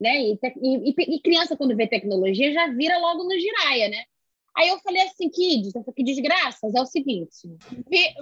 né? 0.00 0.20
E, 0.22 0.32
e- 0.60 0.90
e- 0.90 1.16
e 1.16 1.20
criança, 1.20 1.56
quando 1.56 1.76
vê 1.76 1.86
tecnologia, 1.86 2.52
já 2.52 2.66
vira 2.68 2.98
logo 2.98 3.24
no 3.24 3.38
giraia, 3.38 3.88
né? 3.88 4.04
Aí 4.56 4.68
eu 4.68 4.78
falei 4.80 5.02
assim, 5.02 5.28
kids, 5.30 5.72
que 5.96 6.04
desgraças, 6.04 6.72
é 6.74 6.80
o 6.80 6.86
seguinte, 6.86 7.48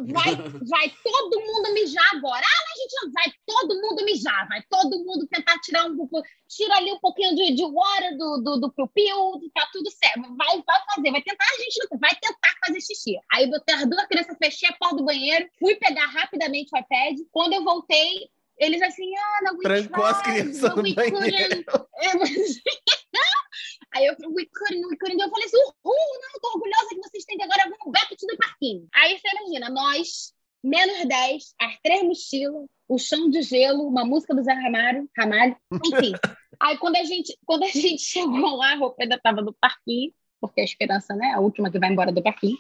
vai, 0.09 0.35
vai 0.67 0.91
todo 1.05 1.41
mundo 1.41 1.75
mijar 1.75 2.09
agora. 2.15 2.41
Ah, 2.43 2.65
mas 2.65 2.79
a 2.79 2.83
gente 2.83 3.05
não 3.05 3.13
vai 3.13 3.33
todo 3.47 3.83
mundo 3.83 4.05
mijar, 4.05 4.49
vai 4.49 4.63
todo 4.71 5.05
mundo 5.05 5.27
tentar 5.31 5.59
tirar 5.61 5.85
um 5.85 5.95
pouco, 5.97 6.23
tira 6.49 6.75
ali 6.77 6.91
um 6.91 6.99
pouquinho 7.01 7.35
de, 7.35 7.55
de 7.55 7.65
water 7.65 8.17
do, 8.17 8.39
do, 8.39 8.61
do 8.61 8.73
piu-piu, 8.73 9.41
tá 9.55 9.69
tudo 9.73 9.91
certo. 9.91 10.23
Vai, 10.35 10.63
vai 10.67 10.81
fazer, 10.95 11.11
vai 11.11 11.23
tentar, 11.23 11.45
a 11.45 11.63
gente 11.63 11.79
não- 11.91 11.99
vai 11.99 12.15
tentar 12.17 12.55
fazer 12.67 12.81
xixi. 12.81 13.15
Aí 13.33 13.45
eu 13.45 13.51
botei 13.51 13.75
as 13.75 13.87
duas 13.87 14.07
crianças, 14.07 14.37
fechei 14.43 14.69
a 14.71 14.73
porta 14.73 14.97
do 14.97 15.05
banheiro, 15.05 15.47
fui 15.59 15.75
pegar 15.77 16.07
rapidamente 16.07 16.71
o 16.75 16.79
iPad. 16.79 17.19
Quando 17.31 17.53
eu 17.53 17.63
voltei, 17.63 18.31
eles 18.59 18.81
assim, 18.81 19.13
ah, 19.17 19.41
não, 19.43 19.55
we 19.57 19.63
Trancou 19.63 20.05
as 20.05 20.23
crianças 20.23 20.75
no 20.77 20.95
banheiro. 20.95 21.65
couldn't." 23.93 23.99
Eu- 23.99 24.03
Aí 24.03 24.07
eu 24.07 24.15
falei, 24.17 24.35
we 24.35 24.47
couldn't, 24.53 24.87
we 24.87 24.97
couldn't. 24.97 25.23
Eu 25.23 25.31
falei 25.31 25.47
assim, 25.47 25.57
uhul, 25.85 25.95
não, 26.23 26.41
tô 26.41 26.49
orgulhosa 26.55 26.89
que 26.91 27.09
vocês 27.09 27.25
têm 27.25 27.43
agora, 27.43 27.63
vamos 27.65 27.93
back 27.93 28.17
to 28.17 28.27
the 28.27 28.37
parquinho. 28.37 28.89
Aí 28.95 29.19
você 29.19 29.29
imagina, 29.29 29.71
nós, 29.71 30.33
menos 30.63 31.07
10, 31.07 31.55
as 31.61 31.79
três 31.83 32.03
mochilas, 32.03 32.67
o 32.89 32.99
chão 32.99 33.31
de 33.31 33.43
gelo, 33.43 33.87
uma 33.89 34.05
música 34.05 34.35
do 34.35 34.43
Zé 34.43 34.53
Ramalho, 34.53 35.09
Ramalho, 35.17 35.57
enfim. 35.87 36.13
Aí 36.61 36.79
quando 36.79 36.97
a 36.97 37.05
gente, 37.05 37.37
quando 37.45 37.65
a 37.65 37.69
gente 37.69 37.99
chegou 38.03 38.57
lá, 38.57 38.73
a 38.73 38.77
roupa 38.77 39.03
ainda 39.03 39.19
tava 39.21 39.41
no 39.43 39.53
parquinho, 39.55 40.13
porque 40.43 40.61
a 40.61 40.65
esperança, 40.65 41.15
né, 41.15 41.29
é 41.29 41.35
a 41.35 41.41
última 41.41 41.71
que 41.71 41.79
vai 41.79 41.89
embora 41.93 42.11
do 42.11 42.21
parquinho. 42.21 42.59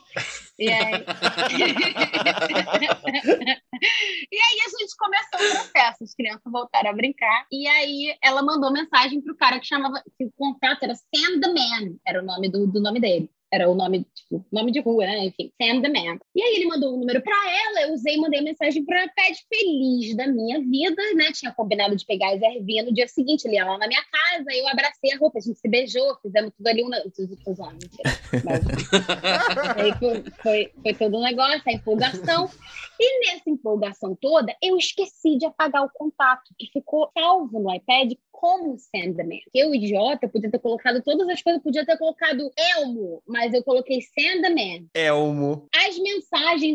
E 0.56 0.70
aí... 0.70 0.92
e 4.30 4.36
aí 4.36 4.58
a 4.64 4.68
gente 4.78 4.96
começou 4.96 5.40
o 5.40 5.50
processo, 5.50 6.04
as 6.04 6.14
crianças 6.14 6.52
voltaram 6.52 6.90
a 6.90 6.92
brincar, 6.94 7.44
e 7.50 7.66
aí 7.66 8.16
ela 8.22 8.40
mandou 8.40 8.72
mensagem 8.72 9.20
pro 9.20 9.36
cara 9.36 9.58
que 9.58 9.66
chamava, 9.66 10.00
que 10.16 10.24
o 10.24 10.32
contato 10.36 10.84
era 10.84 10.94
Sam 10.94 11.40
the 11.40 11.48
Man, 11.48 11.96
era 12.06 12.22
o 12.22 12.24
nome 12.24 12.48
do, 12.48 12.68
do 12.68 12.80
nome 12.80 13.00
dele. 13.00 13.28
era 13.52 13.68
o 13.68 13.74
nome, 13.74 14.06
tipo, 14.14 14.46
nome 14.50 14.70
de 14.70 14.80
rua, 14.80 15.04
né? 15.04 15.26
Enfim, 15.26 15.52
Sam 15.60 15.82
the 15.82 15.88
Man. 15.88 16.18
E 16.34 16.42
aí 16.42 16.56
ele 16.56 16.66
mandou 16.66 16.94
um 16.94 16.98
número 16.98 17.20
pra 17.20 17.34
ela, 17.34 17.82
eu 17.82 17.92
usei 17.92 18.14
e 18.14 18.18
mandei 18.18 18.40
mensagem 18.40 18.82
pra 18.84 19.06
Pet 19.08 19.46
feliz 19.48 20.16
da 20.16 20.26
minha 20.26 20.60
vida, 20.60 21.02
né? 21.14 21.30
Tinha 21.32 21.52
combinado 21.52 21.94
de 21.94 22.06
pegar 22.06 22.32
as 22.34 22.40
ervinhas 22.40 22.86
no 22.86 22.94
dia 22.94 23.06
seguinte, 23.06 23.44
ele 23.44 23.56
ia 23.56 23.66
lá 23.66 23.76
na 23.76 23.86
minha 23.86 24.02
casa, 24.04 24.46
eu 24.50 24.66
abracei 24.68 25.12
a 25.12 25.18
roupa, 25.18 25.38
a 25.38 25.42
gente 25.42 25.58
se 25.58 25.68
beijou, 25.68 26.16
fizemos 26.22 26.52
tudo 26.56 26.66
ali. 26.66 26.82
Um... 26.82 26.90
Aí 29.76 29.92
foi, 29.98 30.24
foi, 30.42 30.72
foi 30.82 30.94
todo 30.94 31.18
um 31.18 31.22
negócio, 31.22 31.62
a 31.66 31.72
empolgação. 31.72 32.48
E 32.98 33.26
nessa 33.26 33.50
empolgação 33.50 34.16
toda, 34.20 34.54
eu 34.62 34.76
esqueci 34.76 35.36
de 35.36 35.44
apagar 35.44 35.84
o 35.84 35.90
contato, 35.90 36.54
que 36.58 36.68
ficou 36.68 37.10
salvo 37.12 37.58
no 37.58 37.74
iPad 37.74 38.12
como 38.30 38.76
Sandman. 38.76 39.40
Eu, 39.54 39.74
idiota, 39.74 40.28
podia 40.28 40.50
ter 40.50 40.58
colocado 40.58 41.00
todas 41.02 41.28
as 41.28 41.40
coisas, 41.42 41.62
podia 41.62 41.86
ter 41.86 41.96
colocado 41.96 42.50
Elmo, 42.56 43.22
mas 43.26 43.54
eu 43.54 43.62
coloquei 43.62 44.00
Sandman. 44.00 44.88
Elmo. 44.94 45.68
As 45.74 45.96
mensagens 45.98 46.21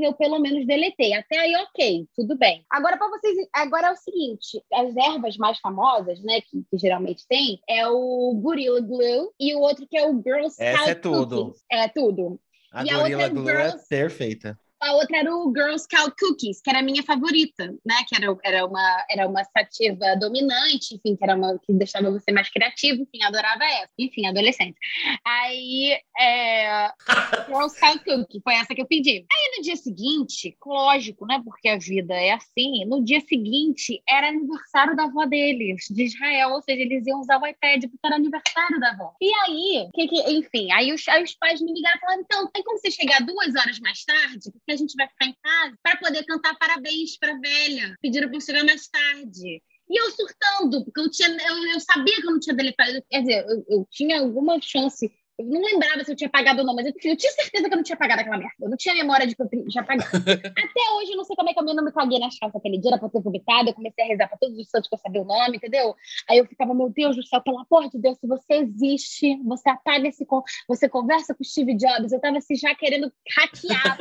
eu 0.04 0.14
pelo 0.14 0.40
menos 0.40 0.66
deletei. 0.66 1.14
Até 1.14 1.40
aí, 1.40 1.56
ok, 1.56 2.08
tudo 2.16 2.38
bem. 2.38 2.64
Agora, 2.70 2.98
para 2.98 3.10
vocês, 3.10 3.36
agora 3.54 3.88
é 3.88 3.92
o 3.92 3.96
seguinte: 3.96 4.62
as 4.74 4.96
ervas 4.96 5.38
mais 5.38 5.60
famosas, 5.60 6.22
né, 6.24 6.42
que, 6.42 6.64
que 6.70 6.78
geralmente 6.78 7.26
tem, 7.28 7.60
é 7.70 7.88
o 7.88 8.34
Gorilla 8.42 8.82
Glue 8.82 9.32
e 9.40 9.56
o 9.56 9.60
outro 9.60 9.88
que 9.88 9.98
é 9.98 10.06
o 10.08 10.22
Girl 10.22 10.48
Scout 10.50 10.62
Essa 10.64 10.92
é 10.92 10.96
tudo. 10.96 11.46
Cookies. 11.46 11.64
É 11.72 11.88
tudo. 11.88 12.40
A 12.72 12.84
E 12.86 12.90
a 12.90 12.98
Gorilla 12.98 13.24
outra 13.24 13.30
Glue 13.40 13.50
é 13.50 13.56
Girls- 13.70 13.88
perfeita. 13.90 14.60
A 14.82 14.94
outra 14.94 15.18
era 15.18 15.36
o 15.36 15.52
Girl 15.56 15.78
Scout 15.78 16.16
Cookies, 16.20 16.62
que 16.62 16.70
era 16.70 16.80
a 16.80 16.84
minha 16.84 17.04
favorita, 17.04 17.68
né? 17.86 17.96
Que 18.08 18.16
era, 18.16 18.36
era, 18.44 18.66
uma, 18.66 19.06
era 19.10 19.28
uma 19.28 19.44
sativa 19.44 20.16
dominante, 20.20 20.96
enfim, 20.96 21.16
que 21.16 21.24
era 21.24 21.36
uma 21.36 21.58
que 21.60 21.74
deixava 21.74 22.12
você 22.12 22.32
mais 22.32 22.50
criativo, 22.50 23.04
enfim, 23.04 23.24
adorava 23.24 23.64
essa. 23.64 23.90
Enfim, 23.98 24.28
adolescente. 24.28 24.78
Aí, 25.26 25.98
é, 26.20 26.90
Girl 27.48 27.68
Scout 27.70 28.04
Cookie, 28.04 28.42
foi 28.44 28.56
essa 28.56 28.76
que 28.76 28.82
eu 28.82 28.88
pedi. 28.88 29.26
Aí 29.32 29.58
no 29.58 29.64
dia 29.64 29.76
seguinte, 29.76 30.56
lógico, 30.66 31.26
né? 31.26 31.42
Porque 31.44 31.70
a 31.70 31.78
vida 31.78 32.14
é 32.14 32.32
assim, 32.32 32.86
no 32.86 33.04
dia 33.04 33.22
seguinte 33.22 34.02
era 34.08 34.30
aniversário 34.30 34.96
da 34.96 35.06
avó 35.06 35.26
deles, 35.26 35.86
de 35.90 36.04
Israel, 36.04 36.52
ou 36.52 36.62
seja, 36.62 36.82
eles 36.82 37.06
iam 37.08 37.20
usar 37.20 37.42
o 37.42 37.48
iPad 37.48 37.84
porque 37.84 38.06
era 38.06 38.16
aniversário 38.16 38.80
da 38.80 38.92
avó. 38.92 39.14
E 39.22 39.32
aí, 39.34 39.90
que 39.94 40.08
que, 40.08 40.20
enfim, 40.32 40.72
aí 40.72 40.94
os, 40.94 41.08
aí 41.08 41.24
os 41.24 41.34
pais 41.36 41.62
me 41.62 41.74
ligaram 41.74 41.98
e 41.98 42.00
falaram: 42.00 42.22
então, 42.22 42.52
tem 42.52 42.64
como 42.64 42.78
você 42.78 42.92
chegar 42.92 43.22
duas 43.22 43.56
horas 43.56 43.80
mais 43.80 44.04
tarde? 44.04 44.52
Porque 44.68 44.74
a 44.74 44.78
gente 44.84 44.96
vai 44.98 45.08
ficar 45.08 45.26
em 45.28 45.36
casa 45.42 45.78
para 45.82 45.96
poder 45.96 46.26
cantar 46.26 46.54
parabéns 46.58 47.18
pra 47.18 47.40
velha. 47.40 47.96
Pediram 48.02 48.30
eu 48.30 48.42
chegar 48.42 48.66
mais 48.66 48.86
tarde. 48.90 49.64
E 49.90 50.02
eu 50.02 50.12
surtando, 50.12 50.84
porque 50.84 51.00
eu, 51.00 51.10
tinha, 51.10 51.30
eu, 51.30 51.74
eu 51.74 51.80
sabia 51.80 52.18
que 52.18 52.28
eu 52.28 52.32
não 52.32 52.40
tinha 52.40 52.54
deletado. 52.54 53.02
Quer 53.10 53.22
dizer, 53.22 53.46
eu, 53.48 53.66
eu 53.70 53.88
tinha 53.90 54.20
alguma 54.20 54.60
chance. 54.62 55.10
Eu 55.38 55.46
não 55.46 55.62
lembrava 55.62 56.04
se 56.04 56.12
eu 56.12 56.16
tinha 56.16 56.30
pagado 56.30 56.62
ou 56.62 56.66
não, 56.66 56.74
mas 56.74 56.88
eu, 56.88 56.94
eu 57.04 57.16
tinha 57.16 57.32
certeza 57.32 57.68
que 57.68 57.74
eu 57.74 57.78
não 57.78 57.84
tinha 57.84 57.98
pagado 57.98 58.22
aquela 58.22 58.38
merda. 58.38 58.56
Eu 58.60 58.70
não 58.70 58.78
tinha 58.78 58.96
memória 58.96 59.28
de 59.28 59.36
que 59.36 59.42
eu 59.42 59.48
tinha 59.68 59.84
pagado. 59.84 60.10
Até 60.18 60.82
hoje, 60.96 61.12
eu 61.12 61.18
não 61.18 61.24
sei 61.24 61.36
como 61.36 61.50
é 61.50 61.54
que 61.54 61.60
eu 61.60 61.64
não 61.64 61.86
me 61.86 61.92
caguei 61.92 62.18
nas 62.18 62.40
calças 62.40 62.60
aquele 62.60 62.80
dia, 62.80 62.92
era 62.92 63.00
pra 63.00 63.08
ter 63.08 63.22
vomitado. 63.22 63.70
Eu 63.70 63.74
comecei 63.76 64.04
a 64.04 64.08
rezar 64.08 64.28
pra 64.28 64.38
todos 64.38 64.58
os 64.58 64.68
santos 64.68 64.90
que 64.90 64.96
eu 64.96 65.00
sabia 65.00 65.22
o 65.22 65.26
nome, 65.26 65.58
entendeu? 65.58 65.96
Aí 66.28 66.40
eu 66.40 66.46
ficava, 66.46 66.74
meu 66.74 66.90
Deus 66.90 67.16
do 67.16 67.24
céu, 67.24 67.40
pelo 67.42 67.60
amor 67.60 67.90
de 67.90 68.00
Deus, 68.00 68.18
se 68.18 68.26
você 68.26 68.56
existe, 68.56 69.38
você 69.44 69.70
apaga 69.70 70.08
esse. 70.08 70.26
Você 70.68 70.90
conversa 70.90 71.36
com 71.36 71.44
o 71.44 71.46
Steve 71.46 71.76
Jobs. 71.76 72.12
Eu 72.12 72.20
tava 72.20 72.38
assim, 72.38 72.56
já 72.56 72.74
querendo 72.74 73.12
hackear. 73.38 73.98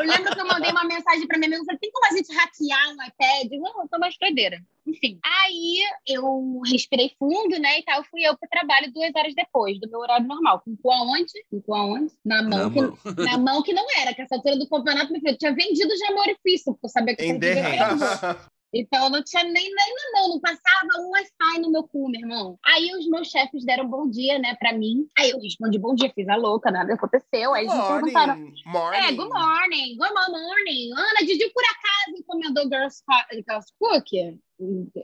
Eu 0.00 0.06
lembro 0.06 0.34
que 0.34 0.40
eu 0.40 0.46
mandei 0.46 0.70
uma 0.70 0.84
mensagem 0.84 1.26
pra 1.26 1.36
minha 1.36 1.48
amiga, 1.48 1.62
eu 1.62 1.66
falei, 1.66 1.78
tem 1.80 1.92
como 1.92 2.06
a 2.06 2.16
gente 2.16 2.34
hackear 2.34 2.88
um 2.88 3.02
iPad? 3.04 3.60
Não, 3.60 3.82
eu 3.82 3.88
tô 3.88 3.98
mais 3.98 4.16
doideira. 4.18 4.58
Enfim, 4.88 5.18
aí 5.22 5.80
eu 6.06 6.60
respirei 6.64 7.14
fundo, 7.18 7.58
né, 7.58 7.80
e 7.80 7.82
tal, 7.82 8.02
fui 8.04 8.22
eu 8.22 8.36
pro 8.38 8.48
trabalho 8.48 8.90
duas 8.92 9.14
horas 9.14 9.34
depois 9.34 9.78
do 9.78 9.88
meu 9.90 10.00
horário 10.00 10.26
normal. 10.26 10.62
Com 10.64 10.72
o 10.72 10.76
cu 10.78 10.90
aonde? 10.90 11.32
Com 11.50 11.58
o 11.58 11.62
cu 11.62 11.74
aonde? 11.74 12.12
Na 12.24 12.42
mão, 12.42 12.58
Na 12.58 12.70
que, 12.70 12.80
mão. 12.80 12.98
na 13.16 13.38
mão 13.38 13.62
que 13.62 13.72
não 13.74 13.86
era, 14.00 14.14
que 14.14 14.22
essa 14.22 14.36
altura 14.36 14.56
do 14.56 14.68
campeonato, 14.68 15.12
meu 15.12 15.20
filho, 15.20 15.34
eu 15.34 15.38
tinha 15.38 15.54
vendido 15.54 15.96
já 15.96 16.10
meu 16.10 16.22
orifício, 16.22 16.72
porque 16.72 16.86
eu 16.86 16.90
sabia 16.90 17.14
que 17.14 17.22
eu 17.22 17.34
Em. 17.34 17.38
Então 18.72 19.04
eu 19.04 19.10
não 19.10 19.24
tinha 19.24 19.42
nem, 19.44 19.54
nem 19.54 19.94
na 19.94 20.20
mão, 20.20 20.28
não 20.28 20.40
passava 20.40 21.00
um 21.00 21.10
Wi-Fi 21.10 21.60
no 21.60 21.70
meu 21.70 21.84
cu, 21.84 22.10
meu 22.10 22.20
irmão. 22.20 22.58
Aí 22.62 22.94
os 22.94 23.08
meus 23.08 23.28
chefes 23.28 23.64
deram 23.64 23.88
bom 23.88 24.08
dia, 24.10 24.38
né, 24.38 24.54
pra 24.56 24.74
mim. 24.74 25.08
Aí 25.18 25.30
eu 25.30 25.40
respondi 25.40 25.78
bom 25.78 25.94
dia, 25.94 26.12
fiz 26.14 26.28
a 26.28 26.36
louca, 26.36 26.70
nada 26.70 26.92
aconteceu. 26.92 27.54
Aí 27.54 27.64
eles 27.64 27.74
me 27.74 27.82
perguntaram. 27.82 28.36
morning. 28.66 28.98
É, 28.98 29.12
good 29.12 29.30
morning, 29.30 29.96
good 29.96 30.14
morning. 30.14 30.92
Ana, 30.92 31.26
Didi 31.26 31.50
por 31.50 31.64
acaso 31.64 32.18
encomendou 32.18 32.64
Girl 32.64 32.90
Scout 32.90 33.26
Girl 33.32 33.60
Cookie? 33.78 34.38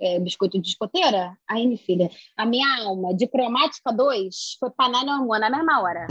É, 0.00 0.18
biscoito 0.18 0.60
de 0.60 0.68
escoteira? 0.68 1.36
Aí, 1.48 1.66
minha 1.66 1.78
filha, 1.78 2.10
a 2.36 2.44
minha 2.44 2.66
alma 2.84 3.14
de 3.14 3.26
cromática 3.28 3.92
2 3.92 4.56
foi 4.58 4.70
pra 4.70 4.88
Nanamua 4.88 5.38
na 5.38 5.48
mesma 5.50 5.80
hora. 5.80 6.06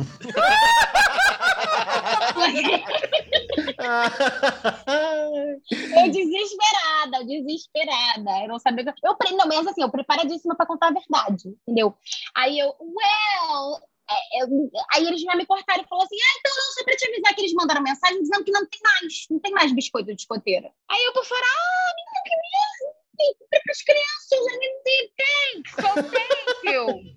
Eu 5.70 6.12
desesperada, 6.12 7.24
desesperada. 7.26 8.42
Eu 8.44 8.48
não 8.48 8.60
sabia. 8.60 8.84
que- 8.86 8.92
Eu, 9.06 9.16
não, 9.38 9.48
mas 9.48 9.68
assim, 9.68 9.82
eu 9.82 9.90
preparadíssima 9.92 10.56
pra 10.56 10.66
contar 10.66 10.88
a 10.88 10.92
verdade, 10.94 11.50
entendeu? 11.64 11.94
Aí 12.36 12.58
eu, 12.60 12.70
well. 12.80 13.80
é, 14.10 14.44
aí 14.94 15.06
eles 15.08 15.22
já 15.22 15.36
me 15.36 15.46
cortaram 15.46 15.84
e 15.84 15.88
falaram 15.88 16.06
assim: 16.06 16.16
ah, 16.16 16.36
então 16.40 16.52
não, 16.56 16.72
só 16.74 16.84
pra 16.84 16.96
te 16.96 17.08
avisar 17.08 17.34
que 17.36 17.42
eles 17.42 17.54
mandaram 17.54 17.82
mensagem 17.82 18.22
dizendo 18.22 18.44
que 18.44 18.52
não 18.52 18.66
tem 18.66 18.80
mais, 18.84 19.26
não 19.30 19.40
tem 19.40 19.52
mais 19.52 19.72
biscoito 19.74 20.14
de 20.14 20.22
escoteira. 20.22 20.72
Aí 20.90 21.04
eu 21.06 21.14
por 21.14 21.26
fora, 21.26 21.42
ah, 21.42 21.94
menina, 21.96 22.24
que 22.26 22.36
mesmo? 22.36 22.73
Comprar 23.16 23.62
pras 23.64 23.82
crianças, 23.84 24.40
I 24.40 24.58
thanks, 25.18 25.76
thank 26.12 26.76
you. 26.76 27.14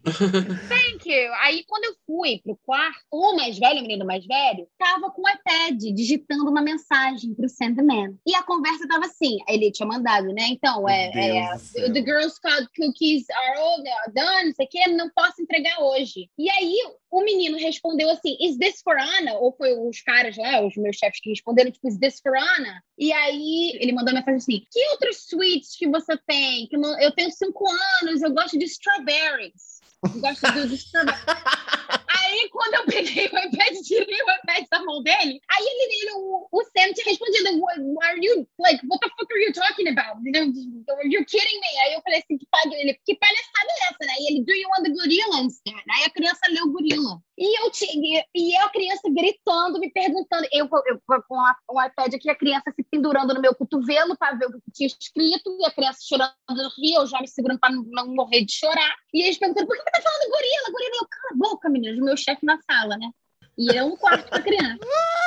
Thank 0.68 1.09
you. 1.09 1.32
Aí, 1.40 1.64
quando 1.66 1.84
eu 1.84 1.94
fui 2.07 2.40
pro 2.44 2.57
quarto, 2.64 2.99
o 3.11 3.36
mais 3.36 3.59
velho, 3.59 3.80
o 3.80 3.82
menino 3.82 4.05
mais 4.05 4.26
velho, 4.26 4.68
tava 4.78 5.11
com 5.11 5.22
o 5.22 5.28
iPad 5.28 5.80
digitando 5.94 6.49
uma 6.49 6.62
mensagem 6.62 7.34
pro 7.34 7.49
Sandman. 7.49 8.18
E 8.26 8.34
a 8.34 8.42
conversa 8.42 8.86
tava 8.86 9.07
assim: 9.07 9.38
ele 9.49 9.70
tinha 9.72 9.86
mandado, 9.86 10.26
né? 10.32 10.49
Então, 10.49 10.88
é, 10.88 11.11
é. 11.14 11.57
The 11.92 12.03
Girl 12.03 12.28
Scout 12.28 12.68
cookies 12.76 13.24
are 13.30 13.59
are 13.59 14.12
done, 14.12 14.47
não 14.47 14.55
sei 14.55 14.66
o 14.66 14.97
não 14.97 15.11
posso 15.11 15.42
entregar 15.42 15.80
hoje. 15.80 16.28
E 16.38 16.51
aí, 16.51 16.76
o 17.11 17.22
menino 17.22 17.57
respondeu 17.57 18.11
assim: 18.11 18.36
Is 18.40 18.59
this 18.59 18.82
for 18.82 18.99
Anna? 18.99 19.34
Ou 19.34 19.53
foi 19.57 19.72
os 19.72 20.01
caras 20.03 20.36
lá, 20.36 20.64
os 20.64 20.76
meus 20.76 20.97
chefes 20.97 21.20
que 21.20 21.30
responderam, 21.30 21.70
tipo, 21.70 21.88
Is 21.88 21.99
this 21.99 22.20
for 22.20 22.36
Anna? 22.36 22.82
E 22.99 23.12
aí, 23.12 23.78
ele 23.80 23.92
mandou 23.92 24.12
uma 24.12 24.20
mensagem 24.20 24.36
assim: 24.36 24.66
Que 24.70 24.88
outros 24.90 25.26
sweets 25.26 25.76
que 25.76 25.86
você 25.91 26.16
tem? 26.26 26.66
Que 26.68 26.76
não- 26.76 27.01
eu 27.01 27.12
tenho 27.12 27.30
cinco 27.30 27.64
anos, 28.03 28.22
eu 28.22 28.32
gosto 28.32 28.59
de 28.59 28.64
strawberries. 28.64 29.80
Eu 30.05 30.20
gosto 30.20 30.53
do, 30.53 30.68
de 30.68 30.74
strawberries. 30.74 31.24
Aí, 32.26 32.49
quando 32.51 32.74
eu 32.74 32.84
peguei 32.87 33.26
o 33.26 33.39
iPad, 33.39 33.74
tirei 33.84 34.22
o 34.22 34.30
iPad 34.43 34.66
da 34.68 34.82
mão 34.82 35.01
dele, 35.03 35.41
aí 35.49 35.62
ele, 35.62 35.95
ele 35.95 36.12
o, 36.16 36.49
o 36.51 36.64
Sam 36.64 36.93
tinha 36.93 37.05
respondido, 37.07 37.61
what, 37.61 37.78
are 38.03 38.18
you, 38.20 38.49
like, 38.59 38.84
what 38.89 39.01
the 39.01 39.09
fuck 39.16 39.32
are 39.32 39.45
you 39.45 39.53
talking 39.53 39.89
about? 39.89 40.18
Are 40.18 41.09
you 41.09 41.24
kidding 41.24 41.61
me? 41.61 41.80
Aí 41.84 41.95
eu 41.95 42.03
falei 42.03 42.18
assim, 42.18 42.37
que, 42.37 42.47
ele, 42.74 42.95
que 43.05 43.14
palhaçada 43.14 43.70
é 43.70 43.87
essa, 43.91 44.07
né? 44.07 44.14
E 44.18 44.32
ele, 44.32 44.45
do 44.45 44.53
you 44.53 44.68
want 44.70 44.82
the 44.82 44.91
gorilla 44.91 45.41
instead? 45.41 45.82
Aí 45.89 46.05
a 46.05 46.11
criança 46.11 46.41
leu 46.51 46.68
gorila. 46.72 47.22
E 47.39 47.61
eu 47.61 47.70
tinha, 47.70 48.24
e 48.34 48.59
eu, 48.59 48.64
a 48.64 48.70
criança 48.70 49.03
gritando, 49.11 49.78
me 49.78 49.91
perguntando, 49.91 50.49
eu, 50.51 50.66
eu 50.87 51.01
com 51.07 51.37
o 51.68 51.82
iPad 51.82 52.14
aqui, 52.14 52.30
a 52.30 52.34
criança 52.34 52.72
se 52.74 52.82
pendurando 52.82 53.34
no 53.34 53.43
meu 53.43 53.55
cotovelo 53.55 54.16
para 54.16 54.37
ver 54.37 54.47
o 54.47 54.53
que 54.53 54.70
tinha 54.72 54.87
escrito, 54.87 55.55
e 55.61 55.66
a 55.66 55.70
criança 55.70 55.99
chorando 56.03 56.32
rir, 56.78 56.95
eu 56.95 57.07
já 57.07 57.20
me 57.20 57.28
segurando 57.28 57.59
para 57.59 57.74
não, 57.74 57.82
não 57.84 58.14
morrer 58.14 58.43
de 58.43 58.53
chorar. 58.53 58.97
E 59.12 59.22
eles 59.22 59.37
perguntando, 59.37 59.66
por 59.66 59.76
que 59.76 59.82
você 59.82 59.91
tá 59.91 60.01
falando 60.03 60.30
gorila, 60.30 60.72
gorila? 60.72 60.97
Eu, 60.97 61.09
cala 61.09 61.30
a 61.30 61.37
boca, 61.37 61.68
menina, 61.68 62.01
o 62.01 62.05
meu 62.05 62.16
chefe 62.16 62.47
na 62.47 62.59
sala, 62.62 62.97
né? 62.97 63.11
E 63.59 63.76
é 63.76 63.82
um 63.82 63.97
quarto 63.97 64.28
pra 64.28 64.41
criança. 64.41 64.78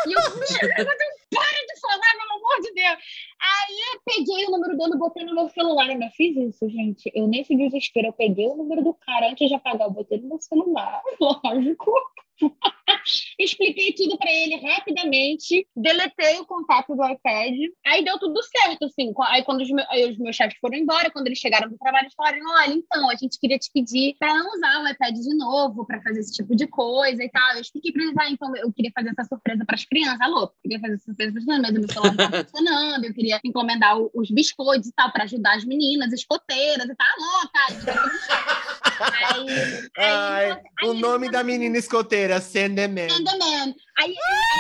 E 0.08 0.14
eu, 0.14 0.22
para 0.22 0.42
de 0.42 1.80
falar, 1.80 2.12
pelo 2.18 2.39
amor 2.50 2.62
de 2.62 2.74
Deus. 2.74 2.98
Aí 3.40 3.76
eu 3.94 4.02
peguei 4.06 4.46
o 4.46 4.52
número 4.52 4.78
dele 4.78 4.96
e 4.96 4.98
botei 4.98 5.24
no 5.24 5.36
meu 5.36 5.50
celular. 5.50 5.90
Eu 5.90 6.00
não 6.00 6.10
fiz 6.12 6.36
isso, 6.36 6.70
gente. 6.70 7.12
Eu, 7.14 7.28
nesse 7.28 7.56
desespero, 7.56 8.08
eu 8.08 8.14
peguei 8.14 8.48
o 8.48 8.56
número 8.56 8.84
do 8.84 8.94
cara 8.94 9.30
antes 9.30 9.48
de 9.48 9.56
apagar, 9.56 9.88
eu 9.88 9.94
botei 9.94 10.20
no 10.20 10.30
meu 10.30 10.42
celular. 10.42 11.02
Lógico. 11.20 11.92
Expliquei 13.40 13.94
tudo 13.94 14.18
pra 14.18 14.32
ele 14.32 14.56
rapidamente, 14.56 15.68
deletei 15.76 16.40
o 16.40 16.46
contato 16.46 16.96
do 16.96 17.06
iPad, 17.06 17.56
aí 17.86 18.04
deu 18.04 18.18
tudo 18.18 18.40
certo, 18.44 18.86
assim. 18.86 19.14
Aí 19.28 19.44
quando 19.44 19.62
os, 19.62 19.70
meus, 19.70 19.88
aí 19.90 20.10
os 20.10 20.18
meus 20.18 20.36
chefes 20.36 20.58
foram 20.60 20.78
embora, 20.78 21.12
quando 21.12 21.28
eles 21.28 21.40
chegaram 21.40 21.70
do 21.70 21.78
trabalho, 21.78 22.04
eles 22.06 22.14
falaram: 22.14 22.40
olha, 22.62 22.74
então, 22.74 23.10
a 23.10 23.16
gente 23.16 23.40
queria 23.40 23.58
te 23.58 23.70
pedir 23.74 24.16
pra 24.20 24.34
não 24.34 24.54
usar 24.54 24.82
o 24.82 24.88
iPad 24.88 25.16
de 25.16 25.36
novo, 25.36 25.86
pra 25.86 26.02
fazer 26.02 26.20
esse 26.20 26.34
tipo 26.34 26.56
de 26.56 26.68
coisa 26.68 27.24
e 27.24 27.30
tal. 27.30 27.56
Eu 27.56 27.62
expliquei 27.62 27.92
pra 27.92 28.04
eles: 28.04 28.18
ah, 28.18 28.30
então 28.30 28.56
eu 28.56 28.72
queria 28.72 28.92
fazer 28.94 29.10
essa 29.10 29.24
surpresa 29.26 29.66
pras 29.66 29.86
crianças. 29.86 30.22
Alô, 30.22 30.52
queria 30.62 30.80
fazer 30.80 30.94
essa 30.96 31.06
surpresa 31.06 31.32
pras 31.32 31.46
crianças, 31.46 31.72
mas 31.72 31.78
o 31.78 31.80
meu 31.80 31.92
celular 31.92 32.39
funcionando, 32.46 33.06
eu 33.06 33.14
queria 33.14 33.40
encomendar 33.44 33.98
os 33.98 34.32
biscoitos 34.32 34.90
e 34.90 34.94
tal, 34.94 35.12
pra 35.12 35.24
ajudar 35.24 35.56
as 35.56 35.66
meninas, 35.66 36.12
escoteiras 36.14 36.88
e 36.88 36.96
tal. 36.96 37.08
Alô, 37.08 37.50
cara. 37.54 38.04
Aí, 39.00 39.50
aí, 39.98 40.52
Ai, 40.52 40.62
o 40.84 40.94
nome 40.94 41.32
da 41.32 41.44
menina 41.44 41.78
escoteira, 41.78 42.42
Sandman. 42.42 43.10
Sandman. 43.10 43.76
Aí, 43.98 44.06
aí 44.06 44.16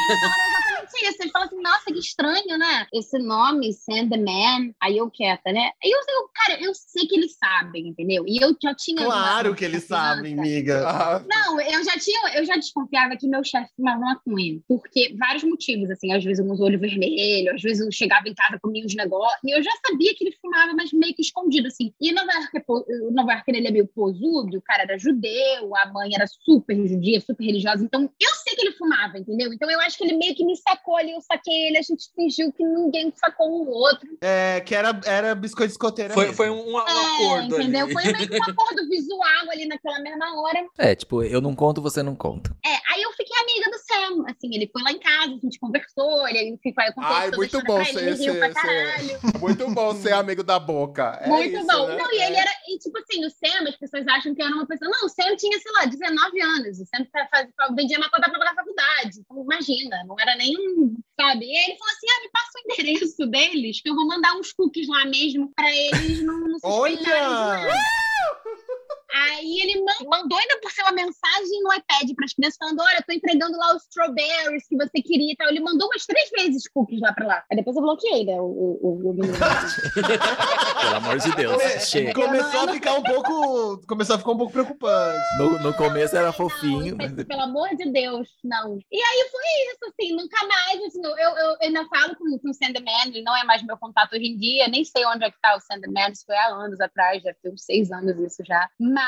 eles 0.09 0.78
exatamente 0.90 1.08
assim, 1.08 1.24
você 1.24 1.30
fala 1.30 1.46
assim, 1.46 1.62
nossa, 1.62 1.86
que 1.86 2.00
estranho, 2.00 2.58
né? 2.58 2.88
Esse 2.94 3.18
nome, 3.20 3.74
Sandman. 3.74 4.74
Aí 4.82 4.98
eu 4.98 5.10
quieta, 5.10 5.52
né? 5.52 5.72
Aí 5.84 5.90
eu, 5.90 6.00
eu, 6.00 6.30
cara, 6.34 6.62
eu 6.62 6.74
sei 6.74 7.08
que 7.08 7.16
eles 7.16 7.38
sabem, 7.38 7.88
entendeu? 7.88 8.24
E 8.28 8.38
eu 8.42 8.56
já 8.62 8.74
tinha. 8.74 9.06
Claro 9.06 9.56
que 9.56 9.66
eles 9.66 9.84
sabem, 9.84 10.38
amiga. 10.38 10.82
Não, 11.28 11.60
eu 11.60 11.84
já 11.84 11.98
tinha, 11.98 12.38
eu 12.38 12.46
já 12.46 12.56
desconfiava 12.56 13.16
que 13.18 13.28
meu 13.28 13.44
chefe 13.44 13.70
fumava 13.76 14.00
maconha. 14.00 14.60
Porque 14.68 15.16
vários 15.18 15.44
motivos, 15.44 15.90
assim, 15.90 16.12
às 16.14 16.24
vezes 16.24 16.46
uns 16.46 16.60
olhos 16.60 16.80
vermelhos, 16.80 17.56
às 17.56 17.62
vezes 17.62 17.86
eu 17.86 17.92
chegava 17.92 18.28
em 18.28 18.34
casa 18.34 18.60
comia 18.62 18.86
uns 18.86 18.96
negócios, 18.96 19.40
e 19.44 19.52
eu 19.58 19.64
já 19.64 19.72
sabia 19.86 20.14
que 20.16 20.24
ele 20.24 20.38
fumava, 20.42 20.74
mas 20.74 20.92
meio 20.92 21.14
que 21.16 21.22
escondido, 21.22 21.68
assim. 21.68 21.94
E 22.00 22.12
Nova 22.12 22.32
York, 22.32 22.58
é 22.58 22.60
po- 22.60 22.86
Nova 23.12 23.34
York 23.34 23.44
ele 23.50 23.68
é 23.68 23.72
meio 23.72 23.88
posudo, 23.88 24.58
o 24.58 24.62
cara 24.62 24.84
era 24.84 24.98
judeu, 24.98 25.76
a 25.76 25.92
mãe 25.92 26.12
era 26.14 26.26
super 26.28 26.76
judia, 26.88 27.20
super 27.22 27.44
religiosa, 27.44 27.84
então 27.84 28.10
eu 28.20 28.30
sei 28.44 28.56
que 28.56 28.62
ele 28.62 28.76
fumava, 28.76 29.18
entendeu? 29.18 29.52
Então 29.54 29.70
eu 29.70 29.80
acho 29.82 29.98
que 29.98 30.04
ele 30.04 30.18
meio 30.18 30.36
que 30.36 30.46
me 30.46 30.56
sacou 30.56 30.78
ali, 30.95 31.11
eu 31.11 31.21
saquei 31.21 31.67
ele, 31.67 31.77
a 31.77 31.82
gente 31.82 32.09
fingiu 32.15 32.51
que 32.51 32.63
ninguém 32.63 33.11
sacou 33.15 33.47
um 33.63 33.69
outro. 33.69 34.07
É, 34.21 34.61
que 34.61 34.73
era, 34.75 34.99
era 35.05 35.36
biscoito 35.36 35.71
escoteira. 35.71 36.13
Foi, 36.13 36.25
mesmo. 36.25 36.38
foi 36.38 36.49
um, 36.49 36.73
um 36.73 36.80
É, 36.80 36.82
acordo 36.82 37.55
entendeu? 37.61 37.86
ali. 37.86 37.93
Foi 37.93 38.03
meio 38.03 38.27
que 38.30 38.39
um 38.39 38.43
acordo 38.51 38.89
visual 38.89 39.49
ali 39.51 39.67
naquela 39.67 39.99
mesma 39.99 40.41
hora. 40.41 40.65
É, 40.77 40.95
tipo, 40.95 41.23
eu 41.23 41.41
não 41.41 41.55
conto, 41.55 41.82
você 41.82 42.01
não 42.03 42.15
conta. 42.15 42.55
É, 42.65 42.93
aí 42.93 43.01
eu 43.01 43.11
fiquei 43.13 43.36
amiga 43.38 43.71
do 43.71 43.78
Sam, 43.90 44.24
assim, 44.28 44.56
ele 44.56 44.70
foi 44.72 44.82
lá 44.84 44.92
em 44.92 45.00
casa, 45.00 45.34
a 45.34 45.38
gente 45.40 45.60
conversou, 45.60 46.28
ele 46.28 46.58
ficou 46.62 46.84
aí 46.84 46.94
contei 46.94 47.12
Ai, 47.16 47.32
muito 47.32 47.62
bom 47.64 47.84
ser- 47.84 48.04
ele, 48.08 48.16
ser- 48.16 48.40
pra 48.40 48.54
ser- 48.62 49.20
muito 49.40 49.70
bom 49.72 49.96
ser 49.96 50.14
amigo 50.14 50.44
da 50.44 50.60
boca. 50.60 51.20
É 51.22 51.28
Muito 51.28 51.58
isso, 51.58 51.68
bom. 51.68 51.88
né? 51.88 51.98
Não, 51.98 52.12
e 52.14 52.22
ele 52.22 52.36
era, 52.36 52.52
e 52.68 52.78
tipo 52.78 52.98
assim, 53.00 53.26
o 53.26 53.30
Sam, 53.30 53.68
as 53.68 53.76
pessoas 53.76 54.08
acham 54.08 54.34
que 54.36 54.42
era 54.42 54.54
uma 54.54 54.66
pessoa. 54.68 54.90
Não, 54.92 55.06
o 55.06 55.10
Sam 55.10 55.36
tinha, 55.36 55.58
sei 55.60 55.72
lá, 55.74 55.86
19 55.86 56.42
anos. 56.42 56.80
O 56.80 56.86
Sam 56.86 57.06
fa- 57.12 57.28
faz- 57.32 57.50
fa- 57.56 57.74
vendia 57.76 58.00
maconha 58.00 58.22
pra 58.30 58.32
pagar 58.40 58.56
faculdade. 58.56 59.20
Então, 59.20 59.44
imagina, 59.44 60.04
não 60.08 60.16
era 60.20 60.36
nem 60.36 60.56
um. 60.58 60.96
Sabe? 61.20 61.46
E 61.46 61.58
aí 61.58 61.64
ele 61.66 61.78
falou 61.78 61.94
assim: 61.94 62.08
ah, 62.10 62.22
me 62.22 62.30
passa 62.32 62.52
o 62.56 62.74
endereço 62.74 63.26
deles, 63.28 63.82
que 63.82 63.90
eu 63.90 63.96
vou 63.96 64.08
mandar 64.08 64.36
uns 64.36 64.54
cookies 64.54 64.88
lá 64.88 65.06
mesmo 65.06 65.52
pra 65.56 65.70
eles 65.74 66.24
não, 66.24 66.40
não 66.40 66.56
de 66.58 66.60
Olha! 66.64 67.68
Aí 69.12 69.60
ele 69.62 69.84
man- 69.84 70.10
mandou 70.10 70.38
ainda 70.38 70.60
por 70.62 70.72
ser 70.72 70.82
uma 70.84 70.91
mensagem 70.91 71.64
no 71.64 71.74
iPad 71.74 72.10
para 72.16 72.26
as 72.26 72.34
crianças 72.34 72.57
falando: 72.60 72.80
olha, 72.82 72.97
eu 72.97 73.03
tô 73.05 73.14
entregando 73.14 73.57
lá 73.57 73.76
os 73.76 73.84
strawberries 73.84 74.68
que 74.68 74.76
você 74.76 75.01
queria 75.01 75.34
e 75.34 75.36
tal. 75.36 75.49
Ele 75.49 75.60
mandou 75.60 75.88
umas 75.88 76.05
três 76.05 76.30
vezes 76.30 76.68
cookies 76.68 77.01
lá 77.01 77.14
pra 77.14 77.26
lá. 77.28 77.43
Aí 77.51 77.57
depois 77.57 77.76
eu 77.76 77.82
bloqueei, 77.82 78.26
né? 78.26 78.39
O, 78.39 78.45
o, 78.45 79.10
o. 79.10 79.16
Pelo 80.82 80.95
amor 80.95 81.18
de 81.18 81.36
Deus. 81.36 81.62
Chega. 81.88 82.14
Começou 82.14 82.62
a 82.62 82.74
ficar 82.74 82.93
um 82.93 83.03
pouco. 83.03 83.82
Começou 83.88 84.16
a 84.16 84.20
ficar 84.20 84.32
um 84.32 84.38
pouco 84.38 84.53
preocupante. 84.53 85.20
No, 85.38 85.60
no 85.60 85.74
começo 85.74 86.16
era 86.16 86.28
Não, 86.28 86.34
fofinho, 86.34 86.95
mas 86.97 87.12
pelo 87.12 87.41
amor 87.41 87.70
de 87.76 87.91
Deus, 87.91 88.28
não. 88.43 88.78
E 88.91 88.97
aí 89.01 89.30
foi 89.32 89.72
isso, 89.72 89.80
assim, 89.88 90.16
nunca 90.16 90.38
mais, 90.47 90.82
assim, 90.84 91.01
eu, 91.03 91.14
eu 91.38 91.57
ainda 91.62 91.86
falo 91.88 92.16
com, 92.16 92.38
com 92.39 92.49
o 92.49 92.53
Sandman, 92.53 93.07
ele 93.07 93.22
não 93.22 93.36
é 93.36 93.43
mais 93.43 93.64
meu 93.64 93.78
contato 93.78 94.14
hoje 94.14 94.26
em 94.26 94.38
dia, 94.38 94.68
nem 94.68 94.84
sei 94.84 95.05
onde 95.05 95.26
é 95.26 95.32
que 95.32 95.39
tá 95.41 95.55
o 95.55 95.60
Sandman, 95.60 96.12
isso 96.12 96.26
foi 96.26 96.36
há 96.36 96.47
anos 96.47 96.80
atrás, 96.80 97.22
já 97.24 97.34
tem 97.41 97.51
uns 97.51 97.64
seis 97.64 97.91
anos 97.91 98.18
isso 98.20 98.43
já. 98.45 98.70
Mas 98.80 98.99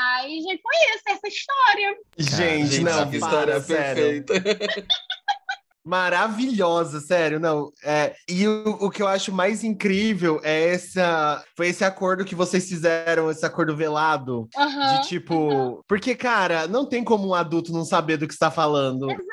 foi 0.62 0.94
isso, 0.94 1.02
essa 1.08 1.28
história. 1.28 1.96
Gente, 2.16 2.80
não, 2.80 3.10
que 3.10 3.16
história 3.16 3.60
sério. 3.60 4.24
perfeita. 4.24 4.84
Maravilhosa, 5.84 7.00
sério, 7.00 7.40
não. 7.40 7.72
É, 7.82 8.14
e 8.28 8.46
o, 8.46 8.78
o 8.82 8.90
que 8.90 9.02
eu 9.02 9.08
acho 9.08 9.32
mais 9.32 9.64
incrível 9.64 10.40
é 10.44 10.68
essa. 10.68 11.44
Foi 11.56 11.68
esse 11.68 11.84
acordo 11.84 12.24
que 12.24 12.36
vocês 12.36 12.68
fizeram, 12.68 13.30
esse 13.30 13.44
acordo 13.44 13.76
velado. 13.76 14.48
Aham. 14.56 15.00
De 15.00 15.08
tipo. 15.08 15.84
Porque, 15.88 16.14
cara, 16.14 16.68
não 16.68 16.86
tem 16.86 17.02
como 17.02 17.28
um 17.28 17.34
adulto 17.34 17.72
não 17.72 17.84
saber 17.84 18.16
do 18.16 18.28
que 18.28 18.32
está 18.32 18.48
falando. 18.48 19.10
Exato, 19.10 19.24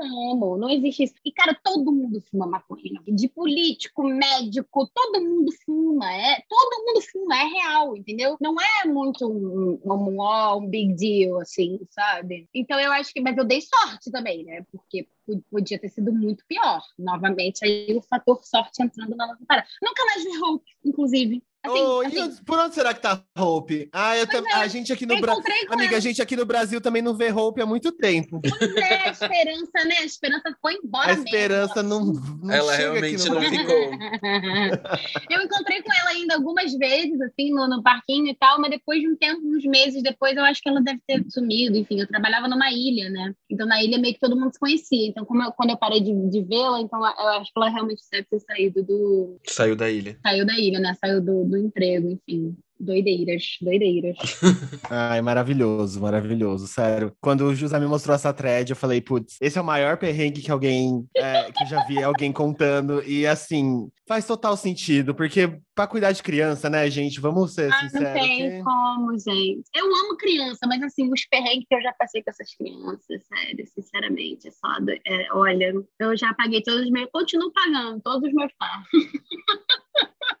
como, 0.00 0.56
não 0.56 0.70
existe 0.70 1.04
isso. 1.04 1.14
E, 1.24 1.30
cara, 1.30 1.58
todo 1.62 1.92
mundo 1.92 2.22
fuma 2.30 2.46
maconha. 2.46 3.00
De 3.06 3.28
político, 3.28 4.02
médico, 4.02 4.90
todo 4.94 5.22
mundo 5.22 5.52
fuma. 5.64 6.10
É, 6.12 6.42
todo 6.48 6.86
mundo 6.86 7.02
fuma, 7.02 7.36
é 7.36 7.44
real, 7.44 7.96
entendeu? 7.96 8.36
Não 8.40 8.54
é 8.58 8.88
muito 8.88 9.26
um, 9.26 9.78
um, 9.84 9.92
um, 9.92 10.56
um 10.56 10.66
big 10.66 10.94
deal, 10.94 11.38
assim, 11.40 11.78
sabe? 11.90 12.48
Então 12.54 12.80
eu 12.80 12.90
acho 12.92 13.12
que. 13.12 13.20
Mas 13.20 13.36
eu 13.36 13.44
dei 13.44 13.60
sorte 13.60 14.10
também, 14.10 14.44
né? 14.44 14.64
Porque 14.72 15.06
po- 15.26 15.42
podia 15.50 15.78
ter 15.78 15.90
sido 15.90 16.12
muito 16.12 16.44
pior. 16.46 16.82
Novamente, 16.98 17.64
aí 17.64 17.94
o 17.94 18.02
fator 18.02 18.42
sorte 18.44 18.82
entrando 18.82 19.14
na 19.16 19.26
nossa 19.26 19.44
parada. 19.46 19.68
Nunca 19.82 20.04
mais 20.06 20.24
vi 20.24 20.38
Hope, 20.42 20.70
inclusive. 20.84 21.42
Assim, 21.62 22.16
e 22.16 22.18
assim, 22.20 22.42
por 22.44 22.58
onde 22.58 22.74
será 22.74 22.94
que 22.94 23.02
tá 23.02 23.22
Hope? 23.38 23.88
Ah, 23.92 24.16
eu 24.16 24.26
tam- 24.26 24.42
é, 24.46 24.54
a 24.54 24.66
gente 24.66 24.90
aqui 24.92 25.04
no 25.04 25.20
Brasil. 25.20 25.42
Amiga, 25.70 25.96
a 25.96 26.00
gente 26.00 26.22
aqui 26.22 26.34
no 26.34 26.46
Brasil 26.46 26.80
também 26.80 27.02
não 27.02 27.14
vê 27.14 27.30
Hope 27.30 27.60
há 27.60 27.66
muito 27.66 27.92
tempo. 27.92 28.40
Pois 28.40 28.76
é, 28.76 29.08
a 29.08 29.10
esperança, 29.10 29.84
né? 29.86 29.96
A 30.00 30.04
esperança 30.04 30.56
foi 30.60 30.74
embora 30.82 31.10
A 31.10 31.12
esperança 31.14 31.82
mesmo. 31.82 31.88
não, 32.04 32.12
não 32.42 32.54
Ela 32.54 32.76
chega 32.76 32.98
aqui 32.98 33.16
realmente 33.16 33.28
no 33.28 33.34
não 33.34 33.40
Brasil. 33.40 33.58
ficou. 33.60 33.90
eu 35.30 35.42
encontrei 35.42 35.82
com 35.82 35.92
ela 35.92 36.10
ainda 36.10 36.34
algumas 36.34 36.72
vezes, 36.74 37.20
assim, 37.20 37.50
no, 37.52 37.68
no 37.68 37.82
parquinho 37.82 38.28
e 38.28 38.34
tal, 38.36 38.60
mas 38.60 38.70
depois 38.70 39.00
de 39.00 39.08
um 39.08 39.16
tempo, 39.16 39.40
uns 39.44 39.64
meses 39.64 40.02
depois, 40.02 40.36
eu 40.36 40.44
acho 40.44 40.62
que 40.62 40.68
ela 40.68 40.80
deve 40.80 41.00
ter 41.06 41.24
sumido. 41.28 41.76
Enfim, 41.76 42.00
eu 42.00 42.06
trabalhava 42.06 42.48
numa 42.48 42.70
ilha, 42.72 43.10
né? 43.10 43.34
Então, 43.50 43.66
na 43.66 43.82
ilha 43.82 43.98
meio 43.98 44.14
que 44.14 44.20
todo 44.20 44.34
mundo 44.38 44.52
se 44.52 44.58
conhecia. 44.58 45.06
Então, 45.08 45.24
como 45.24 45.42
eu- 45.42 45.52
quando 45.52 45.70
eu 45.70 45.76
parei 45.76 46.00
de, 46.00 46.12
de 46.30 46.42
vê-la, 46.42 46.80
então 46.80 46.98
eu 47.00 47.28
acho 47.40 47.52
que 47.52 47.58
ela 47.60 47.68
realmente 47.68 48.02
deve 48.10 48.26
ter 48.30 48.40
saído 48.40 48.82
do. 48.82 49.36
Saiu 49.46 49.76
da 49.76 49.90
ilha. 49.90 50.18
Saiu 50.22 50.46
da 50.46 50.54
ilha, 50.58 50.78
né? 50.80 50.94
Saiu 51.00 51.20
do, 51.20 51.44
do 51.50 51.58
emprego, 51.58 52.10
enfim. 52.10 52.56
Doideiras, 52.82 53.58
doideiras. 53.60 54.16
Ai, 54.88 55.20
maravilhoso, 55.20 56.00
maravilhoso, 56.00 56.66
sério. 56.66 57.12
Quando 57.20 57.42
o 57.44 57.54
José 57.54 57.78
me 57.78 57.86
mostrou 57.86 58.14
essa 58.14 58.32
thread, 58.32 58.70
eu 58.70 58.76
falei, 58.76 59.02
putz, 59.02 59.36
esse 59.38 59.58
é 59.58 59.60
o 59.60 59.64
maior 59.64 59.98
perrengue 59.98 60.40
que 60.40 60.50
alguém, 60.50 61.06
é, 61.14 61.52
que 61.52 61.62
eu 61.64 61.66
já 61.68 61.84
vi 61.86 62.02
alguém 62.02 62.32
contando. 62.32 63.02
E 63.06 63.26
assim, 63.26 63.86
faz 64.08 64.26
total 64.26 64.56
sentido, 64.56 65.14
porque 65.14 65.60
pra 65.74 65.86
cuidar 65.86 66.12
de 66.12 66.22
criança, 66.22 66.70
né, 66.70 66.88
gente, 66.90 67.20
vamos 67.20 67.52
ser 67.54 67.70
Ah, 67.70 67.82
não 67.82 67.90
sinceros. 67.90 68.12
tem 68.20 68.50
que- 68.50 68.62
como, 68.64 69.12
gente. 69.18 69.62
Eu 69.76 69.84
amo 69.84 70.16
criança, 70.16 70.60
mas 70.66 70.82
assim, 70.82 71.12
os 71.12 71.26
perrengues 71.26 71.66
que 71.68 71.74
eu 71.74 71.82
já 71.82 71.92
passei 71.98 72.22
com 72.22 72.30
essas 72.30 72.54
crianças, 72.54 73.20
sério, 73.28 73.66
sinceramente, 73.74 74.48
é 74.48 74.50
só. 74.52 74.80
do- 74.80 74.90
é, 74.92 75.26
olha, 75.34 75.74
eu 75.98 76.16
já 76.16 76.32
paguei 76.32 76.62
todos 76.62 76.82
os 76.86 76.90
meus. 76.90 77.10
Continuo 77.12 77.52
pagando 77.52 78.00
todos 78.00 78.26
os 78.26 78.34
meus 78.34 78.52
pais. 78.58 78.86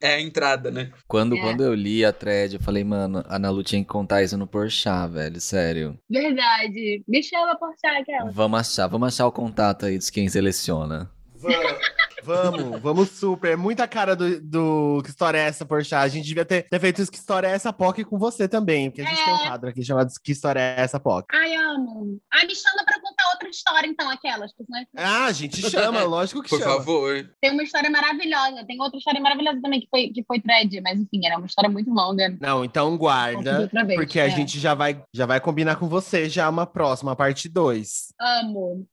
É 0.02 0.14
a 0.14 0.20
entrada, 0.20 0.70
né? 0.70 0.90
Quando, 1.06 1.36
É. 1.36 1.40
quando 1.40 1.62
eu 1.62 1.74
li 1.74 2.02
a 2.04 2.10
thread, 2.12 2.29
eu 2.56 2.60
falei, 2.60 2.84
mano, 2.84 3.24
a 3.28 3.38
Nalu 3.38 3.62
tinha 3.62 3.82
que 3.82 3.88
contar 3.88 4.22
isso 4.22 4.36
no 4.36 4.46
Porchat, 4.46 5.10
velho, 5.12 5.40
sério. 5.40 5.98
Verdade. 6.08 7.02
Me 7.08 7.22
chama 7.22 7.56
por 7.58 7.70
achar 7.72 8.00
aquela. 8.00 8.30
Vamos 8.30 8.60
achar, 8.60 8.86
vamos 8.86 9.08
achar 9.08 9.26
o 9.26 9.32
contato 9.32 9.86
aí 9.86 9.98
de 9.98 10.10
quem 10.12 10.28
seleciona. 10.28 11.10
Vamos, 12.22 12.80
vamos 12.82 13.08
super. 13.10 13.52
É 13.52 13.56
muita 13.56 13.88
cara 13.88 14.14
do, 14.14 14.40
do 14.42 15.00
Que 15.02 15.08
História 15.08 15.38
é 15.38 15.42
essa, 15.46 15.64
Porchat? 15.64 16.04
A 16.04 16.08
gente 16.08 16.26
devia 16.26 16.44
ter, 16.44 16.64
ter 16.68 16.78
feito 16.78 17.00
isso 17.00 17.10
Que 17.10 17.16
História 17.16 17.48
é 17.48 17.52
essa, 17.52 17.72
POC 17.72 18.04
com 18.04 18.18
você 18.18 18.46
também, 18.46 18.90
porque 18.90 19.00
a 19.00 19.06
gente 19.06 19.20
É. 19.20 19.24
tem 19.24 19.34
um 19.34 19.38
quadro 19.38 19.70
aqui 19.70 19.82
chamado 19.82 20.10
Que 20.22 20.32
História 20.32 20.60
é 20.60 20.74
essa, 20.82 21.00
POC. 21.00 21.26
Ai, 21.32 21.54
amo. 21.54 22.20
Ai, 22.30 22.46
me 22.46 22.54
chama 22.54 22.84
pra 22.84 23.00
contar 23.00 23.19
outra 23.40 23.48
história, 23.50 23.86
então, 23.88 24.10
aquelas. 24.10 24.52
senão- 24.52 24.86
Ah, 24.96 25.24
a 25.26 25.32
gente 25.32 25.60
chama, 25.70 26.02
lógico 26.02 26.42
que 26.42 26.50
Por 26.50 26.58
chama. 26.60 26.74
favor. 26.76 27.30
Tem 27.40 27.50
uma 27.50 27.62
história 27.62 27.88
maravilhosa. 27.90 28.64
Tem 28.66 28.80
outra 28.80 28.98
história 28.98 29.20
maravilhosa 29.20 29.60
também 29.62 29.80
que 29.80 29.88
foi, 29.88 30.08
que 30.08 30.22
foi 30.24 30.40
thread, 30.40 30.80
mas 30.82 31.00
enfim, 31.00 31.26
era 31.26 31.36
uma 31.38 31.46
história 31.46 31.70
muito 31.70 31.90
longa. 31.90 32.36
Não, 32.40 32.64
então 32.64 32.96
guarda, 32.96 33.68
vez, 33.86 33.98
porque 33.98 34.20
a 34.20 34.26
é. 34.26 34.30
gente 34.30 34.58
já 34.60 34.74
vai, 34.74 35.02
já 35.14 35.26
vai 35.26 35.40
combinar 35.40 35.76
com 35.76 35.88
você 35.88 36.28
já 36.28 36.48
uma 36.48 36.66
próxima, 36.66 37.12
a 37.12 37.16
parte 37.16 37.48
2. 37.48 38.12
Amo. 38.20 38.86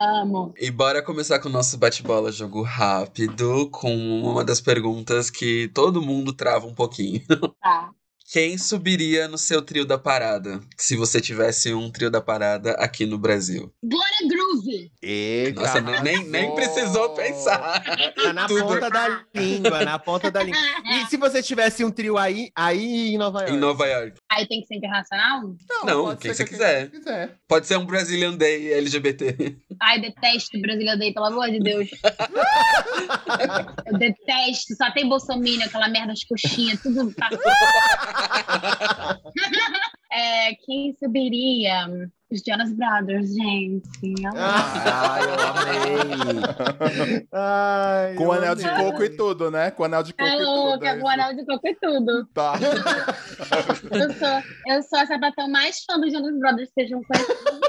Amo. 0.00 0.52
E 0.58 0.70
bora 0.70 1.02
começar 1.02 1.38
com 1.38 1.48
o 1.48 1.52
nosso 1.52 1.78
bate-bola 1.78 2.32
jogo 2.32 2.62
rápido, 2.62 3.70
com 3.70 3.94
uma 4.22 4.44
das 4.44 4.60
perguntas 4.60 5.30
que 5.30 5.68
todo 5.68 6.02
mundo 6.02 6.32
trava 6.32 6.66
um 6.66 6.74
pouquinho. 6.74 7.22
Tá. 7.62 7.90
Quem 8.32 8.56
subiria 8.56 9.28
no 9.28 9.36
seu 9.36 9.60
trio 9.60 9.84
da 9.84 9.98
parada, 9.98 10.58
se 10.78 10.96
você 10.96 11.20
tivesse 11.20 11.74
um 11.74 11.90
trio 11.90 12.10
da 12.10 12.22
parada 12.22 12.72
aqui 12.72 13.04
no 13.04 13.18
Brasil? 13.18 13.70
Glória 13.84 14.16
Groove. 14.26 14.90
Eita, 15.02 15.60
Nossa, 15.60 15.80
nem, 15.82 16.02
nem, 16.02 16.24
nem 16.28 16.54
precisou 16.54 17.10
pensar. 17.14 17.84
Tá 18.14 18.32
na 18.32 18.46
Tudo. 18.46 18.64
ponta 18.64 18.88
da 18.88 19.22
língua, 19.34 19.84
na 19.84 19.98
ponta 19.98 20.30
da 20.30 20.42
língua. 20.42 20.58
E 20.86 21.06
se 21.06 21.18
você 21.18 21.42
tivesse 21.42 21.84
um 21.84 21.90
trio 21.90 22.16
aí, 22.16 22.50
aí 22.56 23.12
em 23.14 23.18
Nova 23.18 23.40
York? 23.40 23.54
Em 23.54 23.58
Nova 23.58 23.86
York. 23.86 24.14
Aí 24.32 24.48
tem 24.48 24.62
que 24.62 24.66
ser 24.68 24.76
internacional? 24.76 25.42
Não, 25.84 26.04
pode 26.06 26.20
quem 26.22 26.32
você 26.34 26.44
que- 26.44 26.50
quiser. 26.50 26.90
quiser. 26.90 27.36
Pode 27.46 27.66
ser 27.66 27.76
um 27.76 27.84
Brazilian 27.84 28.34
Day 28.36 28.72
LGBT. 28.72 29.54
Ai, 29.80 30.00
detesto 30.00 30.58
Brasília 30.60 30.96
Day, 30.96 31.12
pelo 31.12 31.26
amor 31.26 31.50
de 31.50 31.60
Deus. 31.60 31.88
Eu 33.86 33.98
detesto. 33.98 34.74
Só 34.76 34.90
tem 34.92 35.06
bolsominion, 35.08 35.66
aquela 35.66 35.88
merda, 35.88 36.12
as 36.12 36.24
coxinhas, 36.24 36.80
tudo. 36.80 37.12
tá- 37.14 37.28
é, 40.12 40.54
quem 40.64 40.96
subiria? 41.02 41.86
Os 42.30 42.40
Jonas 42.46 42.72
Brothers, 42.72 43.32
gente. 43.34 44.14
Ah, 44.36 45.18
eu 45.22 45.34
amei. 45.50 47.22
Ai, 47.32 48.14
Com 48.16 48.24
eu 48.24 48.32
anel 48.32 48.54
de 48.56 48.64
amei. 48.64 48.84
coco 48.84 49.04
e 49.04 49.10
tudo, 49.10 49.50
né? 49.50 49.70
Com 49.70 49.84
anel 49.84 50.02
de 50.02 50.12
coco 50.12 50.24
É 50.24 50.34
e 50.34 50.38
tudo. 50.38 50.44
louca, 50.50 50.88
é 50.88 50.98
com 50.98 51.08
anel 51.08 51.34
de 51.36 51.44
coco 51.46 51.68
e 51.68 51.74
tudo. 51.76 52.26
Tá. 52.34 52.54
Eu 53.90 54.12
sou, 54.14 54.42
eu 54.74 54.82
sou 54.82 54.98
a 54.98 55.06
sapatão 55.06 55.48
mais 55.48 55.84
fã 55.84 55.98
dos 56.00 56.12
Jonas 56.12 56.36
Brothers, 56.38 56.70
sejam 56.76 57.00
conhecidos. 57.04 57.60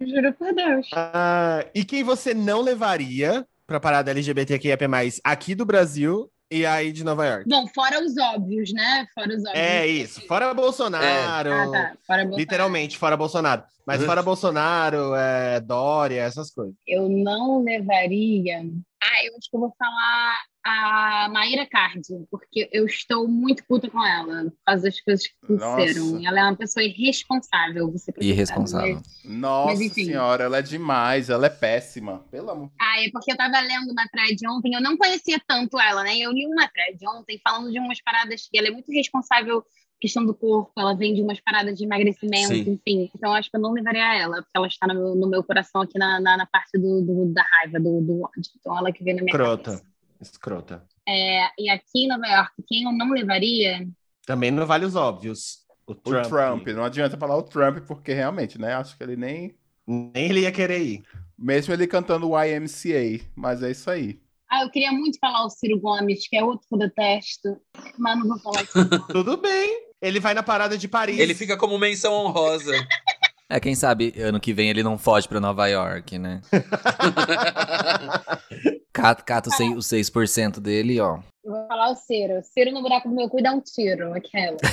Juro 0.00 0.32
por 0.34 0.52
Deus. 0.54 0.88
Ah, 0.94 1.64
e 1.74 1.84
quem 1.84 2.02
você 2.02 2.34
não 2.34 2.60
levaria 2.60 3.46
pra 3.66 3.78
parada 3.80 4.10
LGBTQIA+, 4.10 4.76
aqui 5.22 5.54
do 5.54 5.64
Brasil 5.64 6.28
e 6.58 6.66
aí 6.66 6.92
de 6.92 7.02
Nova 7.04 7.26
York? 7.26 7.48
Bom, 7.48 7.66
fora 7.74 8.02
os 8.04 8.16
óbvios, 8.16 8.72
né? 8.72 9.06
Fora 9.14 9.28
os 9.28 9.44
óbvios. 9.44 9.54
É 9.54 9.86
isso, 9.86 10.20
fora 10.26 10.52
Bolsonaro. 10.54 11.52
Ah, 11.52 11.70
tá. 11.70 11.96
Fora 12.06 12.22
Bolsonaro. 12.22 12.36
Literalmente, 12.36 12.98
fora 12.98 13.16
Bolsonaro. 13.16 13.62
Mas 13.86 14.00
Uhum. 14.00 14.06
fora 14.06 14.22
Bolsonaro, 14.22 15.14
é, 15.14 15.60
Dória, 15.60 16.20
essas 16.22 16.50
coisas. 16.50 16.74
Eu 16.86 17.08
não 17.08 17.62
levaria. 17.62 18.60
Ah, 19.02 19.24
eu 19.26 19.36
acho 19.36 19.50
que 19.50 19.56
eu 19.56 19.60
vou 19.60 19.74
falar 19.78 20.38
a 20.64 21.28
Maíra 21.30 21.66
Cardi, 21.66 22.26
porque 22.30 22.68
eu 22.72 22.86
estou 22.86 23.28
muito 23.28 23.62
puta 23.66 23.90
com 23.90 24.02
ela 24.04 24.44
por 24.44 24.56
causa 24.64 24.82
das 24.84 25.00
coisas 25.00 25.26
que 25.26 25.34
aconteceram. 25.44 26.06
Nossa. 26.12 26.26
Ela 26.28 26.40
é 26.40 26.42
uma 26.44 26.56
pessoa 26.56 26.82
irresponsável, 26.82 27.92
você 27.92 28.10
precisa 28.12 28.34
Irresponsável. 28.34 28.96
saber. 28.96 29.08
Nossa 29.24 29.76
Mas, 29.76 29.92
senhora, 29.92 30.44
ela 30.44 30.58
é 30.58 30.62
demais, 30.62 31.28
ela 31.28 31.46
é 31.46 31.50
péssima. 31.50 32.24
Pelo 32.30 32.50
amor. 32.50 32.70
Ah, 32.80 33.04
é 33.04 33.10
porque 33.10 33.30
eu 33.32 33.36
tava 33.36 33.60
lendo 33.60 33.90
uma 33.92 34.08
thread 34.08 34.36
ontem, 34.48 34.74
eu 34.74 34.80
não 34.80 34.96
conhecia 34.96 35.40
tanto 35.46 35.78
ela, 35.78 36.02
né? 36.02 36.16
Eu 36.18 36.32
li 36.32 36.46
uma 36.46 36.66
thread 36.68 36.98
ontem 37.08 37.38
falando 37.42 37.70
de 37.70 37.78
umas 37.78 38.00
paradas 38.02 38.48
que 38.50 38.58
ela 38.58 38.68
é 38.68 38.70
muito 38.70 38.90
responsável 38.90 39.62
questão 40.00 40.24
do 40.26 40.34
corpo, 40.34 40.70
ela 40.76 40.94
vem 40.94 41.14
de 41.14 41.22
umas 41.22 41.40
paradas 41.40 41.78
de 41.78 41.84
emagrecimento, 41.84 42.48
Sim. 42.48 42.72
enfim. 42.72 43.10
Então 43.14 43.32
acho 43.32 43.50
que 43.50 43.56
eu 43.56 43.60
não 43.60 43.72
levaria 43.72 44.14
ela, 44.18 44.36
porque 44.42 44.50
ela 44.54 44.66
está 44.66 44.86
no 44.86 44.94
meu, 44.94 45.14
no 45.14 45.28
meu 45.30 45.42
coração 45.42 45.80
aqui 45.80 45.98
na, 45.98 46.20
na, 46.20 46.36
na 46.36 46.46
parte 46.46 46.76
do, 46.78 47.00
do- 47.00 47.32
da 47.32 47.42
raiva, 47.42 47.80
do, 47.80 48.00
do 48.02 48.22
ódio. 48.22 48.50
Então 48.58 48.76
ela 48.76 48.92
que 48.92 49.02
vem 49.02 49.14
na 49.14 49.22
minha 49.22 49.32
Escrota. 49.32 49.62
cabeça. 49.64 49.93
Escrota. 50.30 50.84
É, 51.08 51.46
e 51.58 51.70
aqui 51.70 52.04
em 52.04 52.08
Nova 52.08 52.26
York, 52.26 52.52
quem 52.66 52.84
eu 52.84 52.92
não 52.92 53.10
levaria? 53.10 53.86
Também 54.26 54.50
não 54.50 54.66
vale 54.66 54.84
os 54.84 54.96
óbvios. 54.96 55.58
O 55.86 55.92
O 55.92 55.94
Trump. 55.94 56.26
Trump. 56.26 56.66
Não 56.68 56.84
adianta 56.84 57.16
falar 57.18 57.36
o 57.36 57.42
Trump, 57.42 57.78
porque 57.86 58.12
realmente, 58.14 58.58
né? 58.58 58.74
Acho 58.74 58.96
que 58.96 59.02
ele 59.02 59.16
nem. 59.16 59.54
Nem 59.86 60.30
ele 60.30 60.40
ia 60.40 60.52
querer 60.52 60.80
ir. 60.80 61.02
Mesmo 61.38 61.74
ele 61.74 61.86
cantando 61.86 62.30
o 62.30 62.42
YMCA, 62.42 63.22
mas 63.36 63.62
é 63.62 63.70
isso 63.70 63.90
aí. 63.90 64.18
Ah, 64.50 64.62
eu 64.62 64.70
queria 64.70 64.92
muito 64.92 65.18
falar 65.18 65.44
o 65.44 65.50
Ciro 65.50 65.78
Gomes, 65.80 66.26
que 66.28 66.36
é 66.36 66.44
outro 66.44 66.66
que 66.68 66.74
eu 66.74 66.78
detesto, 66.78 67.60
mas 67.98 68.18
não 68.18 68.28
vou 68.28 68.38
falar 68.38 68.62
isso. 68.62 68.72
Tudo 69.08 69.36
bem. 69.36 69.88
Ele 70.00 70.20
vai 70.20 70.32
na 70.32 70.42
parada 70.42 70.78
de 70.78 70.88
Paris. 70.88 71.18
Ele 71.18 71.34
fica 71.34 71.56
como 71.56 71.78
menção 71.78 72.12
honrosa. 72.14 72.72
É, 73.46 73.60
quem 73.60 73.74
sabe 73.74 74.14
ano 74.18 74.40
que 74.40 74.54
vem 74.54 74.70
ele 74.70 74.82
não 74.82 74.96
foge 74.96 75.28
pra 75.28 75.38
Nova 75.38 75.66
York, 75.68 76.18
né? 76.18 76.40
Cata, 78.94 79.22
cata 79.24 79.48
os 79.50 79.56
seis- 79.56 79.76
os 79.76 79.86
6% 79.86 80.60
dele, 80.60 81.00
ó. 81.00 81.18
Eu 81.44 81.50
vou 81.52 81.66
falar 81.66 81.90
o 81.90 81.94
Ciro. 81.96 82.40
Ciro 82.42 82.70
no 82.72 82.80
buraco 82.80 83.08
do 83.08 83.14
meu 83.14 83.28
cu 83.28 83.40
e 83.40 83.42
dá 83.42 83.52
um 83.52 83.60
tiro, 83.60 84.14
aquela. 84.14 84.56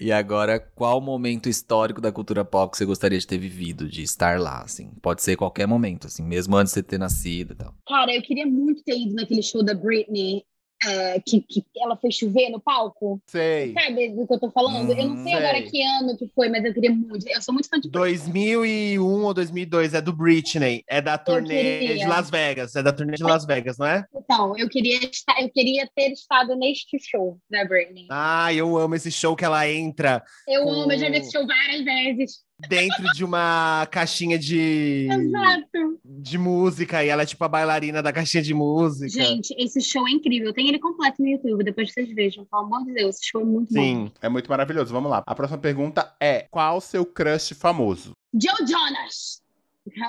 E 0.00 0.12
agora, 0.12 0.60
qual 0.60 1.00
momento 1.00 1.48
histórico 1.48 2.00
da 2.00 2.12
cultura 2.12 2.44
pop 2.44 2.70
que 2.70 2.78
você 2.78 2.84
gostaria 2.84 3.18
de 3.18 3.26
ter 3.26 3.36
vivido, 3.36 3.88
de 3.88 4.02
estar 4.02 4.38
lá, 4.38 4.62
assim? 4.62 4.92
Pode 5.02 5.22
ser 5.22 5.34
qualquer 5.36 5.66
momento, 5.66 6.06
assim, 6.06 6.22
mesmo 6.22 6.54
antes 6.56 6.72
de 6.72 6.76
você 6.78 6.82
ter 6.84 6.98
nascido 6.98 7.52
e 7.52 7.56
tal. 7.56 7.74
Cara, 7.86 8.14
eu 8.14 8.22
queria 8.22 8.46
muito 8.46 8.80
ter 8.84 8.96
ido 8.96 9.14
naquele 9.14 9.42
show 9.42 9.60
da 9.64 9.74
Britney, 9.74 10.44
é, 10.86 11.20
que, 11.20 11.40
que 11.40 11.64
ela 11.80 11.96
fez 11.96 12.14
chover 12.14 12.50
no 12.50 12.60
palco. 12.60 13.20
Sei. 13.26 13.72
Sabe 13.72 14.10
do 14.10 14.26
que 14.26 14.34
eu 14.34 14.38
tô 14.40 14.50
falando? 14.50 14.90
eu 14.92 15.06
não 15.08 15.14
Hum, 15.16 15.22
sei 15.24 15.32
agora 15.34 15.58
sei. 15.58 15.62
que 15.70 15.82
ano 15.82 16.16
que 16.16 16.30
foi, 16.34 16.48
mas 16.48 16.64
eu 16.64 16.72
queria 16.74 16.90
muito. 16.90 17.26
Eu 17.28 17.42
sou 17.42 17.52
muito 17.52 17.68
fã 17.68 17.78
de 17.80 17.88
2001 17.90 19.02
ou 19.24 19.34
2002, 19.34 19.94
é 19.94 20.00
do 20.00 20.12
Britney, 20.12 20.84
é 20.88 21.00
da 21.00 21.18
turnê 21.18 21.78
queria. 21.80 21.98
de 21.98 22.06
Las 22.06 22.30
Vegas, 22.30 22.74
é 22.76 22.82
da 22.82 22.92
turnê 22.92 23.14
de 23.16 23.22
Las 23.24 23.44
Vegas, 23.44 23.76
não 23.78 23.86
é? 23.86 24.04
Então, 24.14 24.56
eu 24.56 24.68
queria, 24.68 24.98
estar, 25.04 25.40
eu 25.42 25.48
queria 25.50 25.88
ter 25.94 26.10
estado 26.12 26.54
neste 26.56 26.98
show 27.00 27.38
da 27.50 27.64
Britney. 27.64 28.06
Ah, 28.10 28.52
eu 28.54 28.76
amo 28.78 28.94
esse 28.94 29.10
show 29.10 29.34
que 29.34 29.44
ela 29.44 29.68
entra 29.68 30.22
Eu 30.46 30.62
com- 30.64 30.70
amo, 30.70 30.92
eu 30.92 30.98
já 30.98 31.08
vi 31.10 31.18
esse 31.18 31.32
show 31.32 31.46
várias 31.46 31.84
vezes. 31.84 32.47
Dentro 32.66 33.04
de 33.14 33.24
uma 33.24 33.86
caixinha 33.90 34.38
de, 34.38 35.08
Exato. 35.10 36.00
de 36.04 36.38
música 36.38 37.04
e 37.04 37.08
ela 37.08 37.22
é 37.22 37.26
tipo 37.26 37.44
a 37.44 37.48
bailarina 37.48 38.02
da 38.02 38.12
caixinha 38.12 38.42
de 38.42 38.52
música. 38.54 39.08
Gente, 39.08 39.54
esse 39.58 39.80
show 39.80 40.06
é 40.08 40.10
incrível. 40.10 40.52
Tem 40.52 40.68
ele 40.68 40.78
completo 40.78 41.22
no 41.22 41.28
YouTube, 41.28 41.62
depois 41.62 41.92
vocês 41.92 42.12
vejam. 42.12 42.44
Pelo 42.44 42.62
amor 42.62 42.84
de 42.84 42.94
Deus, 42.94 43.16
esse 43.16 43.26
show 43.26 43.42
é 43.42 43.44
muito 43.44 43.72
bom. 43.72 43.80
Sim. 43.80 44.12
É 44.20 44.28
muito 44.28 44.48
maravilhoso. 44.48 44.92
Vamos 44.92 45.10
lá. 45.10 45.22
A 45.26 45.34
próxima 45.34 45.58
pergunta 45.58 46.14
é: 46.20 46.46
qual 46.50 46.78
o 46.78 46.80
seu 46.80 47.04
crush 47.06 47.54
famoso? 47.54 48.12
Joe 48.34 48.66
Jonas. 48.66 49.42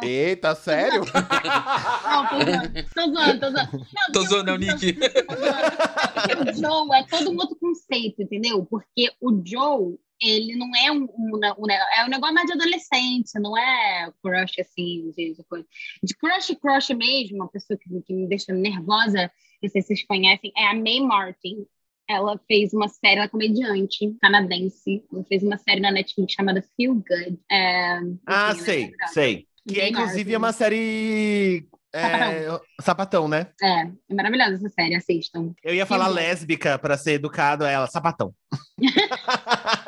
Eita, 0.04 0.56
sério? 0.56 1.04
Não, 1.06 2.28
tô 2.28 2.36
zoando, 2.44 2.84
tô 2.94 3.02
zoando, 3.14 3.40
tô 3.40 3.52
zoando. 3.52 3.88
Não, 3.94 4.12
Tô 4.12 4.22
zoando, 4.24 4.50
é 4.50 4.54
o 4.54 4.58
Nick. 4.58 4.98
O 4.98 6.54
Joe 6.54 7.00
é 7.00 7.04
todo 7.10 7.32
um 7.32 7.38
outro 7.38 7.56
conceito, 7.56 8.22
entendeu? 8.22 8.66
Porque 8.66 9.10
o 9.22 9.42
Joe, 9.46 9.98
ele 10.22 10.56
não 10.56 10.70
é 10.76 10.92
um, 10.92 11.04
um, 11.04 11.36
um- 11.58 11.72
é 11.72 12.06
um 12.06 12.10
negócio 12.10 12.34
mais 12.36 12.48
de 12.48 12.54
adolescente, 12.54 13.32
não 13.40 13.58
é 13.58 14.12
crush 14.24 14.60
assim, 14.60 15.12
de, 15.16 15.34
de 15.36 15.44
coisa. 15.46 15.66
De 16.04 16.14
crush, 16.16 16.56
crush 16.62 16.90
mesmo, 16.94 17.38
uma 17.38 17.48
pessoa 17.50 17.78
que, 17.78 17.90
que 18.02 18.14
me 18.14 18.28
deixa 18.28 18.54
nervosa, 18.54 19.32
não 19.62 19.70
sei 19.70 19.82
se 19.82 19.88
vocês 19.88 20.04
conhecem, 20.06 20.52
é 20.58 20.68
a 20.68 20.74
May 20.74 21.00
Martin. 21.00 21.66
Ela 22.08 22.40
fez 22.48 22.74
uma 22.74 22.88
série, 22.88 23.18
ela 23.18 23.26
é 23.26 23.28
comediante 23.28 24.18
canadense. 24.20 25.04
Ela 25.14 25.24
fez 25.26 25.44
uma 25.44 25.58
série 25.60 25.80
na 25.80 25.92
Netflix 25.92 26.34
chamada 26.34 26.64
Feel 26.76 26.96
Good. 26.96 27.40
É, 27.52 28.00
Ah, 28.26 28.52
enfim, 28.52 28.64
sei, 28.64 28.94
é 29.04 29.08
sei. 29.08 29.48
Que 29.68 29.80
é 29.80 29.84
May 29.84 29.90
inclusive 29.92 30.32
Martin. 30.32 30.36
uma 30.38 30.52
série 30.52 31.68
é, 31.94 32.48
sapatão, 32.82 33.28
né? 33.28 33.52
É, 33.62 33.82
é 33.82 34.14
maravilhosa 34.16 34.56
essa 34.56 34.70
série, 34.70 34.96
assistam. 34.96 35.54
Eu 35.64 35.76
ia 35.76 35.86
falar 35.86 36.08
bom. 36.08 36.14
lésbica 36.16 36.80
pra 36.80 36.98
ser 36.98 37.14
educado 37.14 37.64
a 37.64 37.70
ela, 37.70 37.86
sapatão. 37.86 38.34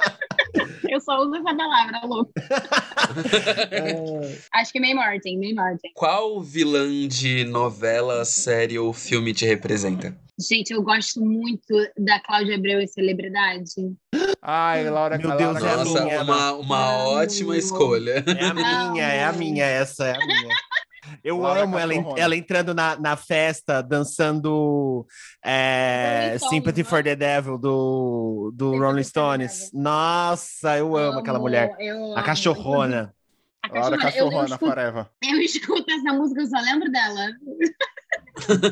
Eu 0.91 0.99
só 0.99 1.21
uso 1.21 1.35
essa 1.35 1.55
palavra, 1.55 2.01
louco. 2.03 2.33
Acho 4.53 4.73
que 4.73 4.79
May 4.81 4.93
Martin, 4.93 5.37
May 5.37 5.53
Martin. 5.53 5.87
Qual 5.95 6.41
vilã 6.41 7.07
de 7.07 7.45
novela, 7.45 8.25
série 8.25 8.77
ou 8.77 8.91
filme 8.91 9.33
te 9.33 9.45
representa? 9.45 10.13
Gente, 10.37 10.71
eu 10.71 10.83
gosto 10.83 11.21
muito 11.21 11.73
da 11.97 12.19
Cláudia 12.19 12.55
Abreu 12.55 12.81
em 12.81 12.87
Celebridade. 12.87 13.71
Ai, 14.41 14.89
Laura 14.89 15.17
Meu 15.17 15.37
Deus, 15.37 15.53
Laura 15.53 15.65
é 15.65 15.71
a 15.71 15.77
Nossa, 15.77 16.03
minha, 16.03 16.23
uma, 16.23 16.51
uma 16.55 17.07
ótima 17.07 17.55
escolha. 17.55 18.21
É 18.27 18.45
a 18.47 18.53
minha, 18.53 19.05
é 19.05 19.23
a 19.23 19.31
minha, 19.31 19.63
essa 19.63 20.07
é 20.07 20.13
a 20.13 20.19
minha. 20.25 20.53
Eu 21.23 21.39
Laura 21.39 21.63
amo 21.63 21.77
ela, 21.77 21.93
ela 22.17 22.35
entrando 22.35 22.73
na, 22.73 22.95
na 22.97 23.15
festa, 23.15 23.81
dançando 23.81 25.05
é, 25.43 26.37
Sympathy 26.49 26.83
né? 26.83 26.89
for 26.89 27.03
the 27.03 27.15
Devil 27.15 27.57
do, 27.57 28.51
do 28.53 28.77
Rolling 28.77 29.03
Stones. 29.03 29.71
Nossa, 29.73 30.77
eu 30.77 30.95
amo 30.95 31.19
aquela 31.19 31.39
mulher. 31.39 31.75
eu 31.79 32.13
A 32.13 32.19
amo. 32.19 32.23
cachorrona. 32.23 33.13
A 33.63 33.79
Laura 33.79 33.97
cachorrona. 33.97 34.35
Eu, 34.35 34.41
eu, 34.43 34.57
Cachorrona, 34.57 34.57
forever. 34.57 35.05
eu 35.23 35.39
escuto 35.39 35.85
essa 35.91 36.13
música, 36.13 36.41
eu 36.41 36.47
só 36.47 36.59
lembro 36.59 36.91
dela. 36.91 37.29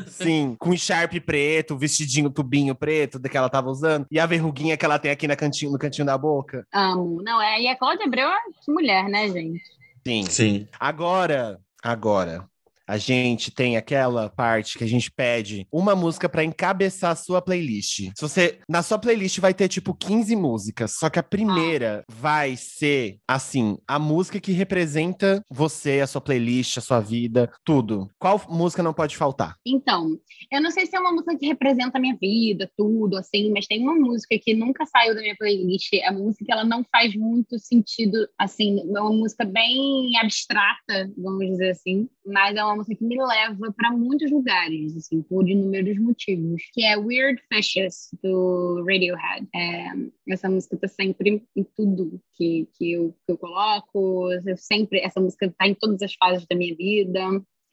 Sim, 0.08 0.56
com 0.58 0.76
Sharp 0.76 1.12
preto, 1.24 1.76
vestidinho 1.76 2.30
tubinho 2.30 2.74
preto 2.74 3.20
que 3.20 3.36
ela 3.36 3.48
tava 3.48 3.70
usando. 3.70 4.06
E 4.10 4.18
a 4.18 4.26
verruguinha 4.26 4.76
que 4.76 4.84
ela 4.84 4.98
tem 4.98 5.10
aqui 5.10 5.28
na 5.28 5.36
cantinho, 5.36 5.70
no 5.70 5.78
cantinho 5.78 6.06
da 6.06 6.18
boca. 6.18 6.66
Amo. 6.72 7.22
Não, 7.22 7.40
é, 7.40 7.60
e 7.60 7.68
a 7.68 7.76
Cláudia 7.76 8.06
Abreu 8.06 8.28
é 8.28 8.38
que 8.64 8.72
mulher, 8.72 9.04
né, 9.08 9.28
gente? 9.28 9.62
Sim. 10.06 10.24
Sim. 10.24 10.68
Agora, 10.78 11.58
agora, 11.82 12.48
a 12.90 12.96
gente 12.96 13.52
tem 13.52 13.76
aquela 13.76 14.28
parte 14.28 14.76
que 14.76 14.82
a 14.82 14.86
gente 14.86 15.12
pede 15.12 15.64
uma 15.70 15.94
música 15.94 16.28
pra 16.28 16.42
encabeçar 16.42 17.12
a 17.12 17.14
sua 17.14 17.40
playlist. 17.40 18.10
Se 18.16 18.20
você, 18.20 18.58
na 18.68 18.82
sua 18.82 18.98
playlist 18.98 19.38
vai 19.38 19.54
ter 19.54 19.68
tipo 19.68 19.94
15 19.94 20.34
músicas, 20.34 20.96
só 20.98 21.08
que 21.08 21.20
a 21.20 21.22
primeira 21.22 22.04
vai 22.10 22.56
ser 22.56 23.18
assim, 23.28 23.78
a 23.86 23.96
música 23.96 24.40
que 24.40 24.50
representa 24.50 25.40
você, 25.48 26.00
a 26.00 26.06
sua 26.08 26.20
playlist, 26.20 26.78
a 26.78 26.80
sua 26.80 26.98
vida, 26.98 27.48
tudo. 27.64 28.10
Qual 28.18 28.42
música 28.48 28.82
não 28.82 28.92
pode 28.92 29.16
faltar? 29.16 29.54
Então, 29.64 30.18
eu 30.50 30.60
não 30.60 30.72
sei 30.72 30.84
se 30.84 30.96
é 30.96 31.00
uma 31.00 31.12
música 31.12 31.38
que 31.38 31.46
representa 31.46 31.96
a 31.96 32.00
minha 32.00 32.16
vida, 32.20 32.68
tudo, 32.76 33.16
assim, 33.16 33.52
mas 33.52 33.68
tem 33.68 33.80
uma 33.80 33.94
música 33.94 34.36
que 34.36 34.52
nunca 34.52 34.84
saiu 34.84 35.14
da 35.14 35.20
minha 35.20 35.36
playlist. 35.36 35.92
A 36.04 36.12
música, 36.12 36.46
ela 36.48 36.64
não 36.64 36.84
faz 36.90 37.14
muito 37.14 37.56
sentido, 37.56 38.28
assim, 38.36 38.80
é 38.80 39.00
uma 39.00 39.12
música 39.12 39.44
bem 39.44 40.16
abstrata, 40.16 41.08
vamos 41.16 41.46
dizer 41.46 41.70
assim, 41.70 42.08
mas 42.30 42.56
é 42.56 42.64
uma 42.64 42.76
música 42.76 42.96
que 42.96 43.04
me 43.04 43.16
leva 43.16 43.72
para 43.72 43.90
muitos 43.90 44.30
lugares, 44.30 44.96
assim, 44.96 45.22
por 45.22 45.48
inúmeros 45.48 45.98
motivos, 45.98 46.62
que 46.72 46.84
é 46.84 46.96
Weird 46.96 47.42
Fishes, 47.52 48.08
do 48.22 48.84
Radiohead. 48.86 49.48
É, 49.54 49.88
essa 50.28 50.48
música 50.48 50.76
tá 50.76 50.88
sempre 50.88 51.42
em 51.56 51.64
tudo 51.76 52.20
que, 52.34 52.68
que, 52.74 52.92
eu, 52.92 53.14
que 53.26 53.32
eu 53.32 53.38
coloco, 53.38 54.32
eu 54.32 54.56
sempre, 54.56 55.00
essa 55.00 55.20
música 55.20 55.52
tá 55.58 55.66
em 55.66 55.74
todas 55.74 56.00
as 56.02 56.14
fases 56.14 56.46
da 56.46 56.56
minha 56.56 56.74
vida. 56.74 57.20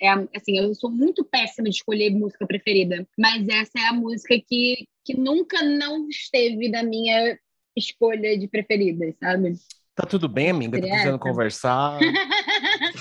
É, 0.01 0.10
assim, 0.36 0.58
eu 0.58 0.74
sou 0.76 0.91
muito 0.91 1.24
péssima 1.24 1.70
de 1.70 1.76
escolher 1.76 2.12
música 2.12 2.45
preferida, 2.45 3.08
mas 3.18 3.47
essa 3.47 3.80
é 3.80 3.88
a 3.88 3.93
música 3.93 4.36
que, 4.47 4.88
que 5.03 5.18
nunca 5.18 5.64
não 5.64 6.08
esteve 6.08 6.70
na 6.70 6.84
minha 6.84 7.38
escolha 7.76 8.38
de 8.38 8.47
preferidas, 8.47 9.16
sabe? 9.20 9.53
Tá 9.95 10.05
tudo 10.05 10.30
bem, 10.30 10.51
amiga? 10.51 10.78
Seria 10.78 10.91
precisando 10.91 11.20
conversar. 11.20 11.99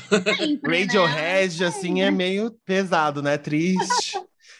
Sempre, 0.09 0.71
né? 0.71 0.79
Radiohead, 0.81 1.65
assim, 1.65 2.03
é 2.03 2.11
meio 2.11 2.51
pesado, 2.65 3.23
né? 3.23 3.37
Triste. 3.37 4.06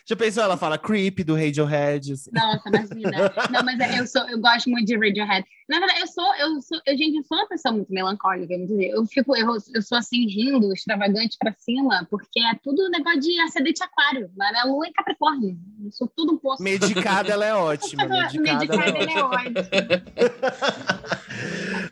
Já 0.09 0.15
pensou? 0.15 0.45
Ela 0.45 0.57
fala 0.57 0.79
Creep 0.79 1.19
do 1.25 1.35
Radiohead. 1.35 2.13
assim. 2.13 2.31
Nossa, 2.33 2.69
imagina. 2.69 3.33
Não, 3.51 3.65
mas 3.65 3.81
é- 3.81 3.99
eu, 3.99 4.07
sou, 4.07 4.23
eu 4.31 4.41
gosto 4.41 4.71
muito 4.71 4.87
de 4.87 4.95
Radiohead. 4.97 5.45
Na 5.69 5.81
verdade, 5.81 6.01
eu 6.01 6.07
sou, 6.07 6.35
eu 6.37 6.61
sou, 6.63 6.81
eu, 6.87 6.97
gente, 6.97 7.17
eu 7.17 7.25
sou 7.25 7.37
uma 7.37 7.49
pessoa 7.49 7.75
muito 7.75 7.93
melancólica, 7.93 8.55
vamos 8.55 8.69
dizer. 8.69 8.91
Eu 8.91 9.05
fico, 9.05 9.37
eu, 9.37 9.49
eu 9.75 9.83
sou 9.83 9.99
assim, 9.99 10.25
rindo, 10.29 10.73
extravagante 10.73 11.37
pra 11.41 11.53
cima, 11.59 12.07
porque 12.09 12.39
é 12.39 12.55
tudo 12.63 12.89
negócio 12.89 13.19
de 13.19 13.37
ascendente 13.41 13.83
aquário. 13.83 14.31
Mas 14.37 14.57
a 14.57 14.65
lua 14.65 14.87
é 14.87 14.93
Capricórnio. 14.93 15.59
Eu 15.85 15.91
sou 15.91 16.09
tudo 16.15 16.35
um 16.35 16.39
poço. 16.39 16.63
Medicada, 16.63 17.33
ela 17.33 17.45
é 17.45 17.55
ótima. 17.55 18.05
Medicada, 18.07 18.41
Medicada, 18.41 18.85
ela 18.85 19.11
é 19.11 19.15
é 19.19 19.25
ótimo. 19.25 19.55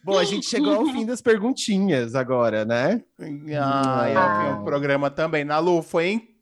Bom, 0.05 0.19
a 0.19 0.25
gente 0.25 0.47
chegou 0.47 0.73
ao 0.73 0.87
fim 0.87 1.05
das 1.05 1.21
perguntinhas 1.21 2.15
agora, 2.15 2.65
né? 2.65 3.03
Ai, 3.19 4.15
eu 4.15 4.55
vi 4.55 4.61
um 4.61 4.65
programa 4.65 5.11
também. 5.11 5.45
Na 5.45 5.59
Lu, 5.59 5.83
foi 5.83 6.11
incrível. 6.12 6.34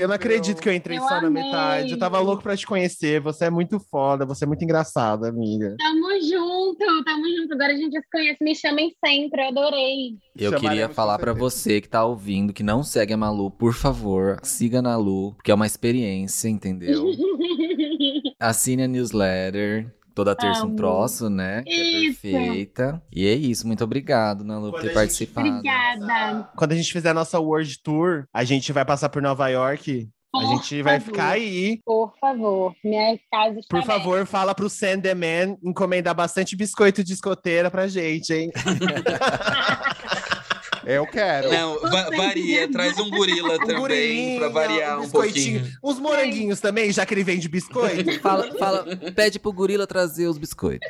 Eu 0.00 0.08
não 0.08 0.14
acredito 0.14 0.60
que 0.60 0.68
eu 0.68 0.72
entrei 0.72 0.98
Eu 0.98 1.02
só 1.02 1.20
na 1.20 1.28
amei. 1.28 1.42
metade. 1.42 1.92
Eu 1.92 1.98
tava 1.98 2.18
louco 2.20 2.42
pra 2.42 2.56
te 2.56 2.66
conhecer. 2.66 3.20
Você 3.20 3.46
é 3.46 3.50
muito 3.50 3.78
foda, 3.90 4.24
você 4.26 4.44
é 4.44 4.46
muito 4.46 4.62
engraçada, 4.62 5.28
amiga. 5.28 5.74
Tamo 5.78 6.08
junto, 6.22 7.04
tamo 7.04 7.24
junto. 7.36 7.54
Agora 7.54 7.72
a 7.72 7.76
gente 7.76 7.92
já 7.92 8.00
se 8.00 8.06
conhece. 8.12 8.36
Me 8.44 8.54
chamem 8.54 8.92
sempre, 9.04 9.42
eu 9.42 9.48
adorei. 9.48 10.16
Eu 10.36 10.50
Chamaremos 10.50 10.60
queria 10.60 10.88
falar 10.88 11.18
pra 11.18 11.32
certeza. 11.32 11.50
você 11.50 11.80
que 11.80 11.88
tá 11.88 12.04
ouvindo, 12.04 12.52
que 12.52 12.62
não 12.62 12.82
segue 12.82 13.12
a 13.12 13.16
Malu, 13.16 13.50
por 13.50 13.72
favor, 13.74 14.38
siga 14.42 14.80
na 14.82 14.96
Lu, 14.96 15.34
porque 15.34 15.50
é 15.50 15.54
uma 15.54 15.66
experiência, 15.66 16.48
entendeu? 16.48 17.04
Assine 18.38 18.82
a 18.82 18.88
newsletter. 18.88 19.92
Toda 20.16 20.34
terça 20.34 20.62
um 20.62 20.68
Amo. 20.68 20.76
troço, 20.76 21.28
né? 21.28 21.62
Que 21.62 21.70
é 21.70 21.76
Isso. 22.08 22.22
perfeita. 22.22 23.02
E 23.12 23.26
é 23.28 23.34
isso. 23.34 23.66
Muito 23.66 23.84
obrigado, 23.84 24.42
Nalu, 24.44 24.70
por 24.70 24.80
ter 24.80 24.86
a 24.86 24.88
gente- 24.88 24.94
participado. 24.94 25.46
Obrigada. 25.46 26.48
Quando 26.56 26.72
a 26.72 26.74
gente 26.74 26.90
fizer 26.90 27.10
a 27.10 27.14
nossa 27.14 27.38
World 27.38 27.78
Tour, 27.82 28.24
a 28.32 28.42
gente 28.42 28.72
vai 28.72 28.82
passar 28.82 29.10
por 29.10 29.20
Nova 29.20 29.46
York. 29.48 30.08
A 30.34 30.38
Por 30.40 30.48
gente 30.48 30.82
vai 30.82 30.98
favor. 31.00 31.12
ficar 31.12 31.28
aí. 31.30 31.80
Por 31.84 32.12
favor, 32.20 32.74
minha 32.84 33.18
casa 33.30 33.58
está 33.58 33.76
Por 33.76 33.86
favor, 33.86 34.26
fala 34.26 34.54
pro 34.54 34.68
Sandman 34.68 35.56
encomendar 35.62 36.14
bastante 36.14 36.54
biscoito 36.56 37.04
de 37.04 37.12
escoteira 37.12 37.70
pra 37.70 37.86
gente, 37.86 38.32
hein? 38.34 38.50
Eu 40.86 41.06
quero. 41.06 41.50
Não, 41.50 41.80
va- 41.80 42.08
varia. 42.10 42.70
Traz 42.70 42.96
um 42.98 43.10
gorila 43.10 43.58
também, 43.58 43.76
gorilinha, 43.76 44.38
pra 44.38 44.48
variar 44.48 44.98
um 44.98 45.02
biscoitinho. 45.02 45.60
pouquinho. 45.60 45.78
Uns 45.82 45.98
moranguinhos 45.98 46.60
também, 46.60 46.92
já 46.92 47.04
que 47.04 47.12
ele 47.12 47.24
vende 47.24 47.48
biscoito. 47.48 48.12
Fala, 48.22 48.56
fala, 48.56 48.86
pede 49.14 49.38
pro 49.40 49.52
gorila 49.52 49.86
trazer 49.86 50.28
os 50.28 50.38
biscoitos. 50.38 50.88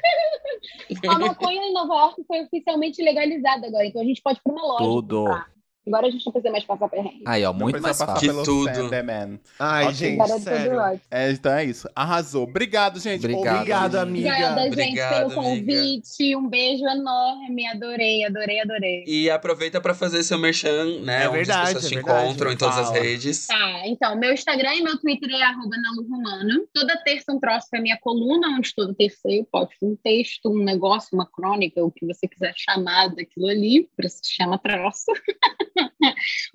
A 1.08 1.18
maconha 1.18 1.62
em 1.62 1.72
Nova 1.72 1.94
York 1.94 2.22
foi 2.28 2.42
oficialmente 2.42 3.02
legalizada 3.02 3.66
agora, 3.66 3.86
então 3.86 4.02
a 4.02 4.04
gente 4.04 4.20
pode 4.22 4.38
ir 4.38 4.42
para 4.42 4.52
uma 4.52 4.62
loja. 4.62 4.84
Tudo. 4.84 5.16
comprar. 5.24 5.55
Agora 5.86 6.06
a 6.06 6.10
gente 6.10 6.24
não 6.26 6.32
precisa 6.32 6.50
mais 6.52 6.64
passar 6.64 6.88
perrengue. 6.88 7.22
Aí, 7.26 7.44
ó, 7.44 7.52
muito 7.52 7.80
mais 7.80 7.98
fácil. 7.98 8.14
Que 8.20 8.26
pelo 8.26 8.42
tudo. 8.42 8.74
Sandman. 8.88 9.40
Ai, 9.58 9.84
Ok. 9.84 9.94
gente, 9.94 10.14
Agora 10.20 10.30
é 10.30 10.34
tudo 10.34 10.44
sério. 10.44 11.00
É, 11.10 11.30
então 11.30 11.52
é 11.52 11.64
isso. 11.64 11.88
Arrasou. 11.94 12.42
Obrigado, 12.44 12.98
gente. 12.98 13.24
Obrigado. 13.24 13.56
Obrigado, 13.56 13.94
amiga. 13.96 14.28
Obrigada, 14.28 14.62
gente, 14.62 14.72
Obrigado, 14.72 15.28
pelo 15.28 15.34
convite. 15.42 16.36
Um 16.36 16.48
beijo 16.48 16.84
enorme. 16.86 17.66
Adorei, 17.68 18.24
adorei, 18.24 18.60
adorei. 18.60 19.04
E 19.06 19.30
aproveita 19.30 19.80
pra 19.80 19.94
fazer 19.94 20.22
seu 20.22 20.38
merchan, 20.38 21.00
né? 21.02 21.24
É 21.24 21.28
onde 21.28 21.38
verdade, 21.38 21.60
as 21.62 21.66
pessoas 21.74 21.84
é 21.84 21.88
te 21.88 21.94
verdade. 21.94 22.24
encontram 22.24 22.52
em 22.52 22.56
todas 22.56 22.78
as 22.78 22.90
redes. 22.90 23.46
Tá, 23.46 23.82
então, 23.86 24.16
meu 24.18 24.32
Instagram 24.32 24.74
e 24.74 24.82
meu 24.82 24.98
Twitter 24.98 25.30
é 25.30 25.42
arroba 25.42 25.76
Romano. 26.10 26.66
Toda 26.74 26.96
terça 27.04 27.32
um 27.32 27.38
troço 27.38 27.68
é 27.74 27.80
minha 27.80 27.98
coluna, 28.00 28.48
onde 28.56 28.74
todo 28.74 28.94
terça 28.94 29.20
eu 29.28 29.44
posto 29.50 29.74
um 29.82 29.96
texto, 30.02 30.50
um 30.50 30.62
negócio, 30.64 31.10
uma 31.12 31.26
crônica, 31.26 31.82
o 31.84 31.90
que 31.90 32.04
você 32.06 32.26
quiser 32.26 32.52
chamar 32.56 33.08
daquilo 33.14 33.48
ali, 33.48 33.88
por 33.94 34.04
isso 34.04 34.18
se 34.22 34.32
chama 34.34 34.58
troço. 34.58 35.04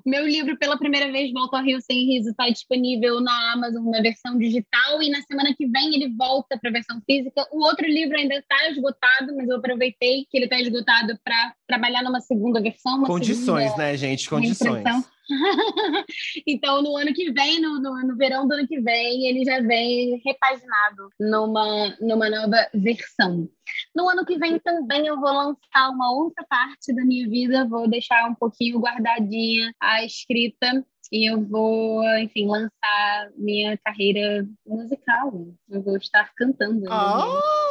O 0.06 0.10
meu 0.10 0.26
livro, 0.28 0.58
pela 0.58 0.78
primeira 0.78 1.12
vez, 1.12 1.32
Volta 1.32 1.58
ao 1.58 1.64
Rio 1.64 1.80
Sem 1.82 2.06
Riso, 2.06 2.32
está 2.32 2.50
disponível 2.50 3.22
na 3.22 3.54
Amazon 3.54 3.86
na 3.90 4.02
versão 4.02 4.38
digital 4.38 5.02
e 5.02 5.10
na 5.10 5.22
semana 5.22 5.54
que 5.56 5.68
vem 5.68 5.96
ele 5.96 6.14
volta 6.16 6.58
para 6.60 6.70
a 6.70 6.74
versão 6.74 7.02
física. 7.06 7.48
O 7.52 7.64
outro 7.64 7.86
livro 7.86 8.18
ainda 8.18 8.36
está 8.36 8.70
esgotado, 8.70 9.36
mas 9.36 9.48
eu 9.48 9.58
aproveitei 9.58 10.26
que 10.30 10.38
ele 10.38 10.46
está 10.46 10.60
esgotado 10.60 11.18
para 11.24 11.54
trabalhar 11.68 12.04
numa 12.04 12.20
segunda 12.20 12.62
versão. 12.62 13.04
Condições, 13.04 13.66
segunda 13.66 13.84
né, 13.84 13.98
gente? 13.98 14.30
Condições. 14.30 14.74
reimpressão. 14.74 15.06
então, 16.46 16.82
no 16.82 16.98
ano 16.98 17.14
que 17.14 17.32
vem, 17.32 17.60
no, 17.62 17.80
no, 17.80 18.08
no 18.08 18.16
verão 18.16 18.48
do 18.48 18.54
ano 18.54 18.68
que 18.68 18.80
vem, 18.82 19.28
ele 19.28 19.46
já 19.46 19.62
vem 19.62 20.22
repaginado 20.26 21.10
numa, 21.20 21.96
numa 22.00 22.30
nova 22.30 22.68
versão. 22.74 23.50
No 23.96 24.10
ano 24.10 24.26
que 24.26 24.38
vem 24.38 24.60
também 24.60 25.08
eu 25.08 25.20
vou 25.20 25.32
lançar 25.32 25.90
uma 25.90 26.12
outra 26.12 26.46
parte 26.48 26.94
da 26.94 27.06
minha 27.06 27.28
vida, 27.30 27.68
vou 27.68 27.88
deixar 27.90 28.30
um 28.30 28.36
pouquinho 28.36 28.80
guardadinha 28.80 29.74
a 29.80 30.04
escrita 30.04 30.86
e 31.12 31.30
eu 31.30 31.42
vou, 31.42 32.02
enfim, 32.20 32.48
lançar 32.48 33.30
minha 33.38 33.78
carreira 33.84 34.46
musical. 34.66 35.32
Eu 35.70 35.82
vou 35.82 35.98
estar 35.98 36.32
cantando. 36.36 36.86
Ah, 36.90 37.26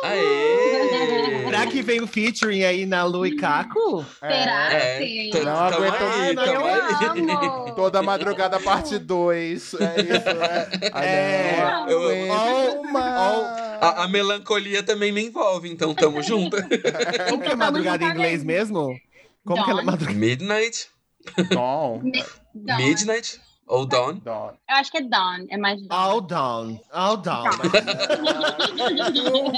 Aê! 0.04 1.44
será 1.44 1.66
que 1.66 1.82
vem 1.82 2.00
o 2.02 2.06
featuring 2.06 2.64
aí 2.64 2.84
na 2.86 3.04
Lu 3.04 3.26
e 3.26 3.36
Caco? 3.36 4.04
Será? 4.18 4.72
É, 4.72 4.98
Sim. 4.98 5.30
tô- 5.30 5.42
Não 5.44 5.56
aguento 5.56 6.02
aí, 6.02 6.34
eu 6.34 6.66
amo. 6.66 7.74
Toda 7.74 8.02
madrugada, 8.02 8.60
parte 8.60 8.98
2. 8.98 9.74
É 9.74 10.00
isso, 10.00 10.34
né? 10.34 10.90
Ah, 10.92 11.04
É. 11.04 11.84
Eu- 11.88 12.02
aguento 12.08 12.80
Oh. 12.92 13.80
A, 13.82 14.04
a 14.04 14.08
melancolia 14.08 14.82
também 14.82 15.10
me 15.12 15.22
envolve, 15.22 15.70
então 15.70 15.94
tamo 15.94 16.22
junto. 16.22 16.56
Como 17.30 17.42
que 17.42 17.48
é 17.50 17.54
madrugada 17.56 18.04
em 18.04 18.08
inglês 18.10 18.44
mesmo? 18.44 18.94
Como 19.44 19.64
que 19.64 19.70
é 19.70 19.74
Dawn. 19.74 19.84
madrugada? 19.84 20.18
Midnight? 20.18 20.88
Dawn. 21.52 22.02
Midnight? 22.54 23.40
Ou 23.66 23.86
Dawn? 23.86 24.14
Dom. 24.16 24.52
Eu 24.68 24.76
acho 24.76 24.90
que 24.90 24.98
é 24.98 25.02
Dawn, 25.02 25.46
é 25.48 25.56
mais 25.56 25.80
Dawn. 25.86 25.96
All 25.96 26.20
down. 26.20 26.80
All 26.90 27.16
down. 27.16 27.44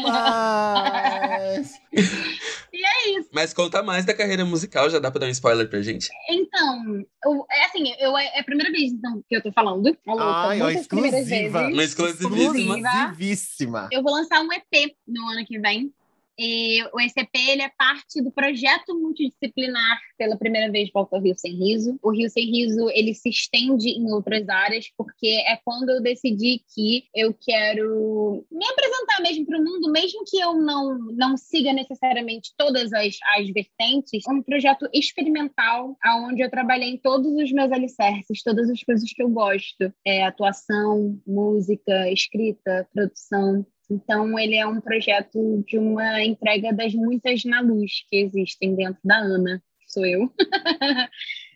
Mas... 0.03 1.73
E 2.73 2.83
é 2.85 3.19
isso. 3.19 3.29
Mas 3.33 3.53
conta 3.53 3.83
mais 3.83 4.07
da 4.07 4.15
carreira 4.15 4.47
musical, 4.47 4.89
já 4.89 4.99
dá 4.99 5.11
pra 5.11 5.21
dar 5.21 5.27
um 5.27 5.31
spoiler 5.31 5.69
pra 5.69 5.83
gente? 5.83 6.09
Então, 6.31 7.05
eu- 7.23 7.47
é 7.51 7.67
assim, 7.67 7.93
eu, 8.01 8.17
é 8.17 8.41
a 8.41 8.45
primeira 8.45 8.73
vez 8.73 8.91
então, 8.93 9.23
que 9.29 9.37
eu 9.37 9.43
tô 9.43 9.53
falando. 9.53 9.89
É 9.89 9.95
Ai, 10.19 10.63
ó, 10.63 10.71
exclusiva. 10.71 11.61
Uma 11.69 11.83
exclusivíssima. 11.85 12.79
Exclusivíssima. 12.79 13.89
Eu 13.93 14.03
vou 14.03 14.15
lançar 14.15 14.41
um 14.41 14.51
EP 14.51 14.97
no 15.07 15.23
ano 15.31 15.45
que 15.47 15.59
vem. 15.59 15.93
E 16.39 16.83
o 16.93 17.01
EP 17.01 17.29
ele 17.35 17.63
é 17.63 17.71
parte 17.77 18.23
do 18.23 18.31
projeto 18.31 18.99
multidisciplinar 18.99 20.01
pela 20.17 20.37
primeira 20.37 20.71
vez 20.71 20.91
Volta 20.93 21.17
ao 21.17 21.23
Rio 21.23 21.35
Sem 21.37 21.55
Riso. 21.55 21.99
O 22.03 22.11
Rio 22.11 22.31
Sem 22.31 22.47
Riso 22.47 22.89
ele 22.91 23.15
se 23.15 23.29
estende 23.29 23.91
em 23.91 24.11
outras 24.13 24.49
áreas 24.49 24.87
porque 24.97 25.43
é 25.47 25.59
quando 25.65 25.91
eu 25.91 26.03
decidi 26.03 26.63
que 26.75 27.05
eu 27.15 27.35
quero 27.35 28.47
me 28.51 28.67
apresentar 28.67 29.21
mesmo 29.23 29.47
para 29.47 29.59
o 29.59 29.65
mundo, 29.65 29.93
mesmo 29.93 30.25
que 30.27 30.39
eu 30.39 30.55
não 30.55 30.99
não 31.13 31.37
siga 31.37 31.73
necessariamente 31.73 32.53
todas 32.57 32.93
as, 32.93 33.17
as 33.37 33.49
vertentes. 33.51 34.23
Um 34.29 34.43
projeto 34.43 34.89
experimental 34.93 35.97
aonde 36.03 36.43
eu 36.43 36.51
trabalhei 36.51 36.91
em 36.91 36.99
todos 36.99 37.33
os 37.33 37.53
meus 37.53 37.71
alicerces, 37.71 38.43
todas 38.43 38.71
as 38.71 38.83
coisas 38.83 39.13
que 39.13 39.23
eu 39.23 39.29
gosto, 39.29 39.93
é 40.07 40.25
atuação, 40.25 41.21
música, 41.27 42.11
escrita, 42.11 42.89
produção. 42.93 43.67
Então, 43.93 44.39
ele 44.39 44.55
é 44.57 44.67
um 44.67 44.81
projeto 44.81 45.63
de 45.67 45.77
uma 45.79 46.23
entrega 46.25 46.73
das 46.73 46.95
muitas 46.95 47.45
na 47.45 47.61
luz 47.61 48.05
que 48.09 48.17
existem 48.17 48.75
dentro 48.75 48.99
da 49.05 49.17
Ana, 49.19 49.63
que 49.81 49.93
sou 49.93 50.07
eu. 50.07 50.33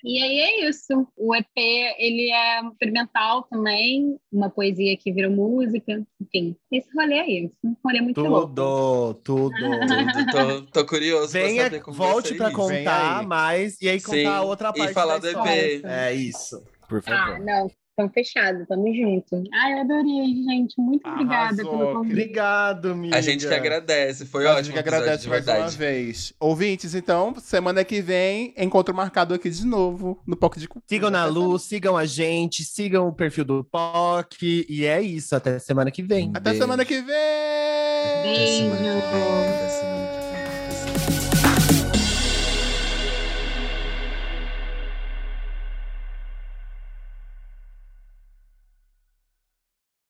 e 0.04 0.22
aí 0.22 0.38
é 0.40 0.68
isso. 0.68 1.08
O 1.16 1.34
EP, 1.34 1.46
ele 1.56 2.30
é 2.30 2.60
experimental 2.66 3.44
também, 3.44 4.18
uma 4.30 4.50
poesia 4.50 4.96
que 4.98 5.10
virou 5.10 5.30
música, 5.32 6.06
enfim. 6.20 6.54
Esse 6.70 6.88
rolê 6.94 7.20
aí, 7.20 7.50
um 7.64 7.74
rolê 7.82 8.02
muito 8.02 8.20
louco. 8.20 8.48
Tudo, 8.48 9.14
tudo. 9.24 9.56
Tudo, 9.86 10.30
tô, 10.30 10.62
tô 10.82 10.86
curioso 10.86 11.32
pra 11.32 11.40
Venha, 11.40 11.64
saber 11.64 11.80
como 11.80 11.96
volte 11.96 12.34
pra 12.34 12.48
isso. 12.48 12.56
Contar 12.56 13.26
mais 13.26 13.80
e 13.80 13.88
aí 13.88 14.00
contar 14.00 14.16
Sim, 14.18 14.26
a 14.26 14.42
outra 14.42 14.68
e 14.74 14.78
parte 14.78 14.92
falar 14.92 15.14
da 15.14 15.20
do 15.20 15.26
história. 15.28 15.72
EP. 15.74 15.84
É 15.86 16.12
isso. 16.14 16.62
Por 16.86 16.98
Ah, 16.98 17.02
favor. 17.02 17.38
não. 17.40 17.70
Estão 17.98 18.10
fechados, 18.10 18.68
tamo 18.68 18.94
junto. 18.94 19.42
Ai, 19.54 19.72
eu 19.72 19.78
adorei, 19.80 20.26
gente. 20.46 20.78
Muito 20.78 21.08
obrigada 21.08 21.62
Arrasou, 21.62 21.78
pelo 21.78 21.92
convite. 21.94 22.12
Obrigado, 22.12 22.90
amiga. 22.92 23.16
A 23.16 23.20
gente 23.22 23.48
que 23.48 23.54
agradece, 23.54 24.26
foi 24.26 24.46
A 24.46 24.50
ótimo. 24.50 24.64
gente 24.64 24.72
que 24.74 24.78
agradece 24.80 25.22
de 25.22 25.28
mais 25.30 25.46
uma 25.46 25.54
verdade. 25.54 25.76
vez. 25.78 26.34
Ouvintes, 26.38 26.94
então, 26.94 27.34
semana 27.40 27.82
que 27.84 28.02
vem, 28.02 28.52
encontro 28.58 28.94
marcado 28.94 29.32
aqui 29.32 29.48
de 29.48 29.64
novo 29.64 30.20
no 30.26 30.36
POC 30.36 30.60
de 30.60 30.68
Cultura. 30.68 30.86
Sigam 30.86 31.08
na 31.10 31.24
Lu, 31.24 31.58
sigam 31.58 31.96
a 31.96 32.04
gente, 32.04 32.64
sigam 32.64 33.08
o 33.08 33.14
perfil 33.14 33.46
do 33.46 33.64
POC. 33.64 34.66
E 34.68 34.84
é 34.84 35.00
isso, 35.00 35.34
até 35.34 35.58
semana 35.58 35.90
que 35.90 36.02
vem. 36.02 36.28
Até 36.34 36.50
Beijo. 36.50 36.58
semana 36.60 36.84
que 36.84 37.00
vem! 37.00 37.14
Até 38.20 38.46
semana 38.46 39.85